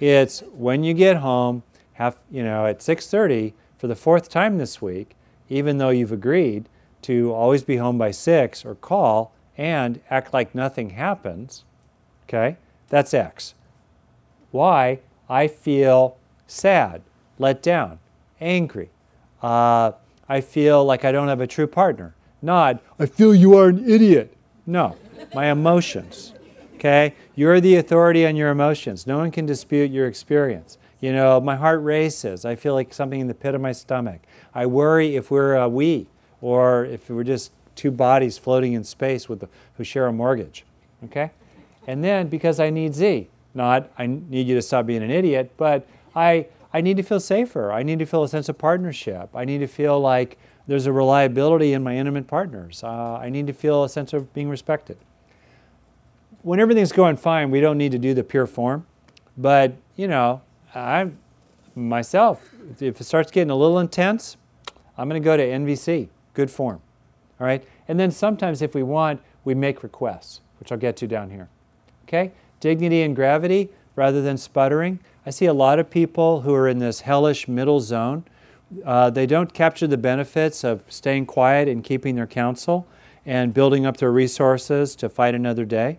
It's 0.00 0.40
when 0.54 0.82
you 0.82 0.92
get 0.92 1.18
home, 1.18 1.62
have, 1.94 2.18
you 2.30 2.42
know, 2.42 2.66
at 2.66 2.80
6:30 2.80 3.52
for 3.78 3.86
the 3.86 3.94
fourth 3.94 4.28
time 4.28 4.58
this 4.58 4.82
week, 4.82 5.16
even 5.48 5.78
though 5.78 5.90
you've 5.90 6.12
agreed 6.12 6.68
to 7.02 7.32
always 7.32 7.62
be 7.62 7.76
home 7.76 7.98
by 7.98 8.10
6 8.10 8.64
or 8.64 8.74
call 8.74 9.32
and 9.56 10.00
act 10.10 10.32
like 10.32 10.54
nothing 10.54 10.90
happens. 10.90 11.64
Okay? 12.24 12.56
That's 12.88 13.14
X. 13.14 13.54
Y, 14.52 15.00
I 15.28 15.48
feel 15.48 16.16
sad, 16.46 17.02
let 17.38 17.62
down, 17.62 17.98
angry. 18.40 18.90
Uh, 19.42 19.92
I 20.28 20.40
feel 20.40 20.84
like 20.84 21.04
I 21.04 21.12
don't 21.12 21.28
have 21.28 21.40
a 21.40 21.46
true 21.46 21.66
partner. 21.66 22.14
Nod, 22.40 22.80
I 22.98 23.06
feel 23.06 23.34
you 23.34 23.56
are 23.56 23.68
an 23.68 23.88
idiot. 23.88 24.34
No, 24.66 24.96
my 25.34 25.50
emotions. 25.50 26.34
Okay? 26.76 27.14
You're 27.34 27.60
the 27.60 27.76
authority 27.76 28.26
on 28.26 28.36
your 28.36 28.50
emotions. 28.50 29.06
No 29.06 29.18
one 29.18 29.30
can 29.30 29.46
dispute 29.46 29.90
your 29.90 30.06
experience. 30.06 30.78
You 31.04 31.12
know, 31.12 31.38
my 31.38 31.54
heart 31.54 31.82
races. 31.82 32.46
I 32.46 32.56
feel 32.56 32.72
like 32.72 32.94
something 32.94 33.20
in 33.20 33.26
the 33.26 33.34
pit 33.34 33.54
of 33.54 33.60
my 33.60 33.72
stomach. 33.72 34.22
I 34.54 34.64
worry 34.64 35.16
if 35.16 35.30
we're 35.30 35.54
a 35.54 35.68
we 35.68 36.06
or 36.40 36.86
if 36.86 37.10
we're 37.10 37.24
just 37.24 37.52
two 37.74 37.90
bodies 37.90 38.38
floating 38.38 38.72
in 38.72 38.84
space 38.84 39.28
with 39.28 39.40
the, 39.40 39.50
who 39.76 39.84
share 39.84 40.06
a 40.06 40.14
mortgage. 40.14 40.64
Okay? 41.04 41.30
And 41.86 42.02
then 42.02 42.28
because 42.28 42.58
I 42.58 42.70
need 42.70 42.94
Z, 42.94 43.28
not 43.52 43.90
I 43.98 44.06
need 44.06 44.46
you 44.46 44.54
to 44.54 44.62
stop 44.62 44.86
being 44.86 45.02
an 45.02 45.10
idiot, 45.10 45.52
but 45.58 45.86
I 46.16 46.46
I 46.72 46.80
need 46.80 46.96
to 46.96 47.02
feel 47.02 47.20
safer. 47.20 47.70
I 47.70 47.82
need 47.82 47.98
to 47.98 48.06
feel 48.06 48.22
a 48.22 48.28
sense 48.28 48.48
of 48.48 48.56
partnership. 48.56 49.28
I 49.34 49.44
need 49.44 49.58
to 49.58 49.66
feel 49.66 50.00
like 50.00 50.38
there's 50.66 50.86
a 50.86 50.92
reliability 50.92 51.74
in 51.74 51.82
my 51.82 51.98
intimate 51.98 52.28
partners. 52.28 52.82
Uh, 52.82 53.18
I 53.20 53.28
need 53.28 53.46
to 53.48 53.52
feel 53.52 53.84
a 53.84 53.90
sense 53.90 54.14
of 54.14 54.32
being 54.32 54.48
respected. 54.48 54.96
When 56.40 56.60
everything's 56.60 56.92
going 56.92 57.18
fine, 57.18 57.50
we 57.50 57.60
don't 57.60 57.76
need 57.76 57.92
to 57.92 57.98
do 57.98 58.14
the 58.14 58.24
pure 58.24 58.46
form. 58.46 58.86
But, 59.36 59.74
you 59.96 60.08
know, 60.08 60.40
I 60.74 61.10
myself, 61.74 62.54
if 62.80 63.00
it 63.00 63.04
starts 63.04 63.30
getting 63.30 63.50
a 63.50 63.56
little 63.56 63.78
intense, 63.78 64.36
I'm 64.96 65.08
going 65.08 65.20
to 65.20 65.24
go 65.24 65.36
to 65.36 65.42
NVC, 65.42 66.08
good 66.34 66.50
form. 66.50 66.80
All 67.40 67.46
right? 67.46 67.64
And 67.88 67.98
then 67.98 68.10
sometimes 68.10 68.62
if 68.62 68.74
we 68.74 68.82
want, 68.82 69.20
we 69.44 69.54
make 69.54 69.82
requests, 69.82 70.40
which 70.58 70.72
I'll 70.72 70.78
get 70.78 70.96
to 70.98 71.06
down 71.06 71.30
here. 71.30 71.48
Okay? 72.06 72.32
Dignity 72.60 73.02
and 73.02 73.14
gravity 73.14 73.70
rather 73.96 74.22
than 74.22 74.36
sputtering. 74.36 75.00
I 75.26 75.30
see 75.30 75.46
a 75.46 75.54
lot 75.54 75.78
of 75.78 75.90
people 75.90 76.42
who 76.42 76.54
are 76.54 76.68
in 76.68 76.78
this 76.78 77.00
hellish 77.00 77.48
middle 77.48 77.80
zone. 77.80 78.24
Uh, 78.84 79.10
they 79.10 79.26
don't 79.26 79.52
capture 79.52 79.86
the 79.86 79.96
benefits 79.96 80.64
of 80.64 80.82
staying 80.88 81.26
quiet 81.26 81.68
and 81.68 81.84
keeping 81.84 82.14
their 82.16 82.26
counsel 82.26 82.86
and 83.26 83.54
building 83.54 83.86
up 83.86 83.96
their 83.96 84.12
resources 84.12 84.94
to 84.96 85.08
fight 85.08 85.34
another 85.34 85.64
day. 85.64 85.98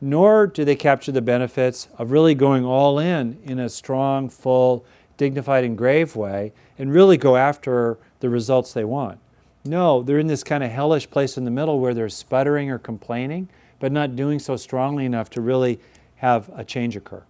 Nor 0.00 0.46
do 0.46 0.64
they 0.64 0.76
capture 0.76 1.12
the 1.12 1.20
benefits 1.20 1.88
of 1.98 2.10
really 2.10 2.34
going 2.34 2.64
all 2.64 2.98
in 2.98 3.38
in 3.44 3.58
a 3.58 3.68
strong, 3.68 4.28
full, 4.28 4.84
dignified, 5.16 5.64
and 5.64 5.76
grave 5.76 6.16
way 6.16 6.52
and 6.78 6.92
really 6.92 7.18
go 7.18 7.36
after 7.36 7.98
the 8.20 8.30
results 8.30 8.72
they 8.72 8.84
want. 8.84 9.18
No, 9.64 10.02
they're 10.02 10.18
in 10.18 10.26
this 10.26 10.42
kind 10.42 10.64
of 10.64 10.70
hellish 10.70 11.10
place 11.10 11.36
in 11.36 11.44
the 11.44 11.50
middle 11.50 11.78
where 11.80 11.92
they're 11.92 12.08
sputtering 12.08 12.70
or 12.70 12.78
complaining, 12.78 13.48
but 13.78 13.92
not 13.92 14.16
doing 14.16 14.38
so 14.38 14.56
strongly 14.56 15.04
enough 15.04 15.28
to 15.30 15.40
really 15.42 15.78
have 16.16 16.50
a 16.54 16.64
change 16.64 16.96
occur. 16.96 17.22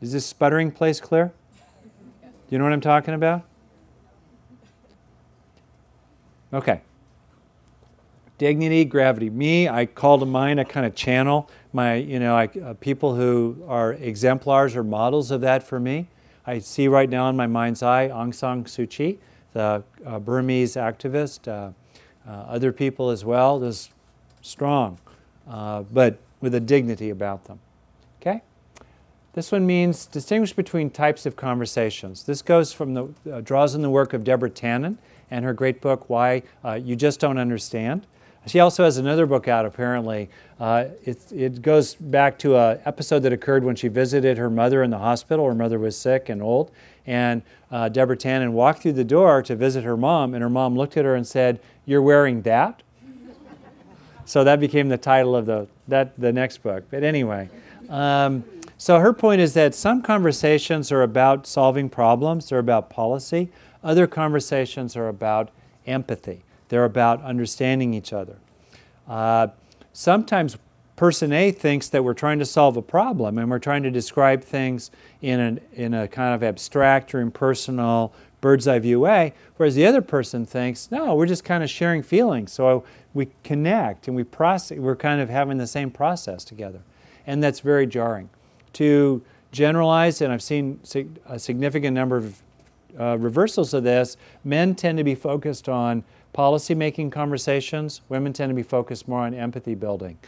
Is 0.00 0.12
this 0.12 0.26
sputtering 0.26 0.70
place 0.70 1.00
clear? 1.00 1.32
Do 2.22 2.30
you 2.50 2.58
know 2.58 2.64
what 2.64 2.72
I'm 2.72 2.80
talking 2.80 3.14
about? 3.14 3.42
Okay. 6.52 6.80
Dignity, 8.38 8.84
gravity. 8.84 9.30
Me, 9.30 9.68
I 9.68 9.86
call 9.86 10.18
to 10.18 10.26
mind, 10.26 10.60
I 10.60 10.64
kind 10.64 10.84
of 10.84 10.94
channel 10.94 11.48
my, 11.76 11.94
you 11.94 12.18
know, 12.18 12.34
I, 12.34 12.46
uh, 12.64 12.74
people 12.74 13.14
who 13.14 13.62
are 13.68 13.92
exemplars 13.92 14.74
or 14.74 14.82
models 14.82 15.30
of 15.30 15.42
that 15.42 15.62
for 15.62 15.78
me. 15.78 16.08
I 16.46 16.58
see 16.58 16.88
right 16.88 17.08
now 17.08 17.28
in 17.28 17.36
my 17.36 17.46
mind's 17.46 17.82
eye 17.82 18.08
Aung 18.08 18.34
San 18.34 18.64
Suu 18.64 18.88
Kyi, 18.88 19.18
the 19.52 19.84
uh, 20.04 20.18
Burmese 20.18 20.74
activist, 20.76 21.46
uh, 21.46 21.72
uh 22.26 22.30
other 22.30 22.72
people 22.72 23.10
as 23.10 23.24
well, 23.24 23.60
just 23.60 23.90
strong, 24.40 24.98
uh, 25.48 25.82
but 25.82 26.18
with 26.40 26.54
a 26.54 26.60
dignity 26.60 27.10
about 27.10 27.44
them. 27.44 27.58
Okay? 28.20 28.40
This 29.34 29.52
one 29.52 29.66
means 29.66 30.06
distinguish 30.06 30.54
between 30.54 30.88
types 30.88 31.26
of 31.26 31.36
conversations. 31.36 32.24
This 32.24 32.40
goes 32.40 32.72
from 32.72 32.94
the, 32.94 33.08
uh, 33.30 33.40
draws 33.42 33.74
on 33.74 33.82
the 33.82 33.90
work 33.90 34.14
of 34.14 34.24
Deborah 34.24 34.50
Tannen 34.50 34.96
and 35.30 35.44
her 35.44 35.52
great 35.52 35.82
book, 35.82 36.08
Why 36.08 36.42
You 36.64 36.96
Just 36.96 37.20
Don't 37.20 37.36
Understand. 37.36 38.06
She 38.46 38.60
also 38.60 38.84
has 38.84 38.96
another 38.96 39.26
book 39.26 39.48
out, 39.48 39.66
apparently. 39.66 40.28
Uh, 40.60 40.86
it, 41.04 41.32
it 41.32 41.62
goes 41.62 41.94
back 41.94 42.38
to 42.40 42.56
an 42.56 42.80
episode 42.84 43.20
that 43.20 43.32
occurred 43.32 43.64
when 43.64 43.74
she 43.76 43.88
visited 43.88 44.38
her 44.38 44.48
mother 44.48 44.82
in 44.82 44.90
the 44.90 44.98
hospital. 44.98 45.46
Her 45.46 45.54
mother 45.54 45.78
was 45.78 45.96
sick 45.96 46.28
and 46.28 46.40
old. 46.40 46.70
And 47.06 47.42
uh, 47.70 47.88
Deborah 47.88 48.16
Tannen 48.16 48.52
walked 48.52 48.82
through 48.82 48.92
the 48.92 49.04
door 49.04 49.42
to 49.42 49.56
visit 49.56 49.84
her 49.84 49.96
mom, 49.96 50.34
and 50.34 50.42
her 50.42 50.50
mom 50.50 50.76
looked 50.76 50.96
at 50.96 51.04
her 51.04 51.14
and 51.14 51.26
said, 51.26 51.60
You're 51.84 52.02
wearing 52.02 52.42
that? 52.42 52.82
so 54.24 54.44
that 54.44 54.60
became 54.60 54.88
the 54.88 54.98
title 54.98 55.34
of 55.34 55.46
the, 55.46 55.66
that, 55.88 56.18
the 56.18 56.32
next 56.32 56.58
book. 56.62 56.84
But 56.90 57.02
anyway. 57.02 57.48
Um, 57.88 58.44
so 58.78 58.98
her 58.98 59.12
point 59.12 59.40
is 59.40 59.54
that 59.54 59.74
some 59.74 60.02
conversations 60.02 60.92
are 60.92 61.02
about 61.02 61.46
solving 61.46 61.88
problems, 61.88 62.50
they're 62.50 62.58
about 62.58 62.90
policy. 62.90 63.50
Other 63.82 64.06
conversations 64.06 64.96
are 64.96 65.08
about 65.08 65.50
empathy, 65.86 66.42
they're 66.68 66.84
about 66.84 67.22
understanding 67.22 67.94
each 67.94 68.12
other. 68.12 68.36
Uh, 69.08 69.48
sometimes 69.92 70.56
person 70.96 71.32
A 71.32 71.52
thinks 71.52 71.88
that 71.90 72.02
we're 72.02 72.14
trying 72.14 72.38
to 72.38 72.46
solve 72.46 72.76
a 72.76 72.82
problem 72.82 73.38
and 73.38 73.50
we're 73.50 73.58
trying 73.58 73.82
to 73.82 73.90
describe 73.90 74.42
things 74.42 74.90
in, 75.20 75.40
an, 75.40 75.60
in 75.74 75.94
a 75.94 76.08
kind 76.08 76.34
of 76.34 76.42
abstract 76.42 77.14
or 77.14 77.20
impersonal 77.20 78.14
bird's 78.40 78.66
eye 78.66 78.78
view 78.78 79.00
way, 79.00 79.34
whereas 79.56 79.74
the 79.74 79.86
other 79.86 80.00
person 80.00 80.46
thinks, 80.46 80.90
no, 80.90 81.14
we're 81.14 81.26
just 81.26 81.44
kind 81.44 81.62
of 81.62 81.70
sharing 81.70 82.02
feelings. 82.02 82.52
So 82.52 82.84
we 83.12 83.28
connect 83.44 84.08
and 84.08 84.16
we 84.16 84.24
process, 84.24 84.78
we're 84.78 84.96
kind 84.96 85.20
of 85.20 85.28
having 85.28 85.58
the 85.58 85.66
same 85.66 85.90
process 85.90 86.44
together. 86.44 86.80
And 87.26 87.42
that's 87.42 87.60
very 87.60 87.86
jarring 87.86 88.30
to 88.74 89.22
generalize, 89.52 90.20
and 90.20 90.32
I've 90.32 90.42
seen 90.42 90.80
a 91.26 91.38
significant 91.38 91.94
number 91.94 92.18
of 92.18 92.42
uh, 92.98 93.18
reversals 93.18 93.74
of 93.74 93.84
this, 93.84 94.16
men 94.44 94.74
tend 94.74 94.98
to 94.98 95.04
be 95.04 95.14
focused 95.14 95.68
on 95.68 96.04
policy 96.32 96.74
making 96.74 97.10
conversations, 97.10 98.02
women 98.08 98.32
tend 98.32 98.50
to 98.50 98.54
be 98.54 98.62
focused 98.62 99.08
more 99.08 99.20
on 99.20 99.34
empathy 99.34 99.74
building, 99.74 100.18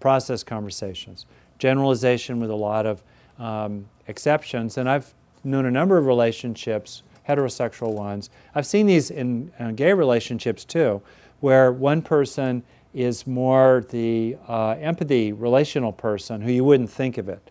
process 0.00 0.42
conversations, 0.42 1.26
generalization 1.58 2.40
with 2.40 2.50
a 2.50 2.54
lot 2.54 2.86
of 2.86 3.02
um, 3.38 3.86
exceptions. 4.06 4.78
And 4.78 4.88
I've 4.88 5.12
known 5.44 5.66
a 5.66 5.70
number 5.70 5.98
of 5.98 6.06
relationships, 6.06 7.02
heterosexual 7.28 7.92
ones. 7.92 8.30
I've 8.54 8.66
seen 8.66 8.86
these 8.86 9.10
in 9.10 9.52
uh, 9.58 9.72
gay 9.72 9.92
relationships 9.92 10.64
too, 10.64 11.02
where 11.40 11.72
one 11.72 12.02
person 12.02 12.62
is 12.94 13.26
more 13.26 13.84
the 13.90 14.36
uh, 14.48 14.70
empathy 14.80 15.32
relational 15.32 15.92
person 15.92 16.40
who 16.40 16.50
you 16.50 16.64
wouldn't 16.64 16.90
think 16.90 17.18
of 17.18 17.28
it 17.28 17.50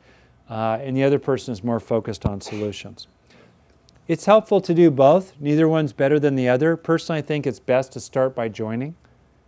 uh, 0.49 0.79
and 0.81 0.95
the 0.95 1.03
other 1.03 1.19
person 1.19 1.51
is 1.51 1.63
more 1.63 1.79
focused 1.79 2.25
on 2.25 2.41
solutions. 2.41 3.07
It's 4.07 4.25
helpful 4.25 4.61
to 4.61 4.73
do 4.73 4.89
both. 4.89 5.33
Neither 5.37 5.67
one's 5.67 5.91
better 5.91 6.17
than 6.17 6.35
the 6.35 6.47
other. 6.47 6.77
Personally, 6.77 7.19
I 7.19 7.21
think 7.21 7.45
it's 7.45 7.59
best 7.59 7.91
to 7.91 7.99
start 7.99 8.33
by 8.33 8.47
joining. 8.47 8.95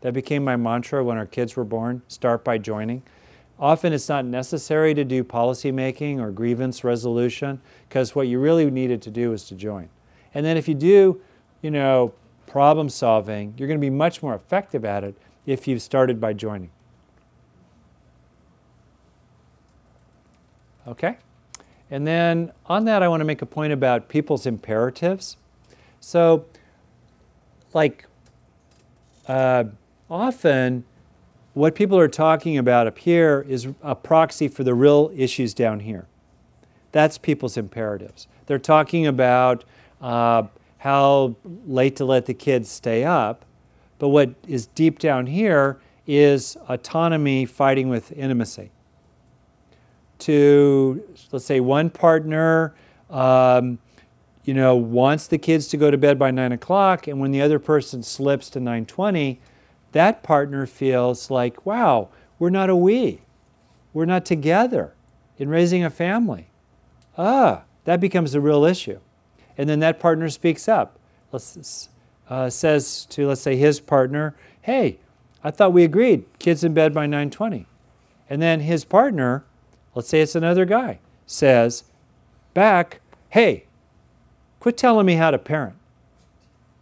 That 0.01 0.13
became 0.13 0.43
my 0.43 0.57
mantra 0.57 1.03
when 1.03 1.17
our 1.17 1.25
kids 1.25 1.55
were 1.55 1.63
born 1.63 2.01
start 2.07 2.43
by 2.43 2.57
joining. 2.57 3.03
Often 3.57 3.93
it's 3.93 4.09
not 4.09 4.25
necessary 4.25 4.93
to 4.93 5.05
do 5.05 5.23
policy 5.23 5.71
making 5.71 6.19
or 6.19 6.31
grievance 6.31 6.83
resolution 6.83 7.61
because 7.87 8.15
what 8.15 8.27
you 8.27 8.39
really 8.39 8.69
needed 8.69 9.01
to 9.03 9.11
do 9.11 9.31
is 9.31 9.45
to 9.45 9.55
join. 9.55 9.89
And 10.33 10.45
then 10.45 10.57
if 10.57 10.67
you 10.67 10.75
do, 10.75 11.21
you 11.61 11.71
know, 11.71 12.13
problem 12.47 12.89
solving, 12.89 13.53
you're 13.57 13.67
going 13.67 13.79
to 13.79 13.85
be 13.85 13.89
much 13.89 14.21
more 14.21 14.35
effective 14.35 14.83
at 14.83 15.03
it 15.03 15.15
if 15.45 15.67
you've 15.67 15.81
started 15.81 16.19
by 16.19 16.33
joining. 16.33 16.71
Okay? 20.87 21.17
And 21.91 22.05
then 22.05 22.51
on 22.67 22.85
that, 22.85 23.01
I 23.01 23.07
want 23.07 23.21
to 23.21 23.25
make 23.25 23.41
a 23.41 23.45
point 23.45 23.73
about 23.73 24.09
people's 24.09 24.45
imperatives. 24.45 25.37
So, 25.99 26.45
like, 27.73 28.05
uh, 29.27 29.65
often 30.09 30.83
what 31.53 31.75
people 31.75 31.97
are 31.97 32.07
talking 32.07 32.57
about 32.57 32.87
up 32.87 32.97
here 32.97 33.45
is 33.47 33.67
a 33.81 33.95
proxy 33.95 34.47
for 34.47 34.63
the 34.63 34.73
real 34.73 35.11
issues 35.15 35.53
down 35.53 35.81
here. 35.81 36.07
That's 36.91 37.17
people's 37.17 37.57
imperatives. 37.57 38.27
They're 38.45 38.59
talking 38.59 39.05
about 39.05 39.63
uh, 40.01 40.43
how 40.79 41.35
late 41.67 41.95
to 41.97 42.05
let 42.05 42.25
the 42.25 42.33
kids 42.33 42.69
stay 42.69 43.03
up, 43.03 43.45
but 43.97 44.09
what 44.09 44.33
is 44.47 44.67
deep 44.67 44.99
down 44.99 45.27
here 45.27 45.79
is 46.07 46.55
autonomy 46.67 47.45
fighting 47.45 47.89
with 47.89 48.11
intimacy 48.13 48.71
to, 50.19 51.03
let's 51.31 51.45
say, 51.45 51.59
one 51.59 51.89
partner, 51.89 52.73
um, 53.09 53.79
you 54.43 54.53
know, 54.53 54.75
wants 54.75 55.27
the 55.27 55.37
kids 55.37 55.67
to 55.67 55.77
go 55.77 55.91
to 55.91 55.97
bed 55.97 56.17
by 56.17 56.31
nine 56.31 56.51
o'clock, 56.51 57.07
and 57.07 57.19
when 57.19 57.31
the 57.31 57.41
other 57.41 57.59
person 57.59 58.03
slips 58.03 58.49
to 58.49 58.59
nine 58.59 58.85
twenty, 58.85 59.39
that 59.91 60.23
partner 60.23 60.65
feels 60.65 61.29
like, 61.29 61.65
wow, 61.65 62.09
we're 62.37 62.49
not 62.49 62.69
a 62.69 62.75
we, 62.75 63.21
we're 63.93 64.05
not 64.05 64.25
together 64.25 64.93
in 65.37 65.49
raising 65.49 65.83
a 65.83 65.89
family. 65.89 66.49
Ah, 67.17 67.63
that 67.85 67.99
becomes 67.99 68.33
a 68.33 68.41
real 68.41 68.65
issue, 68.65 68.99
and 69.57 69.69
then 69.69 69.79
that 69.79 69.99
partner 69.99 70.29
speaks 70.29 70.67
up, 70.67 70.97
uh, 72.29 72.49
says 72.49 73.05
to, 73.05 73.27
let's 73.27 73.41
say, 73.41 73.55
his 73.55 73.79
partner, 73.79 74.35
hey, 74.61 74.99
I 75.43 75.51
thought 75.51 75.73
we 75.73 75.83
agreed, 75.83 76.25
kids 76.39 76.63
in 76.63 76.73
bed 76.73 76.93
by 76.93 77.05
nine 77.05 77.29
twenty, 77.29 77.67
and 78.29 78.41
then 78.41 78.61
his 78.61 78.83
partner 78.83 79.43
let's 79.95 80.09
say 80.09 80.21
it's 80.21 80.35
another 80.35 80.65
guy, 80.65 80.99
says 81.25 81.83
back, 82.53 83.01
hey, 83.29 83.65
quit 84.59 84.77
telling 84.77 85.05
me 85.05 85.15
how 85.15 85.31
to 85.31 85.37
parent. 85.37 85.75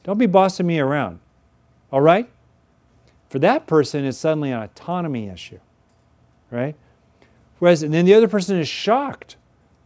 Don't 0.04 0.18
be 0.18 0.26
bossing 0.26 0.66
me 0.66 0.80
around. 0.80 1.20
All 1.92 2.02
right? 2.02 2.30
For 3.30 3.40
that 3.40 3.68
person, 3.68 4.06
it's 4.06 4.18
suddenly 4.18 4.52
an 4.52 4.62
autonomy 4.62 5.28
issue, 5.28 5.60
right? 6.50 6.76
Whereas, 7.60 7.84
and 7.84 7.94
then 7.94 8.06
the 8.06 8.14
other 8.14 8.28
person 8.28 8.58
is 8.58 8.68
shocked 8.68 9.36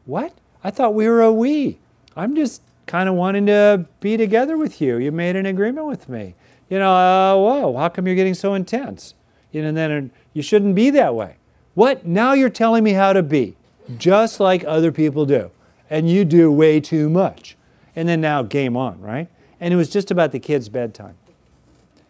What? 0.05 0.33
I 0.63 0.71
thought 0.71 0.93
we 0.93 1.07
were 1.07 1.21
a 1.21 1.31
we. 1.31 1.79
I'm 2.15 2.35
just 2.35 2.61
kind 2.85 3.09
of 3.09 3.15
wanting 3.15 3.45
to 3.47 3.85
be 3.99 4.17
together 4.17 4.57
with 4.57 4.81
you. 4.81 4.97
You 4.97 5.11
made 5.11 5.35
an 5.35 5.45
agreement 5.45 5.87
with 5.87 6.09
me. 6.09 6.35
You 6.69 6.79
know, 6.79 6.93
uh, 6.93 7.35
whoa, 7.35 7.77
how 7.77 7.89
come 7.89 8.05
you're 8.05 8.15
getting 8.15 8.33
so 8.33 8.53
intense? 8.53 9.15
You 9.51 9.61
know, 9.61 9.69
and 9.69 9.77
then 9.77 10.11
you 10.33 10.41
shouldn't 10.41 10.75
be 10.75 10.89
that 10.91 11.15
way. 11.15 11.35
What? 11.73 12.05
Now 12.05 12.33
you're 12.33 12.49
telling 12.49 12.83
me 12.83 12.93
how 12.93 13.13
to 13.13 13.23
be, 13.23 13.55
just 13.97 14.39
like 14.39 14.63
other 14.65 14.91
people 14.91 15.25
do. 15.25 15.51
And 15.89 16.09
you 16.09 16.25
do 16.25 16.51
way 16.51 16.79
too 16.79 17.09
much. 17.09 17.57
And 17.95 18.07
then 18.07 18.21
now, 18.21 18.43
game 18.43 18.77
on, 18.77 18.99
right? 19.01 19.27
And 19.59 19.73
it 19.73 19.77
was 19.77 19.89
just 19.89 20.11
about 20.11 20.31
the 20.31 20.39
kid's 20.39 20.69
bedtime. 20.69 21.15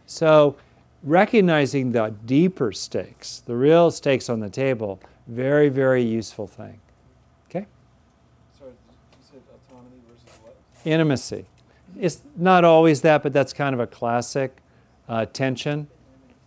So, 0.05 0.55
recognizing 1.03 1.91
the 1.91 2.13
deeper 2.25 2.71
stakes, 2.71 3.39
the 3.39 3.55
real 3.55 3.89
stakes 3.89 4.29
on 4.29 4.39
the 4.39 4.49
table, 4.49 4.99
very, 5.27 5.69
very 5.69 6.03
useful 6.03 6.47
thing. 6.47 6.79
Okay? 7.49 7.65
Sorry, 8.57 8.71
you 8.71 9.17
said 9.21 9.41
autonomy 9.69 9.97
versus 10.07 10.39
what? 10.43 10.55
Intimacy. 10.85 11.45
It's 11.99 12.21
not 12.35 12.63
always 12.63 13.01
that, 13.01 13.23
but 13.23 13.33
that's 13.33 13.53
kind 13.53 13.73
of 13.73 13.79
a 13.79 13.87
classic 13.87 14.57
uh, 15.09 15.25
tension 15.25 15.87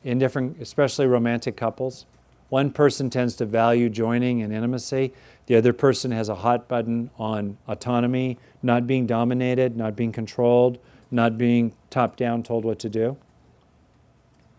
in 0.04 0.18
different, 0.18 0.60
especially 0.60 1.06
romantic 1.06 1.56
couples. 1.56 2.06
One 2.48 2.70
person 2.70 3.10
tends 3.10 3.34
to 3.36 3.46
value 3.46 3.88
joining 3.88 4.42
and 4.42 4.52
intimacy. 4.52 5.12
The 5.46 5.56
other 5.56 5.72
person 5.72 6.10
has 6.10 6.28
a 6.28 6.36
hot 6.36 6.68
button 6.68 7.10
on 7.18 7.58
autonomy, 7.66 8.38
not 8.62 8.86
being 8.86 9.06
dominated, 9.06 9.76
not 9.76 9.96
being 9.96 10.12
controlled, 10.12 10.78
not 11.10 11.36
being 11.36 11.72
top 11.90 12.16
down 12.16 12.42
told 12.42 12.64
what 12.64 12.78
to 12.80 12.88
do. 12.88 13.16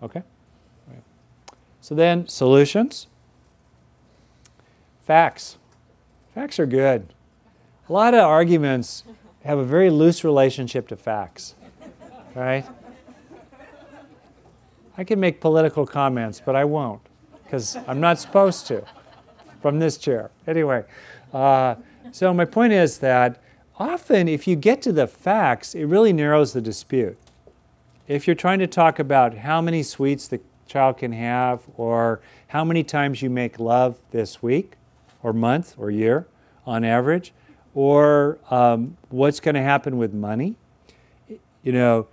Okay? 0.02 0.24
So 1.82 1.94
then, 1.94 2.28
solutions. 2.28 3.08
Facts. 5.04 5.58
Facts 6.34 6.60
are 6.60 6.66
good. 6.66 7.14
A 7.88 7.94
lot 7.94 8.16
of 8.16 8.22
arguments 8.22 9.04
have 9.44 9.60
a 9.60 9.64
very 9.64 9.92
loose 9.92 10.24
relationship 10.24 10.88
to 10.88 10.98
facts, 10.98 11.54
right? 12.34 12.66
I 14.98 15.04
can 15.04 15.20
make 15.20 15.40
political 15.40 15.86
comments, 15.86 16.42
but 16.44 16.56
I 16.56 16.66
won't 16.66 17.02
because 17.46 17.78
I'm 17.88 18.02
not 18.02 18.20
supposed 18.20 18.68
to 18.68 18.84
from 19.62 19.80
this 19.80 19.98
chair. 19.98 20.32
Anyway, 20.48 20.84
uh, 21.34 21.76
so 22.12 22.34
my 22.34 22.46
point 22.46 22.74
is 22.74 22.98
that 23.00 23.42
often 23.78 24.28
if 24.28 24.48
you 24.48 24.56
get 24.56 24.82
to 24.84 24.92
the 24.92 25.08
facts, 25.08 25.74
it 25.74 25.86
really 25.86 26.14
narrows 26.14 26.54
the 26.54 26.62
dispute. 26.62 27.18
If 28.08 28.28
you're 28.28 28.36
trying 28.36 28.60
to 28.60 28.68
talk 28.68 29.00
about 29.00 29.38
how 29.38 29.62
many 29.62 29.82
sweets 29.84 30.28
the 30.28 30.40
child 30.68 30.98
can 30.98 31.12
have 31.14 31.62
or 31.78 32.20
how 32.48 32.64
many 32.64 32.84
times 32.84 33.22
you 33.22 33.30
make 33.30 33.60
love 33.60 33.98
this 34.12 34.42
week 34.44 34.74
or 35.24 35.34
month 35.34 35.76
or 35.78 35.90
year 35.90 36.28
on 36.66 36.84
average, 36.84 37.34
or 37.74 38.38
um, 38.50 38.96
what's 39.10 39.40
going 39.40 39.56
to 39.56 39.62
happen 39.62 39.98
with 39.98 40.14
money, 40.14 40.56
you 41.64 41.72
know, 41.72 42.08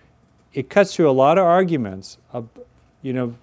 it 0.52 0.68
cuts 0.68 0.94
through 0.94 1.08
a 1.08 1.12
lot 1.12 1.38
of 1.38 1.44
arguments, 1.44 2.18
of, 2.32 2.48
you 3.00 3.12
know, 3.12 3.34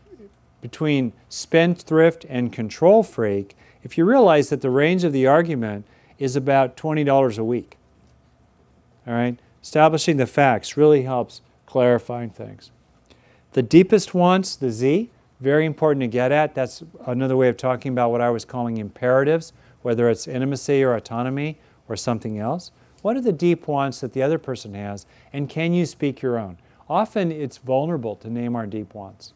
between 0.62 1.14
spendthrift 1.30 2.26
and 2.30 2.52
control 2.52 3.04
freak 3.04 3.56
if 3.84 3.98
you 3.98 4.06
realize 4.06 4.50
that 4.50 4.62
the 4.62 4.70
range 4.70 5.04
of 5.04 5.14
the 5.14 5.26
argument 5.26 5.86
is 6.18 6.36
about 6.36 6.76
$20 6.76 7.38
a 7.38 7.44
week. 7.44 7.78
All 9.08 9.14
right? 9.14 9.40
Establishing 9.62 10.18
the 10.18 10.28
facts 10.28 10.78
really 10.78 11.04
helps 11.04 11.42
clarifying 11.66 12.30
things. 12.30 12.72
The 13.54 13.64
deepest 13.64 14.14
wants, 14.14 14.56
the 14.56 14.72
Z, 14.72 15.10
very 15.40 15.66
important 15.66 16.02
to 16.02 16.08
get 16.08 16.32
at. 16.32 16.54
That's 16.54 16.84
another 17.06 17.38
way 17.38 17.48
of 17.48 17.58
talking 17.58 17.92
about 17.92 18.12
what 18.12 18.22
I 18.22 18.30
was 18.30 18.46
calling 18.46 18.78
imperatives, 18.78 19.54
whether 19.82 20.10
it's 20.10 20.28
intimacy 20.28 20.84
or 20.84 20.96
autonomy 20.96 21.58
or 21.88 21.96
something 21.96 22.38
else. 22.38 22.72
What 23.02 23.16
are 23.16 23.22
the 23.22 23.32
deep 23.32 23.68
wants 23.68 24.02
that 24.02 24.14
the 24.14 24.22
other 24.22 24.38
person 24.38 24.74
has, 24.74 25.06
and 25.32 25.50
can 25.50 25.74
you 25.74 25.86
speak 25.86 26.22
your 26.22 26.38
own? 26.38 26.58
Often 26.90 27.32
it's 27.32 27.58
vulnerable 27.58 28.16
to 28.18 28.30
name 28.30 28.56
our 28.56 28.68
deep 28.68 28.94
wants. 28.94 29.34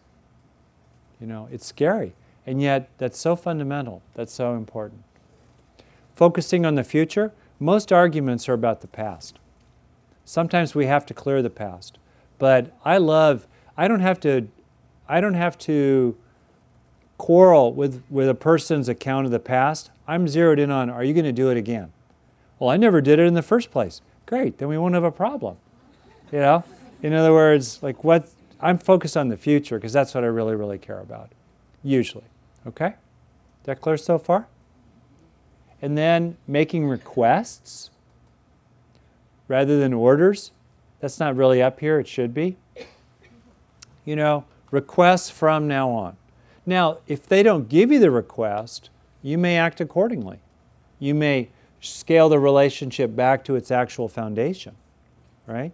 You 1.24 1.30
know, 1.30 1.48
it's 1.54 1.66
scary. 1.66 2.12
And 2.46 2.62
yet, 2.62 2.90
that's 2.98 3.18
so 3.18 3.38
fundamental, 3.38 4.02
that's 4.14 4.34
so 4.34 4.56
important. 4.56 5.06
Focusing 6.18 6.66
on 6.66 6.76
the 6.76 6.84
future, 6.84 7.32
most 7.62 7.94
arguments 7.94 8.50
are 8.50 8.54
about 8.54 8.82
the 8.82 8.88
past. 8.88 9.40
Sometimes 10.26 10.76
we 10.76 10.86
have 10.88 11.06
to 11.06 11.14
clear 11.14 11.42
the 11.42 11.50
past. 11.50 11.98
But 12.40 12.78
I 12.84 12.98
love, 12.98 13.48
I 13.78 13.88
don't 13.88 14.02
have 14.02 14.20
to, 14.20 14.50
I 15.08 15.22
don't 15.22 15.36
have 15.36 15.58
to 15.60 16.18
quarrel 17.18 17.72
with, 17.72 18.04
with 18.10 18.28
a 18.28 18.36
person's 18.36 18.90
account 18.90 19.26
of 19.26 19.32
the 19.32 19.40
past. 19.40 19.92
I'm 20.06 20.28
zeroed 20.28 20.60
in 20.60 20.72
on, 20.72 20.90
are 20.90 21.06
you 21.06 21.14
going 21.14 21.24
to 21.24 21.32
do 21.32 21.50
it 21.50 21.56
again? 21.56 21.94
Well, 22.60 22.70
I 22.70 22.76
never 22.76 23.00
did 23.00 23.18
it 23.20 23.28
in 23.28 23.34
the 23.34 23.42
first 23.42 23.72
place. 23.72 24.02
Great, 24.26 24.58
then 24.58 24.68
we 24.68 24.78
won't 24.78 24.94
have 24.94 25.06
a 25.06 25.12
problem. 25.12 25.56
You 26.34 26.40
know? 26.40 26.66
In 27.02 27.14
other 27.14 27.32
words, 27.32 27.82
like 27.82 28.04
what, 28.04 28.28
I'm 28.64 28.78
focused 28.78 29.18
on 29.18 29.28
the 29.28 29.38
future 29.38 29.78
because 29.78 29.94
that's 29.94 30.16
what 30.16 30.24
I 30.24 30.28
really, 30.28 30.56
really 30.56 30.78
care 30.78 31.00
about, 31.00 31.32
usually. 31.84 32.24
Okay? 32.66 32.88
Is 32.88 33.66
that 33.66 33.82
clear 33.82 33.98
so 33.98 34.18
far? 34.18 34.48
And 35.82 35.98
then 35.98 36.38
making 36.48 36.88
requests 36.88 37.92
rather 39.50 39.78
than 39.78 39.94
orders. 39.94 40.52
That's 41.02 41.20
not 41.20 41.36
really 41.36 41.62
up 41.62 41.82
here, 41.82 42.00
it 42.00 42.08
should 42.08 42.34
be. 42.34 42.56
You 44.06 44.16
know, 44.16 44.46
requests 44.72 45.30
from 45.30 45.68
now 45.68 45.90
on. 45.90 46.16
Now, 46.66 47.00
if 47.08 47.28
they 47.28 47.44
don't 47.44 47.68
give 47.68 47.92
you 47.92 48.00
the 48.00 48.12
request, 48.12 48.90
you 49.22 49.38
may 49.38 49.58
act 49.58 49.82
accordingly. 49.82 50.40
You 51.00 51.14
may 51.14 51.50
scale 51.82 52.30
the 52.30 52.40
relationship 52.40 53.14
back 53.14 53.44
to 53.46 53.56
its 53.56 53.70
actual 53.72 54.08
foundation, 54.08 54.76
right? 55.48 55.74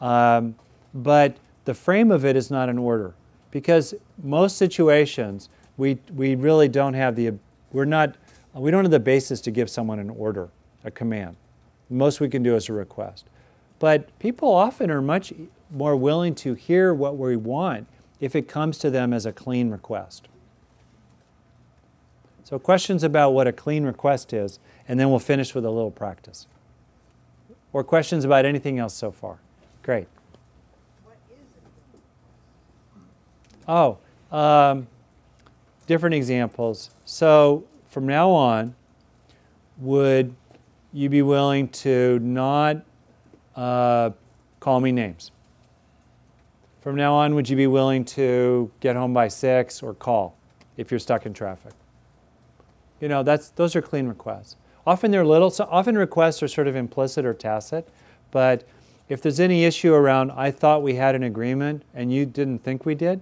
Um, 0.00 0.56
but 0.92 1.36
the 1.64 1.74
frame 1.74 2.10
of 2.10 2.24
it 2.24 2.36
is 2.36 2.50
not 2.50 2.68
an 2.68 2.78
order. 2.78 3.14
Because 3.50 3.94
most 4.22 4.56
situations 4.56 5.48
we, 5.76 5.98
we 6.14 6.34
really 6.34 6.68
don't 6.68 6.94
have 6.94 7.16
the 7.16 7.32
we're 7.72 7.84
not 7.84 8.14
we 8.54 8.70
don't 8.70 8.84
have 8.84 8.92
the 8.92 9.00
basis 9.00 9.40
to 9.42 9.50
give 9.50 9.68
someone 9.68 9.98
an 9.98 10.10
order 10.10 10.48
a 10.84 10.90
command. 10.90 11.36
Most 11.90 12.20
we 12.20 12.28
can 12.28 12.42
do 12.42 12.54
is 12.54 12.68
a 12.68 12.72
request. 12.72 13.26
But 13.80 14.16
people 14.18 14.52
often 14.52 14.90
are 14.90 15.02
much 15.02 15.32
more 15.70 15.96
willing 15.96 16.34
to 16.36 16.54
hear 16.54 16.94
what 16.94 17.18
we 17.18 17.36
want 17.36 17.88
if 18.20 18.36
it 18.36 18.48
comes 18.48 18.78
to 18.78 18.90
them 18.90 19.12
as 19.12 19.26
a 19.26 19.32
clean 19.32 19.70
request. 19.70 20.28
So 22.44 22.58
questions 22.58 23.02
about 23.02 23.30
what 23.30 23.48
a 23.48 23.52
clean 23.52 23.84
request 23.84 24.32
is 24.32 24.60
and 24.86 25.00
then 25.00 25.10
we'll 25.10 25.18
finish 25.18 25.54
with 25.54 25.64
a 25.64 25.70
little 25.70 25.90
practice. 25.90 26.46
Or 27.72 27.82
questions 27.82 28.24
about 28.24 28.44
anything 28.44 28.78
else 28.78 28.94
so 28.94 29.10
far. 29.10 29.38
Great 29.82 30.06
What 31.02 31.16
is 31.30 31.38
it? 31.38 31.46
Oh, 33.66 33.98
um, 34.30 34.86
different 35.86 36.14
examples. 36.14 36.90
So 37.04 37.64
from 37.88 38.06
now 38.06 38.30
on, 38.30 38.74
would 39.78 40.34
you 40.92 41.08
be 41.08 41.22
willing 41.22 41.68
to 41.68 42.18
not 42.20 42.84
uh, 43.56 44.10
call 44.60 44.80
me 44.80 44.92
names? 44.92 45.30
From 46.80 46.96
now 46.96 47.14
on, 47.14 47.34
would 47.34 47.48
you 47.48 47.56
be 47.56 47.66
willing 47.66 48.04
to 48.06 48.70
get 48.80 48.94
home 48.94 49.14
by 49.14 49.28
six 49.28 49.82
or 49.82 49.94
call 49.94 50.36
if 50.76 50.90
you're 50.90 51.00
stuck 51.00 51.24
in 51.24 51.32
traffic? 51.32 51.72
You 53.00 53.08
know, 53.08 53.22
that's 53.22 53.48
those 53.50 53.74
are 53.74 53.82
clean 53.82 54.06
requests. 54.06 54.56
Often 54.86 55.10
they're 55.10 55.24
little. 55.24 55.50
So 55.50 55.66
often 55.70 55.96
requests 55.96 56.42
are 56.42 56.48
sort 56.48 56.68
of 56.68 56.76
implicit 56.76 57.24
or 57.24 57.32
tacit, 57.32 57.88
but 58.30 58.64
if 59.08 59.22
there's 59.22 59.40
any 59.40 59.64
issue 59.64 59.94
around, 59.94 60.30
I 60.32 60.50
thought 60.50 60.82
we 60.82 60.94
had 60.94 61.14
an 61.14 61.22
agreement 61.22 61.82
and 61.94 62.12
you 62.12 62.26
didn't 62.26 62.60
think 62.60 62.84
we 62.84 62.94
did, 62.94 63.20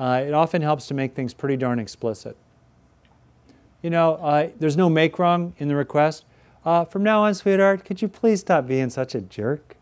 uh, 0.00 0.24
it 0.26 0.32
often 0.32 0.62
helps 0.62 0.86
to 0.86 0.94
make 0.94 1.14
things 1.14 1.34
pretty 1.34 1.58
darn 1.58 1.78
explicit. 1.78 2.34
You 3.82 3.90
know, 3.90 4.14
uh, 4.14 4.48
there's 4.58 4.76
no 4.76 4.88
make 4.88 5.18
wrong 5.18 5.52
in 5.58 5.68
the 5.68 5.76
request. 5.76 6.24
Uh, 6.64 6.86
from 6.86 7.02
now 7.02 7.24
on, 7.24 7.34
sweetheart, 7.34 7.84
could 7.84 8.00
you 8.00 8.08
please 8.08 8.40
stop 8.40 8.66
being 8.66 8.88
such 8.88 9.14
a 9.14 9.20
jerk? 9.20 9.76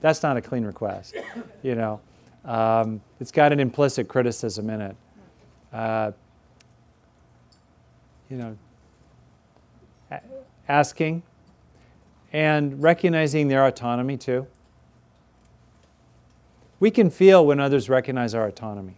That's 0.00 0.22
not 0.22 0.36
a 0.36 0.40
clean 0.40 0.64
request. 0.64 1.16
You 1.62 1.74
know, 1.74 2.00
um, 2.46 3.02
it's 3.20 3.30
got 3.30 3.52
an 3.52 3.60
implicit 3.60 4.08
criticism 4.08 4.70
in 4.70 4.80
it. 4.80 4.96
Uh, 5.74 6.12
you 8.30 8.38
know, 8.38 8.56
asking 10.66 11.22
and 12.32 12.82
recognizing 12.82 13.48
their 13.48 13.66
autonomy 13.66 14.16
too. 14.16 14.46
We 16.78 16.90
can 16.90 17.10
feel 17.10 17.44
when 17.44 17.60
others 17.60 17.90
recognize 17.90 18.34
our 18.34 18.46
autonomy. 18.46 18.96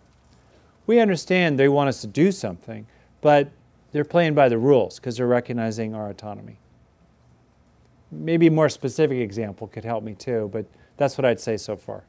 We 0.87 0.99
understand 1.01 1.59
they 1.59 1.69
want 1.69 1.89
us 1.89 2.01
to 2.01 2.07
do 2.07 2.33
something, 2.33 2.87
but 3.21 3.51
they're 3.93 4.05
playing 4.05 4.35
by 4.35 4.49
the 4.49 4.59
rules 4.59 4.99
because 4.99 5.17
they're 5.17 5.27
recognizing 5.27 5.95
our 5.95 6.09
autonomy. 6.11 6.59
Maybe 8.11 8.49
a 8.49 8.51
more 8.51 8.69
specific 8.69 9.19
example 9.19 9.69
could 9.69 9.85
help 9.85 10.03
me 10.05 10.15
too, 10.15 10.51
but 10.53 10.67
that's 10.97 11.17
what 11.17 11.25
I'd 11.25 11.41
say 11.41 11.57
so 11.57 11.77
far. 11.77 12.05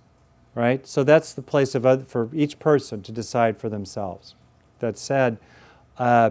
right? 0.54 0.86
So 0.86 1.04
that's 1.04 1.32
the 1.32 1.42
place 1.42 1.74
of 1.74 1.86
oth- 1.86 2.08
for 2.08 2.28
each 2.34 2.58
person 2.58 3.02
to 3.02 3.12
decide 3.12 3.58
for 3.58 3.68
themselves. 3.68 4.34
That 4.80 4.98
said, 4.98 5.38
uh, 5.98 6.30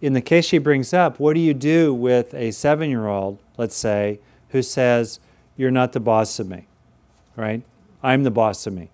in 0.00 0.12
the 0.12 0.20
case 0.20 0.44
she 0.44 0.58
brings 0.58 0.92
up, 0.92 1.18
what 1.18 1.34
do 1.34 1.40
you 1.40 1.54
do 1.54 1.94
with 1.94 2.34
a 2.34 2.50
seven-year-old, 2.50 3.38
let's 3.56 3.76
say, 3.76 4.20
who 4.50 4.62
says, 4.62 5.20
"You're 5.56 5.70
not 5.70 5.92
the 5.92 6.00
boss 6.00 6.38
of 6.38 6.48
me," 6.48 6.66
right? 7.36 7.62
I'm 8.02 8.22
the 8.22 8.30
boss 8.30 8.66
of 8.66 8.74
me. 8.74 8.90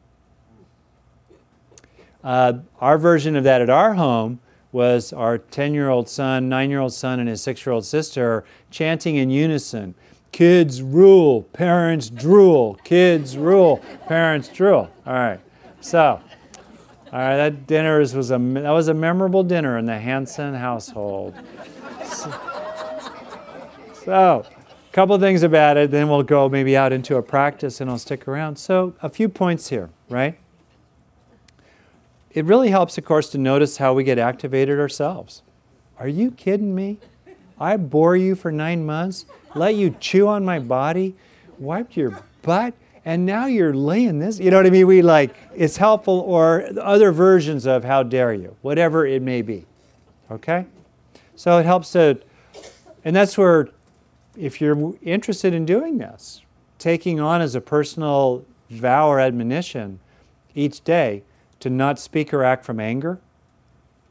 Uh, 2.23 2.59
our 2.81 2.99
version 2.99 3.35
of 3.35 3.45
that 3.45 3.61
at 3.61 3.71
our 3.71 3.95
home 3.95 4.41
was 4.73 5.13
our 5.13 5.39
10 5.39 5.75
year 5.75 5.89
old 5.89 6.09
son, 6.09 6.49
9 6.49 6.71
year 6.71 6.81
old 6.81 6.93
son, 6.93 7.21
and 7.21 7.29
his 7.29 7.43
6 7.43 7.67
year 7.67 7.73
old 7.73 7.85
sister 7.85 8.45
chanting 8.71 9.17
in 9.17 9.31
unison 9.31 9.95
Kids 10.33 10.81
rule, 10.81 11.43
parents 11.43 12.09
drool, 12.09 12.79
kids 12.85 13.37
rule, 13.37 13.79
parents 14.07 14.49
drool. 14.49 14.89
All 15.07 15.13
right. 15.13 15.41
So, 15.81 16.21
all 17.13 17.19
right, 17.19 17.37
that 17.37 17.67
dinner 17.67 17.99
was, 17.99 18.15
a, 18.31 18.39
that 18.39 18.71
was 18.71 18.89
a 18.89 18.95
memorable 18.95 19.43
dinner 19.43 19.77
in 19.79 19.87
the 19.87 19.99
Hanson 19.99 20.55
household. 20.55 21.35
So, 22.05 22.33
so 24.05 24.47
a 24.47 24.93
couple 24.93 25.19
things 25.19 25.43
about 25.43 25.77
it, 25.77 25.91
then 25.91 26.09
we'll 26.09 26.23
go 26.23 26.49
maybe 26.49 26.77
out 26.77 26.93
into 26.93 27.17
a 27.17 27.23
practice 27.23 27.81
and 27.81 27.91
I'll 27.91 27.99
stick 27.99 28.29
around. 28.29 28.57
So, 28.57 28.95
a 29.03 29.09
few 29.09 29.29
points 29.29 29.69
here, 29.69 29.91
right? 30.09 30.39
It 32.33 32.45
really 32.45 32.71
helps, 32.71 32.97
of 32.97 33.05
course, 33.05 33.29
to 33.31 33.39
notice 33.39 33.79
how 33.79 33.93
we 33.93 34.05
get 34.05 34.19
activated 34.19 34.79
ourselves. 34.79 35.43
Are 35.99 36.09
you 36.09 36.31
kidding 36.31 36.75
me? 36.75 36.99
I 37.59 37.77
bore 37.77 38.17
you 38.17 38.35
for 38.35 38.53
nine 38.53 38.87
months, 38.87 39.27
let 39.55 39.75
you 39.75 39.95
chew 40.01 40.29
on 40.29 40.45
my 40.45 40.59
body, 40.59 41.15
wiped 41.59 41.97
your 41.97 42.23
butt, 42.43 42.73
and 43.05 43.27
now 43.27 43.47
you're 43.47 43.75
laying 43.75 44.19
this. 44.19 44.39
You 44.39 44.51
know 44.51 44.59
what 44.59 44.67
I 44.67 44.71
mean? 44.71 44.87
We 44.87 45.03
like, 45.03 45.35
it's 45.55 45.77
helpful, 45.77 46.21
or 46.21 46.69
other 46.81 47.13
versions 47.13 47.67
of 47.67 47.85
how 47.85 48.03
dare 48.03 48.33
you, 48.33 48.57
whatever 48.63 49.05
it 49.05 49.21
may 49.23 49.43
be. 49.43 49.67
Okay? 50.31 50.67
So 51.37 51.59
it 51.59 51.67
helps 51.67 51.93
to, 51.93 52.21
and 53.05 53.15
that's 53.15 53.37
where, 53.37 53.69
if 54.37 54.61
you're 54.61 54.95
interested 55.03 55.53
in 55.53 55.67
doing 55.67 55.99
this, 55.99 56.43
taking 56.79 57.21
on 57.21 57.43
as 57.43 57.55
a 57.55 57.61
personal 57.61 58.45
vow 58.71 59.09
or 59.11 59.21
admonition 59.21 59.99
each 60.55 60.83
day 60.85 61.25
to 61.61 61.71
not 61.71 61.99
speak 61.99 62.35
or 62.35 62.43
act 62.43 62.65
from 62.65 62.81
anger, 62.81 63.19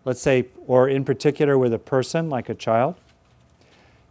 let's 0.06 0.22
say, 0.22 0.48
or 0.66 0.88
in 0.88 1.04
particular 1.04 1.58
with 1.58 1.74
a 1.74 1.80
person 1.80 2.30
like 2.30 2.50
a 2.50 2.56
child. 2.56 2.96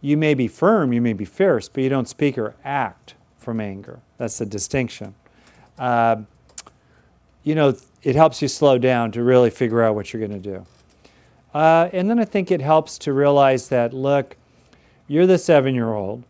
You 0.01 0.15
may 0.15 0.33
be 0.33 0.47
firm, 0.47 0.93
you 0.93 1.01
may 1.01 1.13
be 1.13 1.25
fierce, 1.25 1.67
but 1.67 1.83
you 1.83 1.89
don't 1.89 2.07
speak 2.07 2.37
or 2.37 2.55
act 2.63 3.15
from 3.37 3.59
anger. 3.59 3.99
That's 4.17 4.37
the 4.37 4.45
distinction. 4.45 5.15
Uh, 5.77 6.17
you 7.43 7.55
know, 7.55 7.75
it 8.03 8.15
helps 8.15 8.41
you 8.41 8.47
slow 8.47 8.77
down 8.77 9.11
to 9.13 9.23
really 9.23 9.49
figure 9.49 9.81
out 9.81 9.95
what 9.95 10.13
you're 10.13 10.25
going 10.25 10.41
to 10.41 10.49
do. 10.51 10.65
Uh, 11.53 11.89
and 11.91 12.09
then 12.09 12.19
I 12.19 12.25
think 12.25 12.51
it 12.51 12.61
helps 12.61 12.97
to 12.99 13.13
realize 13.13 13.69
that, 13.69 13.93
look, 13.93 14.37
you're 15.07 15.25
the 15.25 15.37
seven 15.37 15.73
year 15.73 15.93
old. 15.93 16.23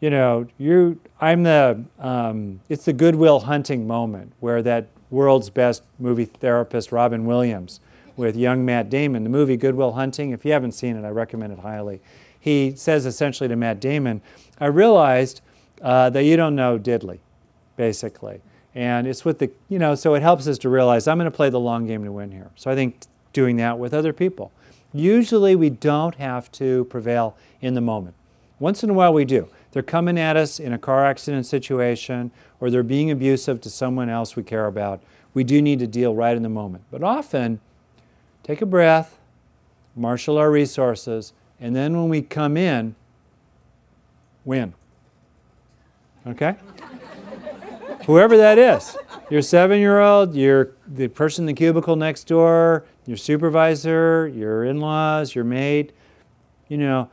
You 0.00 0.08
know, 0.08 0.46
you, 0.56 0.98
I'm 1.20 1.42
the, 1.42 1.84
um, 1.98 2.60
it's 2.70 2.86
the 2.86 2.92
Good 2.94 3.14
Will 3.14 3.40
Hunting 3.40 3.86
moment 3.86 4.32
where 4.40 4.62
that 4.62 4.86
world's 5.10 5.50
best 5.50 5.82
movie 5.98 6.24
therapist, 6.24 6.90
Robin 6.90 7.26
Williams, 7.26 7.80
with 8.16 8.34
young 8.34 8.64
Matt 8.64 8.88
Damon, 8.88 9.24
the 9.24 9.30
movie 9.30 9.58
Good 9.58 9.74
Will 9.74 9.92
Hunting. 9.92 10.30
If 10.30 10.44
you 10.46 10.52
haven't 10.52 10.72
seen 10.72 10.96
it, 10.96 11.04
I 11.04 11.10
recommend 11.10 11.52
it 11.52 11.58
highly. 11.58 12.00
He 12.38 12.74
says 12.76 13.04
essentially 13.04 13.48
to 13.48 13.56
Matt 13.56 13.78
Damon, 13.78 14.22
I 14.58 14.66
realized 14.66 15.42
uh, 15.82 16.08
that 16.10 16.24
you 16.24 16.36
don't 16.36 16.56
know 16.56 16.78
diddly, 16.78 17.18
basically. 17.76 18.40
And 18.74 19.06
it's 19.06 19.26
with 19.26 19.38
the, 19.38 19.50
you 19.68 19.78
know, 19.78 19.94
so 19.94 20.14
it 20.14 20.22
helps 20.22 20.46
us 20.46 20.56
to 20.58 20.70
realize 20.70 21.08
I'm 21.08 21.18
going 21.18 21.30
to 21.30 21.36
play 21.36 21.50
the 21.50 21.60
long 21.60 21.86
game 21.86 22.04
to 22.04 22.12
win 22.12 22.30
here. 22.30 22.50
So 22.56 22.70
I 22.70 22.74
think 22.74 23.02
doing 23.34 23.56
that 23.56 23.78
with 23.78 23.92
other 23.92 24.14
people. 24.14 24.50
Usually 24.94 25.54
we 25.56 25.68
don't 25.68 26.14
have 26.14 26.50
to 26.52 26.84
prevail 26.86 27.36
in 27.60 27.74
the 27.74 27.80
moment. 27.82 28.14
Once 28.58 28.82
in 28.82 28.88
a 28.88 28.94
while 28.94 29.12
we 29.12 29.26
do. 29.26 29.48
They're 29.72 29.82
coming 29.82 30.18
at 30.18 30.36
us 30.36 30.58
in 30.58 30.72
a 30.72 30.78
car 30.78 31.06
accident 31.06 31.46
situation 31.46 32.30
or 32.60 32.70
they're 32.70 32.82
being 32.82 33.10
abusive 33.10 33.60
to 33.62 33.70
someone 33.70 34.08
else 34.08 34.36
we 34.36 34.42
care 34.42 34.66
about. 34.66 35.02
We 35.32 35.44
do 35.44 35.62
need 35.62 35.78
to 35.78 35.86
deal 35.86 36.14
right 36.14 36.36
in 36.36 36.42
the 36.42 36.48
moment. 36.48 36.84
But 36.90 37.02
often, 37.02 37.60
take 38.42 38.60
a 38.60 38.66
breath, 38.66 39.18
marshal 39.94 40.38
our 40.38 40.50
resources, 40.50 41.32
and 41.60 41.76
then 41.76 41.96
when 41.96 42.08
we 42.08 42.22
come 42.22 42.56
in, 42.56 42.96
win. 44.44 44.74
Okay? 46.26 46.56
Whoever 48.06 48.36
that 48.36 48.58
is, 48.58 48.96
your 49.30 49.42
seven 49.42 49.78
year 49.78 50.00
old, 50.00 50.34
your 50.34 50.72
the 50.88 51.06
person 51.06 51.44
in 51.44 51.46
the 51.46 51.52
cubicle 51.52 51.94
next 51.94 52.24
door, 52.24 52.84
your 53.06 53.16
supervisor, 53.16 54.26
your 54.34 54.64
in 54.64 54.80
laws, 54.80 55.34
your 55.34 55.44
mate, 55.44 55.92
you 56.68 56.76
know, 56.76 57.08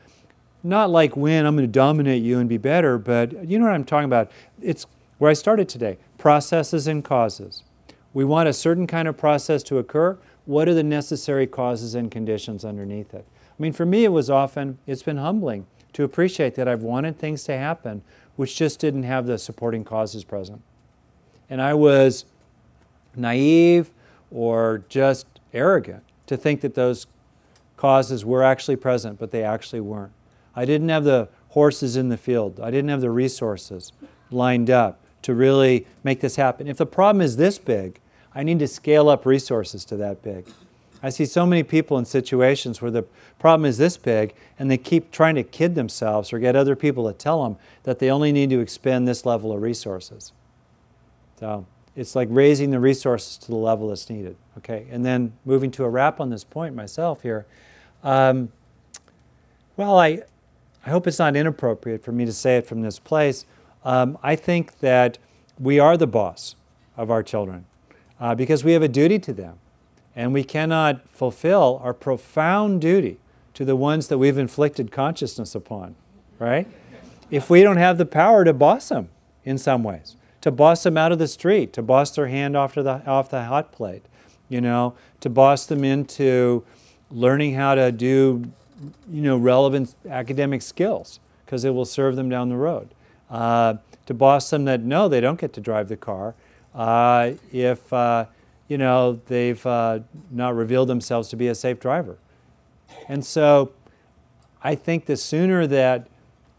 not 0.67 0.89
like 0.89 1.15
when 1.15 1.45
I'm 1.45 1.55
going 1.55 1.67
to 1.67 1.71
dominate 1.71 2.21
you 2.21 2.39
and 2.39 2.49
be 2.49 2.57
better, 2.57 2.97
but 2.97 3.47
you 3.47 3.57
know 3.57 3.65
what 3.65 3.73
I'm 3.73 3.83
talking 3.83 4.05
about. 4.05 4.31
It's 4.61 4.85
where 5.17 5.31
I 5.31 5.33
started 5.33 5.69
today 5.69 5.97
processes 6.17 6.87
and 6.87 7.03
causes. 7.03 7.63
We 8.13 8.25
want 8.25 8.49
a 8.49 8.53
certain 8.53 8.87
kind 8.87 9.07
of 9.07 9.17
process 9.17 9.63
to 9.63 9.77
occur. 9.77 10.17
What 10.45 10.67
are 10.67 10.73
the 10.73 10.83
necessary 10.83 11.45
causes 11.47 11.93
and 11.95 12.09
conditions 12.09 12.65
underneath 12.65 13.13
it? 13.13 13.25
I 13.27 13.61
mean, 13.61 13.73
for 13.73 13.85
me, 13.85 14.03
it 14.05 14.11
was 14.11 14.29
often, 14.29 14.79
it's 14.87 15.03
been 15.03 15.17
humbling 15.17 15.67
to 15.93 16.03
appreciate 16.03 16.55
that 16.55 16.67
I've 16.67 16.83
wanted 16.83 17.17
things 17.17 17.43
to 17.45 17.57
happen 17.57 18.01
which 18.35 18.55
just 18.55 18.79
didn't 18.79 19.03
have 19.03 19.25
the 19.25 19.37
supporting 19.37 19.83
causes 19.83 20.23
present. 20.23 20.61
And 21.49 21.61
I 21.61 21.73
was 21.73 22.25
naive 23.15 23.91
or 24.31 24.83
just 24.89 25.25
arrogant 25.53 26.03
to 26.27 26.37
think 26.37 26.61
that 26.61 26.75
those 26.75 27.07
causes 27.77 28.23
were 28.23 28.43
actually 28.43 28.75
present, 28.75 29.19
but 29.19 29.31
they 29.31 29.43
actually 29.43 29.79
weren't. 29.81 30.11
I 30.57 30.65
didn't 30.65 30.89
have 30.89 31.03
the 31.03 31.29
horses 31.49 31.95
in 31.95 32.09
the 32.09 32.17
field, 32.17 32.59
I 32.59 32.71
didn't 32.71 32.89
have 32.89 33.01
the 33.01 33.11
resources 33.11 33.93
lined 34.31 34.69
up 34.69 34.99
to 35.21 35.33
really 35.33 35.85
make 36.03 36.19
this 36.19 36.35
happen. 36.35 36.67
If 36.67 36.77
the 36.77 36.85
problem 36.85 37.21
is 37.21 37.37
this 37.37 37.57
big, 37.59 37.99
I 38.33 38.43
need 38.43 38.59
to 38.59 38.67
scale 38.67 39.07
up 39.07 39.25
resources 39.25 39.85
to 39.85 39.97
that 39.97 40.21
big. 40.21 40.47
I 41.01 41.09
see 41.09 41.25
so 41.25 41.45
many 41.45 41.61
people 41.61 41.97
in 41.99 42.05
situations 42.05 42.81
where 42.81 42.89
the 42.89 43.03
problem 43.37 43.65
is 43.65 43.77
this 43.77 43.97
big 43.97 44.33
and 44.57 44.69
they 44.69 44.77
keep 44.77 45.11
trying 45.11 45.35
to 45.35 45.43
kid 45.43 45.75
themselves 45.75 46.33
or 46.33 46.39
get 46.39 46.55
other 46.55 46.75
people 46.75 47.07
to 47.07 47.13
tell 47.13 47.43
them 47.43 47.57
that 47.83 47.99
they 47.99 48.09
only 48.09 48.31
need 48.31 48.49
to 48.49 48.59
expend 48.59 49.07
this 49.07 49.25
level 49.25 49.51
of 49.51 49.61
resources. 49.61 50.31
So 51.39 51.67
it's 51.95 52.15
like 52.15 52.29
raising 52.31 52.71
the 52.71 52.79
resources 52.79 53.37
to 53.39 53.47
the 53.47 53.55
level 53.55 53.89
that's 53.89 54.09
needed. 54.09 54.35
Okay, 54.57 54.87
and 54.89 55.05
then 55.05 55.33
moving 55.45 55.69
to 55.71 55.83
a 55.83 55.89
wrap 55.89 56.19
on 56.19 56.31
this 56.31 56.43
point 56.43 56.73
myself 56.73 57.21
here. 57.21 57.45
Um, 58.03 58.51
well, 59.75 59.99
I, 59.99 60.23
I 60.87 60.89
hope 60.89 61.05
it's 61.05 61.19
not 61.19 61.35
inappropriate 61.35 62.01
for 62.01 62.13
me 62.13 62.23
to 62.23 62.31
say 62.31 62.55
it 62.55 62.65
from 62.65 62.81
this 62.81 62.97
place. 62.97 63.45
Um, 63.83 64.17
I 64.23 64.37
think 64.37 64.79
that 64.79 65.17
we 65.59 65.81
are 65.81 65.97
the 65.97 66.07
boss 66.07 66.55
of 66.95 67.11
our 67.11 67.21
children 67.21 67.65
uh, 68.21 68.35
because 68.35 68.63
we 68.63 68.71
have 68.71 68.81
a 68.81 68.87
duty 68.87 69.19
to 69.19 69.33
them. 69.33 69.59
And 70.15 70.31
we 70.31 70.45
cannot 70.45 71.07
fulfill 71.09 71.81
our 71.83 71.93
profound 71.93 72.79
duty 72.79 73.19
to 73.53 73.65
the 73.65 73.75
ones 73.75 74.07
that 74.07 74.17
we've 74.17 74.37
inflicted 74.37 74.89
consciousness 74.89 75.55
upon, 75.55 75.95
right? 76.39 76.69
If 77.29 77.49
we 77.49 77.63
don't 77.63 77.75
have 77.75 77.97
the 77.97 78.05
power 78.05 78.45
to 78.45 78.53
boss 78.53 78.87
them 78.87 79.09
in 79.43 79.57
some 79.57 79.83
ways, 79.83 80.15
to 80.39 80.51
boss 80.51 80.83
them 80.83 80.95
out 80.95 81.11
of 81.11 81.19
the 81.19 81.27
street, 81.27 81.73
to 81.73 81.81
boss 81.81 82.11
their 82.11 82.27
hand 82.27 82.55
off, 82.55 82.75
the, 82.75 83.05
off 83.05 83.29
the 83.29 83.43
hot 83.43 83.73
plate, 83.73 84.05
you 84.47 84.61
know, 84.61 84.95
to 85.19 85.29
boss 85.29 85.65
them 85.65 85.83
into 85.83 86.63
learning 87.11 87.55
how 87.55 87.75
to 87.75 87.91
do, 87.91 88.53
you 89.11 89.21
know, 89.21 89.37
relevant 89.37 89.95
academic 90.09 90.61
skills 90.61 91.19
because 91.45 91.63
it 91.65 91.71
will 91.71 91.85
serve 91.85 92.15
them 92.15 92.29
down 92.29 92.49
the 92.49 92.57
road. 92.57 92.89
Uh, 93.29 93.75
to 94.05 94.13
boss 94.13 94.49
them 94.49 94.65
that 94.65 94.81
no, 94.81 95.07
they 95.07 95.19
don't 95.19 95.39
get 95.39 95.53
to 95.53 95.61
drive 95.61 95.89
the 95.89 95.97
car. 95.97 96.33
Uh, 96.73 97.31
if 97.51 97.91
uh, 97.91 98.25
you 98.67 98.77
know, 98.77 99.19
they've 99.27 99.65
uh, 99.65 99.99
not 100.29 100.55
revealed 100.55 100.89
themselves 100.89 101.29
to 101.29 101.35
be 101.35 101.47
a 101.47 101.55
safe 101.55 101.79
driver. 101.79 102.17
And 103.07 103.25
so 103.25 103.71
I 104.61 104.75
think 104.75 105.05
the 105.05 105.17
sooner 105.17 105.67
that 105.67 106.07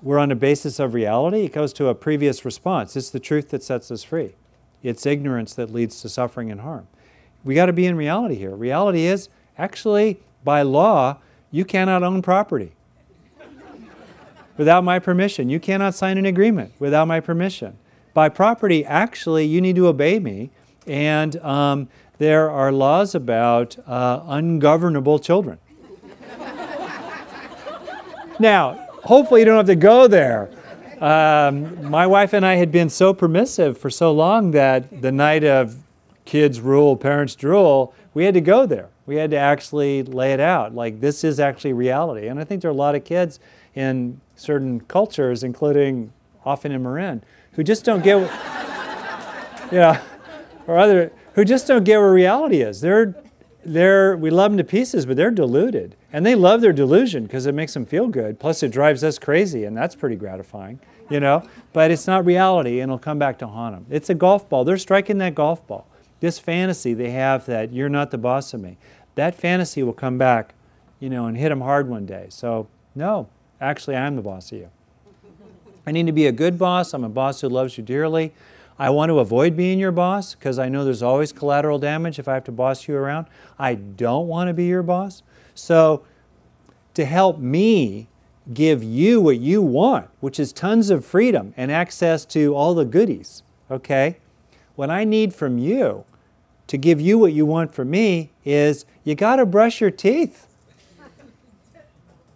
we're 0.01 0.19
on 0.19 0.31
a 0.31 0.37
basis 0.37 0.79
of 0.79 0.95
reality, 0.95 1.45
it 1.45 1.53
goes 1.53 1.73
to 1.75 1.89
a 1.89 1.95
previous 1.95 2.45
response. 2.45 2.97
It's 2.97 3.11
the 3.11 3.21
truth 3.21 3.51
that 3.51 3.63
sets 3.63 3.91
us 3.91 4.05
free. 4.05 4.35
It's 4.83 5.05
ignorance 5.05 5.55
that 5.55 5.73
leads 5.73 6.01
to 6.03 6.09
suffering 6.09 6.51
and 6.51 6.61
harm. 6.61 6.87
We 7.45 7.55
got 7.55 7.67
to 7.67 7.73
be 7.73 7.87
in 7.87 7.97
reality 7.97 8.37
here. 8.37 8.55
Reality 8.55 9.07
is 9.07 9.29
actually, 9.57 10.21
by 10.45 10.63
law, 10.63 11.19
you 11.51 11.65
cannot 11.65 12.03
own 12.03 12.23
property 12.23 12.73
without 14.57 14.85
my 14.85 14.99
permission. 14.99 15.49
You 15.49 15.61
cannot 15.61 15.95
sign 15.95 16.19
an 16.19 16.27
agreement 16.27 16.73
without 16.79 17.09
my 17.09 17.21
permission. 17.21 17.79
By 18.13 18.29
property, 18.29 18.85
actually, 18.85 19.47
you 19.47 19.61
need 19.61 19.77
to 19.77 19.87
obey 19.87 20.19
me. 20.19 20.51
And 20.87 21.37
um, 21.37 21.89
there 22.19 22.51
are 22.51 22.73
laws 22.73 23.15
about 23.15 23.77
uh, 23.87 24.23
ungovernable 24.27 25.21
children. 25.21 25.59
now, 28.41 28.89
hopefully, 29.05 29.43
you 29.43 29.45
don't 29.45 29.57
have 29.57 29.67
to 29.67 29.77
go 29.77 30.09
there. 30.09 30.51
Um, 31.01 31.89
my 31.89 32.09
wife 32.09 32.33
and 32.33 32.45
I 32.45 32.57
had 32.57 32.73
been 32.73 32.91
so 32.91 33.15
permissive 33.15 33.79
for 33.79 33.89
so 33.89 34.11
long 34.11 34.51
that 34.51 35.01
the 35.01 35.13
night 35.13 35.45
of 35.45 35.77
kids 36.25 36.61
rule, 36.61 36.97
parents 36.97 37.37
drool, 37.37 37.95
we 38.15 38.25
had 38.25 38.35
to 38.35 38.41
go 38.41 38.67
there. 38.67 38.89
We 39.09 39.17
had 39.17 39.31
to 39.31 39.39
actually 39.39 40.03
lay 40.03 40.35
it 40.35 40.41
out. 40.41 40.75
Like, 40.75 41.01
this 41.01 41.25
is 41.25 41.41
actually 41.41 41.73
reality. 41.73 42.29
And 42.29 42.39
I 42.39 42.45
think 42.45 42.61
there 42.61 42.71
are 42.71 42.75
a 42.75 42.77
lot 42.77 42.95
of 42.95 43.05
kids 43.05 43.41
in 43.75 44.21
certain 44.37 44.81
cultures, 44.81 45.43
including 45.43 46.13
often 46.45 46.73
in 46.73 46.83
Marin, 46.83 47.23
who 47.53 47.65
just 47.65 47.87
don't 47.87 48.05
get, 48.05 48.19
you 49.73 49.79
know, 49.79 49.99
or 50.67 50.77
other, 50.77 51.11
who 51.33 51.47
just 51.47 51.67
don't 51.67 51.85
get 51.85 51.99
where 51.99 52.13
reality 52.13 52.61
is. 52.61 52.83
They're, 52.83 53.15
they're, 53.65 54.15
we 54.15 54.29
love 54.29 54.51
them 54.51 54.59
to 54.59 54.65
pieces, 54.65 55.07
but 55.07 55.17
they're 55.17 55.31
deluded. 55.31 55.97
And 56.13 56.27
they 56.27 56.35
love 56.35 56.61
their 56.61 56.75
delusion 56.75 57.23
because 57.23 57.47
it 57.47 57.55
makes 57.55 57.73
them 57.73 57.87
feel 57.87 58.09
good. 58.09 58.39
Plus, 58.39 58.63
it 58.63 58.71
drives 58.71 59.03
us 59.03 59.19
crazy, 59.19 59.65
and 59.65 59.75
that's 59.75 59.95
pretty 59.95 60.17
gratifying, 60.17 60.81
you 61.09 61.19
know? 61.19 61.49
But 61.73 61.91
it's 61.91 62.07
not 62.07 62.27
reality, 62.27 62.81
and 62.81 62.91
it'll 62.91 62.99
come 62.99 63.19
back 63.19 63.39
to 63.39 63.47
haunt 63.47 63.75
them. 63.75 63.87
It's 63.89 64.11
a 64.11 64.15
golf 64.15 64.51
ball. 64.51 64.67
They're 64.67 64.77
striking 64.77 65.17
that 65.17 65.35
golf 65.35 65.67
ball. 65.67 65.87
This 66.21 66.39
fantasy 66.39 66.95
they 66.95 67.11
have 67.11 67.47
that 67.47 67.73
you're 67.73 67.89
not 67.89 68.11
the 68.11 68.19
boss 68.19 68.53
of 68.53 68.61
me, 68.61 68.77
that 69.19 69.35
fantasy 69.35 69.83
will 69.83 69.93
come 69.93 70.17
back, 70.17 70.55
you 71.01 71.11
know, 71.11 71.27
and 71.27 71.37
hit 71.37 71.49
them 71.49 71.61
hard 71.61 71.89
one 71.89 72.07
day. 72.07 72.27
So, 72.31 72.69
no, 72.95 73.29
actually, 73.61 73.97
I'm 73.97 74.15
the 74.15 74.23
boss 74.23 74.53
of 74.53 74.59
you. 74.59 74.71
I 75.87 75.91
need 75.91 76.07
to 76.07 76.13
be 76.13 76.27
a 76.27 76.33
good 76.33 76.59
boss. 76.59 76.95
I'm 76.95 77.03
a 77.03 77.09
boss 77.09 77.41
who 77.41 77.49
loves 77.49 77.77
you 77.77 77.83
dearly. 77.85 78.33
I 78.79 78.91
want 78.91 79.11
to 79.11 79.19
avoid 79.19 79.57
being 79.57 79.81
your 79.81 79.91
boss 79.91 80.35
because 80.35 80.59
I 80.59 80.69
know 80.69 80.85
there's 80.85 81.03
always 81.03 81.33
collateral 81.33 81.81
damage 81.81 82.21
if 82.21 82.29
I 82.29 82.35
have 82.35 82.45
to 82.45 82.53
boss 82.53 82.87
you 82.87 82.95
around. 82.95 83.27
I 83.59 83.75
don't 83.75 84.29
want 84.29 84.49
to 84.49 84.55
be 84.55 84.67
your 84.67 84.85
boss. 84.85 85.25
So, 85.55 86.05
to 86.95 87.05
help 87.05 87.39
me 87.39 88.07
give 88.55 88.85
you 88.85 89.21
what 89.21 89.39
you 89.41 89.63
want, 89.63 90.09
which 90.21 90.39
is 90.39 90.53
tons 90.53 90.91
of 90.91 91.05
freedom 91.05 91.55
and 91.57 91.73
access 91.73 92.25
to 92.27 92.55
all 92.55 92.75
the 92.75 92.85
goodies, 92.85 93.43
okay? 93.69 94.19
What 94.77 94.91
I 94.91 95.03
need 95.03 95.35
from 95.35 95.59
you 95.59 96.05
to 96.69 96.79
give 96.79 97.01
you 97.01 97.19
what 97.19 97.33
you 97.33 97.45
want 97.45 97.75
from 97.75 97.91
me 97.91 98.31
is 98.45 98.85
you 99.03 99.15
got 99.15 99.37
to 99.37 99.47
brush 99.47 99.81
your 99.81 99.91
teeth 99.91 100.47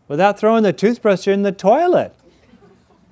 without 0.09 0.39
throwing 0.39 0.63
the 0.63 0.73
toothbrush 0.73 1.29
in 1.29 1.43
the 1.43 1.53
toilet. 1.53 2.15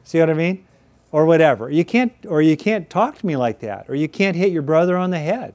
See 0.02 0.18
what 0.18 0.30
I 0.30 0.34
mean? 0.34 0.66
Or 1.12 1.26
whatever. 1.26 1.70
You 1.70 1.84
can't 1.84 2.12
or 2.26 2.42
you 2.42 2.56
can't 2.56 2.90
talk 2.90 3.18
to 3.18 3.26
me 3.26 3.36
like 3.36 3.60
that 3.60 3.88
or 3.88 3.94
you 3.94 4.08
can't 4.08 4.36
hit 4.36 4.50
your 4.50 4.62
brother 4.62 4.96
on 4.96 5.10
the 5.10 5.18
head. 5.18 5.54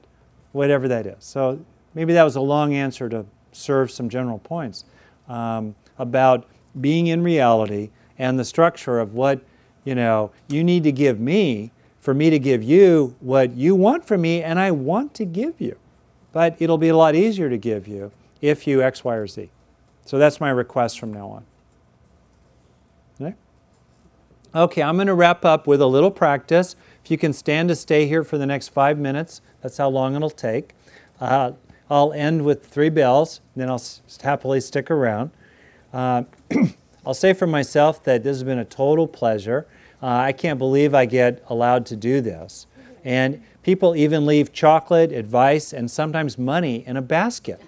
Whatever 0.52 0.88
that 0.88 1.06
is. 1.06 1.24
So 1.24 1.64
maybe 1.94 2.12
that 2.14 2.22
was 2.22 2.36
a 2.36 2.40
long 2.40 2.72
answer 2.72 3.08
to 3.08 3.26
serve 3.52 3.90
some 3.90 4.08
general 4.08 4.38
points 4.38 4.84
um, 5.28 5.74
about 5.98 6.46
being 6.80 7.08
in 7.08 7.22
reality 7.22 7.90
and 8.18 8.38
the 8.38 8.44
structure 8.44 8.98
of 8.98 9.14
what, 9.14 9.40
you 9.84 9.94
know, 9.94 10.30
you 10.48 10.62
need 10.62 10.84
to 10.84 10.92
give 10.92 11.18
me 11.18 11.72
for 12.06 12.14
me 12.14 12.30
to 12.30 12.38
give 12.38 12.62
you 12.62 13.16
what 13.18 13.56
you 13.56 13.74
want 13.74 14.06
from 14.06 14.20
me 14.20 14.40
and 14.40 14.60
I 14.60 14.70
want 14.70 15.12
to 15.14 15.24
give 15.24 15.60
you. 15.60 15.76
But 16.30 16.54
it'll 16.60 16.78
be 16.78 16.86
a 16.86 16.96
lot 16.96 17.16
easier 17.16 17.50
to 17.50 17.58
give 17.58 17.88
you 17.88 18.12
if 18.40 18.64
you 18.64 18.80
X, 18.80 19.02
Y, 19.02 19.12
or 19.12 19.26
Z. 19.26 19.50
So 20.04 20.16
that's 20.16 20.40
my 20.40 20.50
request 20.50 21.00
from 21.00 21.12
now 21.12 21.26
on. 21.26 21.44
Okay, 23.20 23.34
okay 24.54 24.82
I'm 24.84 24.94
going 24.94 25.08
to 25.08 25.14
wrap 25.14 25.44
up 25.44 25.66
with 25.66 25.80
a 25.80 25.86
little 25.88 26.12
practice. 26.12 26.76
If 27.04 27.10
you 27.10 27.18
can 27.18 27.32
stand 27.32 27.70
to 27.70 27.74
stay 27.74 28.06
here 28.06 28.22
for 28.22 28.38
the 28.38 28.46
next 28.46 28.68
five 28.68 29.00
minutes, 29.00 29.40
that's 29.60 29.76
how 29.76 29.88
long 29.88 30.14
it'll 30.14 30.30
take. 30.30 30.74
Uh, 31.20 31.54
I'll 31.90 32.12
end 32.12 32.44
with 32.44 32.66
three 32.66 32.88
bells, 32.88 33.40
then 33.56 33.68
I'll 33.68 33.82
happily 34.22 34.60
stick 34.60 34.92
around. 34.92 35.32
Uh, 35.92 36.22
I'll 37.04 37.14
say 37.14 37.32
for 37.32 37.48
myself 37.48 38.04
that 38.04 38.22
this 38.22 38.36
has 38.36 38.44
been 38.44 38.60
a 38.60 38.64
total 38.64 39.08
pleasure. 39.08 39.66
Uh, 40.02 40.06
I 40.06 40.32
can't 40.32 40.58
believe 40.58 40.94
I 40.94 41.06
get 41.06 41.42
allowed 41.48 41.86
to 41.86 41.96
do 41.96 42.20
this. 42.20 42.66
And 43.04 43.42
people 43.62 43.94
even 43.96 44.26
leave 44.26 44.52
chocolate, 44.52 45.12
advice, 45.12 45.72
and 45.72 45.90
sometimes 45.90 46.36
money 46.36 46.84
in 46.86 46.96
a 46.96 47.02
basket. 47.02 47.60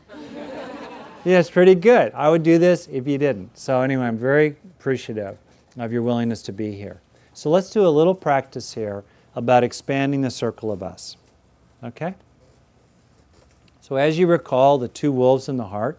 yeah, 1.24 1.38
it's 1.38 1.50
pretty 1.50 1.74
good. 1.74 2.12
I 2.12 2.28
would 2.28 2.42
do 2.42 2.58
this 2.58 2.88
if 2.88 3.06
you 3.06 3.18
didn't. 3.18 3.56
So, 3.56 3.80
anyway, 3.80 4.04
I'm 4.04 4.18
very 4.18 4.56
appreciative 4.78 5.38
of 5.78 5.92
your 5.92 6.02
willingness 6.02 6.42
to 6.42 6.52
be 6.52 6.72
here. 6.72 7.00
So, 7.34 7.50
let's 7.50 7.70
do 7.70 7.86
a 7.86 7.88
little 7.88 8.14
practice 8.14 8.74
here 8.74 9.04
about 9.36 9.62
expanding 9.62 10.22
the 10.22 10.30
circle 10.30 10.72
of 10.72 10.82
us. 10.82 11.16
Okay? 11.82 12.14
So, 13.80 13.96
as 13.96 14.18
you 14.18 14.26
recall, 14.26 14.76
the 14.78 14.88
two 14.88 15.12
wolves 15.12 15.48
in 15.48 15.56
the 15.56 15.68
heart, 15.68 15.98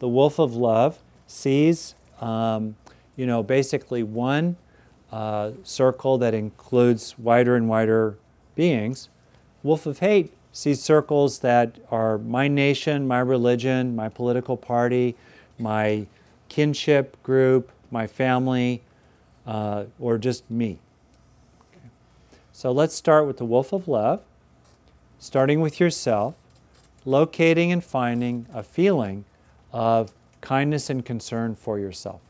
the 0.00 0.08
wolf 0.08 0.38
of 0.38 0.54
love 0.54 0.98
sees, 1.26 1.94
um, 2.20 2.76
you 3.16 3.26
know, 3.26 3.42
basically 3.42 4.02
one 4.02 4.56
uh, 5.14 5.52
circle 5.62 6.18
that 6.18 6.34
includes 6.34 7.16
wider 7.16 7.54
and 7.54 7.68
wider 7.68 8.16
beings. 8.56 9.08
Wolf 9.62 9.86
of 9.86 10.00
hate 10.00 10.32
sees 10.50 10.82
circles 10.82 11.38
that 11.38 11.76
are 11.88 12.18
my 12.18 12.48
nation, 12.48 13.06
my 13.06 13.20
religion, 13.20 13.94
my 13.94 14.08
political 14.08 14.56
party, 14.56 15.14
my 15.56 16.04
kinship 16.48 17.22
group, 17.22 17.70
my 17.92 18.08
family, 18.08 18.82
uh, 19.46 19.84
or 20.00 20.18
just 20.18 20.50
me. 20.50 20.78
Okay. 21.70 21.88
So 22.52 22.72
let's 22.72 22.96
start 22.96 23.24
with 23.24 23.36
the 23.36 23.44
wolf 23.44 23.72
of 23.72 23.86
love, 23.86 24.20
starting 25.20 25.60
with 25.60 25.78
yourself, 25.78 26.34
locating 27.04 27.70
and 27.70 27.84
finding 27.84 28.46
a 28.52 28.64
feeling 28.64 29.24
of 29.72 30.12
kindness 30.40 30.90
and 30.90 31.04
concern 31.04 31.54
for 31.54 31.78
yourself. 31.78 32.20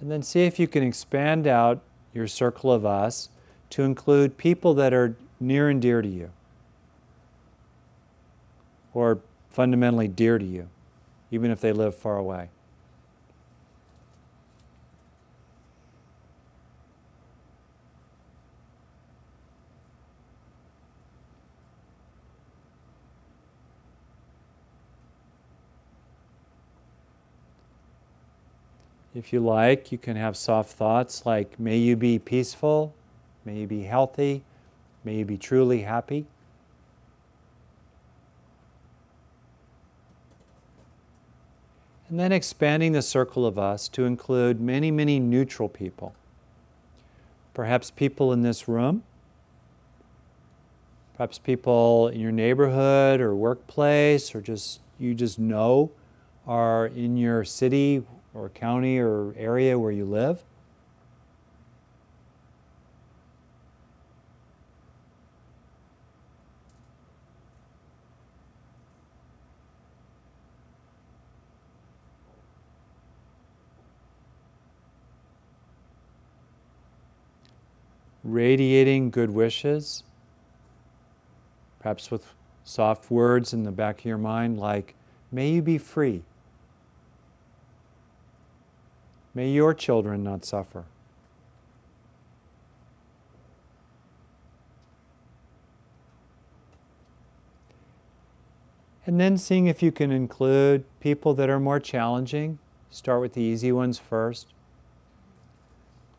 And 0.00 0.10
then 0.10 0.22
see 0.22 0.44
if 0.44 0.58
you 0.58 0.66
can 0.66 0.82
expand 0.82 1.46
out 1.46 1.80
your 2.14 2.26
circle 2.26 2.72
of 2.72 2.86
us 2.86 3.28
to 3.70 3.82
include 3.82 4.36
people 4.36 4.74
that 4.74 4.92
are 4.92 5.14
near 5.38 5.68
and 5.68 5.80
dear 5.80 6.02
to 6.02 6.08
you, 6.08 6.30
or 8.94 9.20
fundamentally 9.50 10.08
dear 10.08 10.38
to 10.38 10.44
you, 10.44 10.68
even 11.30 11.50
if 11.50 11.60
they 11.60 11.72
live 11.72 11.94
far 11.94 12.16
away. 12.16 12.48
If 29.14 29.32
you 29.32 29.40
like, 29.40 29.90
you 29.90 29.98
can 29.98 30.16
have 30.16 30.36
soft 30.36 30.70
thoughts 30.70 31.26
like, 31.26 31.58
may 31.58 31.76
you 31.76 31.96
be 31.96 32.18
peaceful, 32.18 32.94
may 33.44 33.58
you 33.58 33.66
be 33.66 33.82
healthy, 33.82 34.44
may 35.02 35.16
you 35.16 35.24
be 35.24 35.36
truly 35.36 35.82
happy. 35.82 36.26
And 42.08 42.18
then 42.18 42.30
expanding 42.30 42.92
the 42.92 43.02
circle 43.02 43.46
of 43.46 43.58
us 43.58 43.88
to 43.88 44.04
include 44.04 44.60
many, 44.60 44.90
many 44.90 45.18
neutral 45.18 45.68
people. 45.68 46.14
Perhaps 47.52 47.90
people 47.90 48.32
in 48.32 48.42
this 48.42 48.68
room, 48.68 49.02
perhaps 51.16 51.38
people 51.38 52.08
in 52.08 52.20
your 52.20 52.32
neighborhood 52.32 53.20
or 53.20 53.34
workplace, 53.34 54.34
or 54.34 54.40
just 54.40 54.80
you 54.98 55.14
just 55.14 55.38
know 55.38 55.90
are 56.46 56.86
in 56.86 57.16
your 57.16 57.44
city 57.44 58.02
or 58.34 58.48
county 58.48 58.98
or 58.98 59.34
area 59.36 59.78
where 59.78 59.90
you 59.90 60.04
live? 60.04 60.42
Radiating 78.22 79.10
good 79.10 79.30
wishes, 79.30 80.04
perhaps 81.80 82.10
with 82.10 82.34
soft 82.62 83.10
words 83.10 83.52
in 83.52 83.64
the 83.64 83.72
back 83.72 84.00
of 84.00 84.04
your 84.04 84.18
mind 84.18 84.58
like, 84.58 84.94
may 85.32 85.50
you 85.50 85.62
be 85.62 85.78
free. 85.78 86.22
May 89.34 89.50
your 89.50 89.74
children 89.74 90.24
not 90.24 90.44
suffer. 90.44 90.84
And 99.06 99.18
then 99.18 99.38
seeing 99.38 99.66
if 99.66 99.82
you 99.82 99.90
can 99.90 100.12
include 100.12 100.84
people 101.00 101.34
that 101.34 101.48
are 101.48 101.58
more 101.58 101.80
challenging. 101.80 102.58
Start 102.90 103.20
with 103.20 103.34
the 103.34 103.42
easy 103.42 103.72
ones 103.72 103.98
first. 103.98 104.48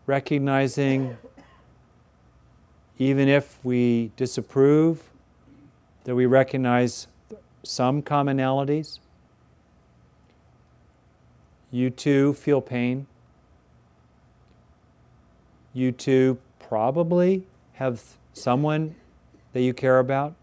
Recognizing, 0.08 1.18
even 2.98 3.28
if 3.28 3.64
we 3.64 4.12
disapprove, 4.18 5.04
that 6.06 6.16
we 6.16 6.26
recognize 6.26 7.08
some 7.64 8.02
commonalities. 8.02 9.00
You 11.72 11.90
too 11.90 12.34
feel 12.34 12.62
pain. 12.62 13.08
You 15.74 15.94
too 15.94 16.38
probably 16.60 17.48
have 17.74 18.04
someone 18.34 18.96
that 19.54 19.62
you 19.62 19.74
care 19.74 20.00
about. 20.00 20.36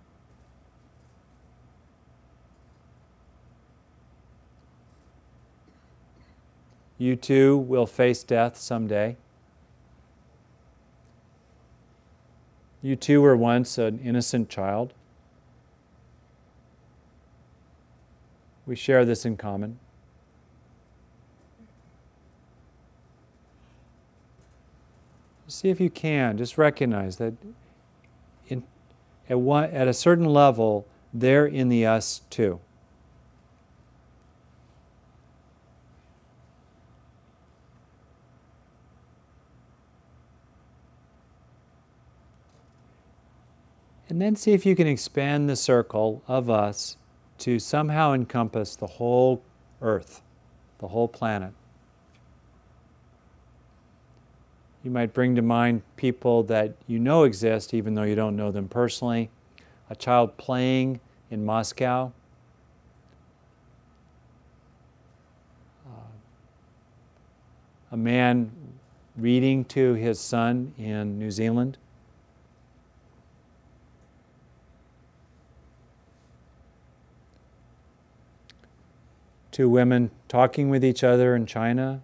You 6.96 7.14
too 7.14 7.58
will 7.58 7.86
face 7.86 8.22
death 8.22 8.56
someday. 8.56 9.16
You 12.80 12.96
too 12.96 13.20
were 13.20 13.36
once 13.36 13.76
an 13.76 14.00
innocent 14.02 14.48
child. 14.48 14.94
We 18.66 18.76
share 18.76 19.04
this 19.04 19.24
in 19.24 19.36
common. 19.36 19.78
See 25.50 25.70
if 25.70 25.80
you 25.80 25.88
can 25.88 26.36
just 26.36 26.58
recognize 26.58 27.16
that 27.16 27.32
in, 28.48 28.62
at, 29.30 29.40
one, 29.40 29.64
at 29.64 29.88
a 29.88 29.94
certain 29.94 30.26
level, 30.26 30.86
they're 31.12 31.46
in 31.46 31.70
the 31.70 31.86
us 31.86 32.20
too. 32.28 32.60
And 44.10 44.20
then 44.20 44.36
see 44.36 44.52
if 44.52 44.66
you 44.66 44.76
can 44.76 44.86
expand 44.86 45.48
the 45.48 45.56
circle 45.56 46.22
of 46.28 46.50
us 46.50 46.98
to 47.38 47.58
somehow 47.58 48.12
encompass 48.12 48.76
the 48.76 48.86
whole 48.86 49.42
earth, 49.80 50.20
the 50.78 50.88
whole 50.88 51.08
planet. 51.08 51.52
You 54.88 54.94
might 54.94 55.12
bring 55.12 55.36
to 55.36 55.42
mind 55.42 55.82
people 55.96 56.44
that 56.44 56.72
you 56.86 56.98
know 56.98 57.24
exist, 57.24 57.74
even 57.74 57.94
though 57.94 58.04
you 58.04 58.14
don't 58.14 58.36
know 58.36 58.50
them 58.50 58.68
personally. 58.68 59.28
A 59.90 59.94
child 59.94 60.38
playing 60.38 61.00
in 61.30 61.44
Moscow. 61.44 62.10
Uh, 65.86 65.90
a 67.92 67.98
man 67.98 68.50
reading 69.14 69.66
to 69.66 69.92
his 69.92 70.18
son 70.18 70.72
in 70.78 71.18
New 71.18 71.30
Zealand. 71.30 71.76
two 79.52 79.68
women 79.68 80.10
talking 80.28 80.70
with 80.70 80.82
each 80.82 81.04
other 81.04 81.36
in 81.36 81.44
China. 81.44 82.00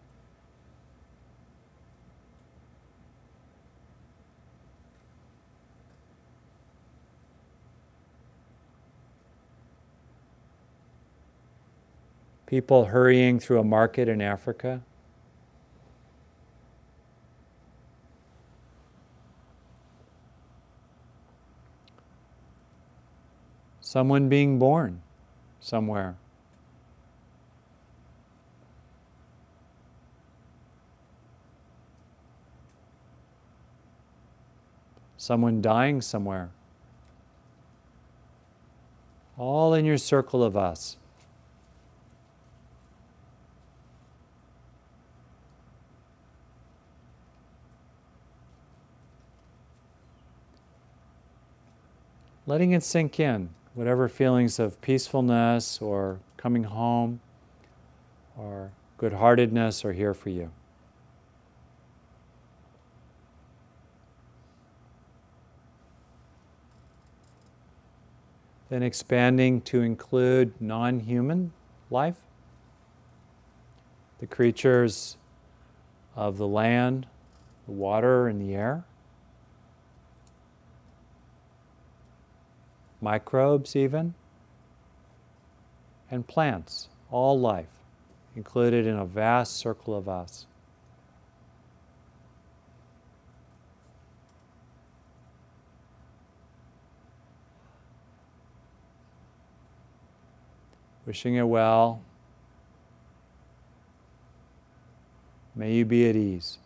People 12.55 12.85
hurrying 12.85 13.41
through 13.41 13.59
a 13.59 13.65
market 13.65 14.09
in 14.09 14.23
Africa. 14.23 14.81
Someone 23.81 24.29
being 24.29 24.61
born 24.61 25.03
somewhere. 25.59 26.15
someone 35.17 35.61
dying 35.61 36.01
somewhere. 36.01 36.51
All 39.37 39.75
in 39.75 39.85
your 39.85 39.99
circle 39.99 40.45
of 40.45 40.57
us. 40.57 40.99
Letting 52.47 52.73
it 52.73 52.83
sink 52.83 53.19
in, 53.19 53.51
whatever 53.75 54.09
feelings 54.09 54.59
of 54.59 54.81
peacefulness 54.81 55.81
or 55.81 56.21
coming 56.37 56.65
home 56.65 57.21
or 58.37 58.71
good 58.99 59.15
heartedness 59.15 59.85
are 59.85 59.93
here 59.93 60.15
for 60.15 60.31
you. 60.31 60.51
then 68.75 68.83
expanding 68.83 69.61
to 69.61 69.83
include 69.83 70.53
non 70.61 70.99
human 70.99 71.53
life, 71.91 72.17
the 74.19 74.27
creatures 74.27 75.17
of 76.17 76.39
the 76.39 76.47
land, 76.49 77.07
the 77.67 77.73
water, 77.73 78.27
and 78.27 78.41
the 78.41 78.53
air, 78.53 78.83
microbes, 83.05 83.77
even, 83.77 84.15
and 86.11 86.27
plants, 86.27 86.89
all 87.11 87.39
life 87.39 87.77
included 88.35 88.87
in 88.87 88.97
a 88.97 89.05
vast 89.05 89.57
circle 89.57 89.95
of 89.95 90.09
us. 90.09 90.47
Wishing 101.05 101.35
it 101.35 101.43
well. 101.43 102.01
May 105.55 105.75
you 105.75 105.85
be 105.85 106.09
at 106.09 106.17
ease. 106.17 106.57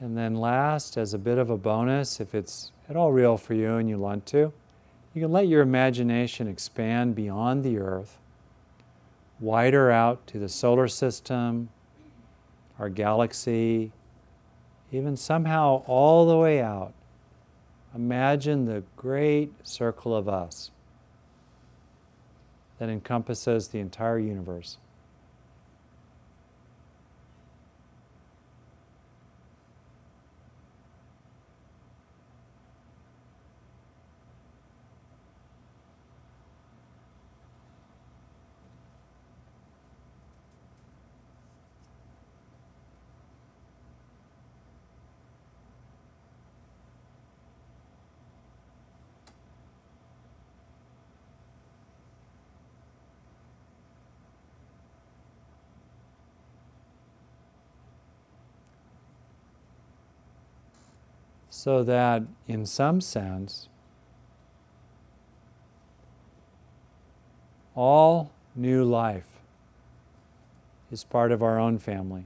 And 0.00 0.16
then, 0.16 0.34
last, 0.34 0.96
as 0.96 1.12
a 1.12 1.18
bit 1.18 1.36
of 1.36 1.50
a 1.50 1.58
bonus, 1.58 2.20
if 2.20 2.34
it's 2.34 2.72
at 2.88 2.96
all 2.96 3.12
real 3.12 3.36
for 3.36 3.52
you 3.52 3.74
and 3.76 3.88
you 3.88 3.98
want 3.98 4.24
to, 4.26 4.52
you 5.14 5.22
can 5.22 5.30
let 5.30 5.46
your 5.46 5.60
imagination 5.60 6.48
expand 6.48 7.14
beyond 7.14 7.64
the 7.64 7.78
earth, 7.78 8.18
wider 9.40 9.90
out 9.90 10.26
to 10.28 10.38
the 10.38 10.48
solar 10.48 10.88
system, 10.88 11.68
our 12.78 12.88
galaxy, 12.88 13.92
even 14.90 15.16
somehow 15.16 15.82
all 15.86 16.26
the 16.26 16.36
way 16.36 16.62
out. 16.62 16.94
Imagine 17.94 18.64
the 18.64 18.82
great 18.96 19.52
circle 19.64 20.16
of 20.16 20.28
us 20.28 20.70
that 22.78 22.88
encompasses 22.88 23.68
the 23.68 23.80
entire 23.80 24.18
universe. 24.18 24.78
So 61.62 61.84
that, 61.84 62.22
in 62.48 62.64
some 62.64 63.02
sense, 63.02 63.68
all 67.74 68.30
new 68.56 68.82
life 68.82 69.26
is 70.90 71.04
part 71.04 71.30
of 71.30 71.42
our 71.42 71.58
own 71.58 71.78
family. 71.78 72.24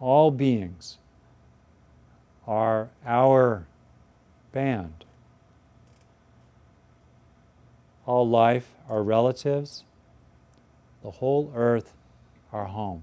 All 0.00 0.30
beings 0.30 0.96
are 2.46 2.88
our 3.04 3.66
band. 4.50 5.04
All 8.06 8.26
life 8.26 8.70
are 8.88 9.02
relatives. 9.02 9.84
The 11.02 11.10
whole 11.10 11.52
earth 11.54 11.92
our 12.50 12.64
home. 12.64 13.02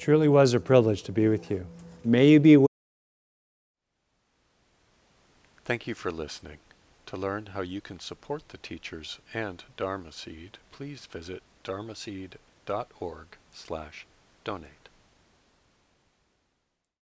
Truly 0.00 0.28
was 0.28 0.54
a 0.54 0.60
privilege 0.60 1.02
to 1.04 1.12
be 1.12 1.28
with 1.28 1.50
you. 1.50 1.66
May 2.04 2.28
you 2.28 2.40
be. 2.40 2.64
Thank 5.64 5.86
you 5.86 5.94
for 5.94 6.10
listening. 6.10 6.58
To 7.06 7.16
learn 7.16 7.46
how 7.46 7.60
you 7.60 7.80
can 7.80 8.00
support 8.00 8.48
the 8.48 8.58
teachers 8.58 9.18
and 9.34 9.62
Dharma 9.76 10.12
Seed, 10.12 10.58
please 10.72 11.06
visit 11.06 11.42
dharmaseed.org 11.64 13.26
slash 13.52 14.06
donate. 14.44 14.89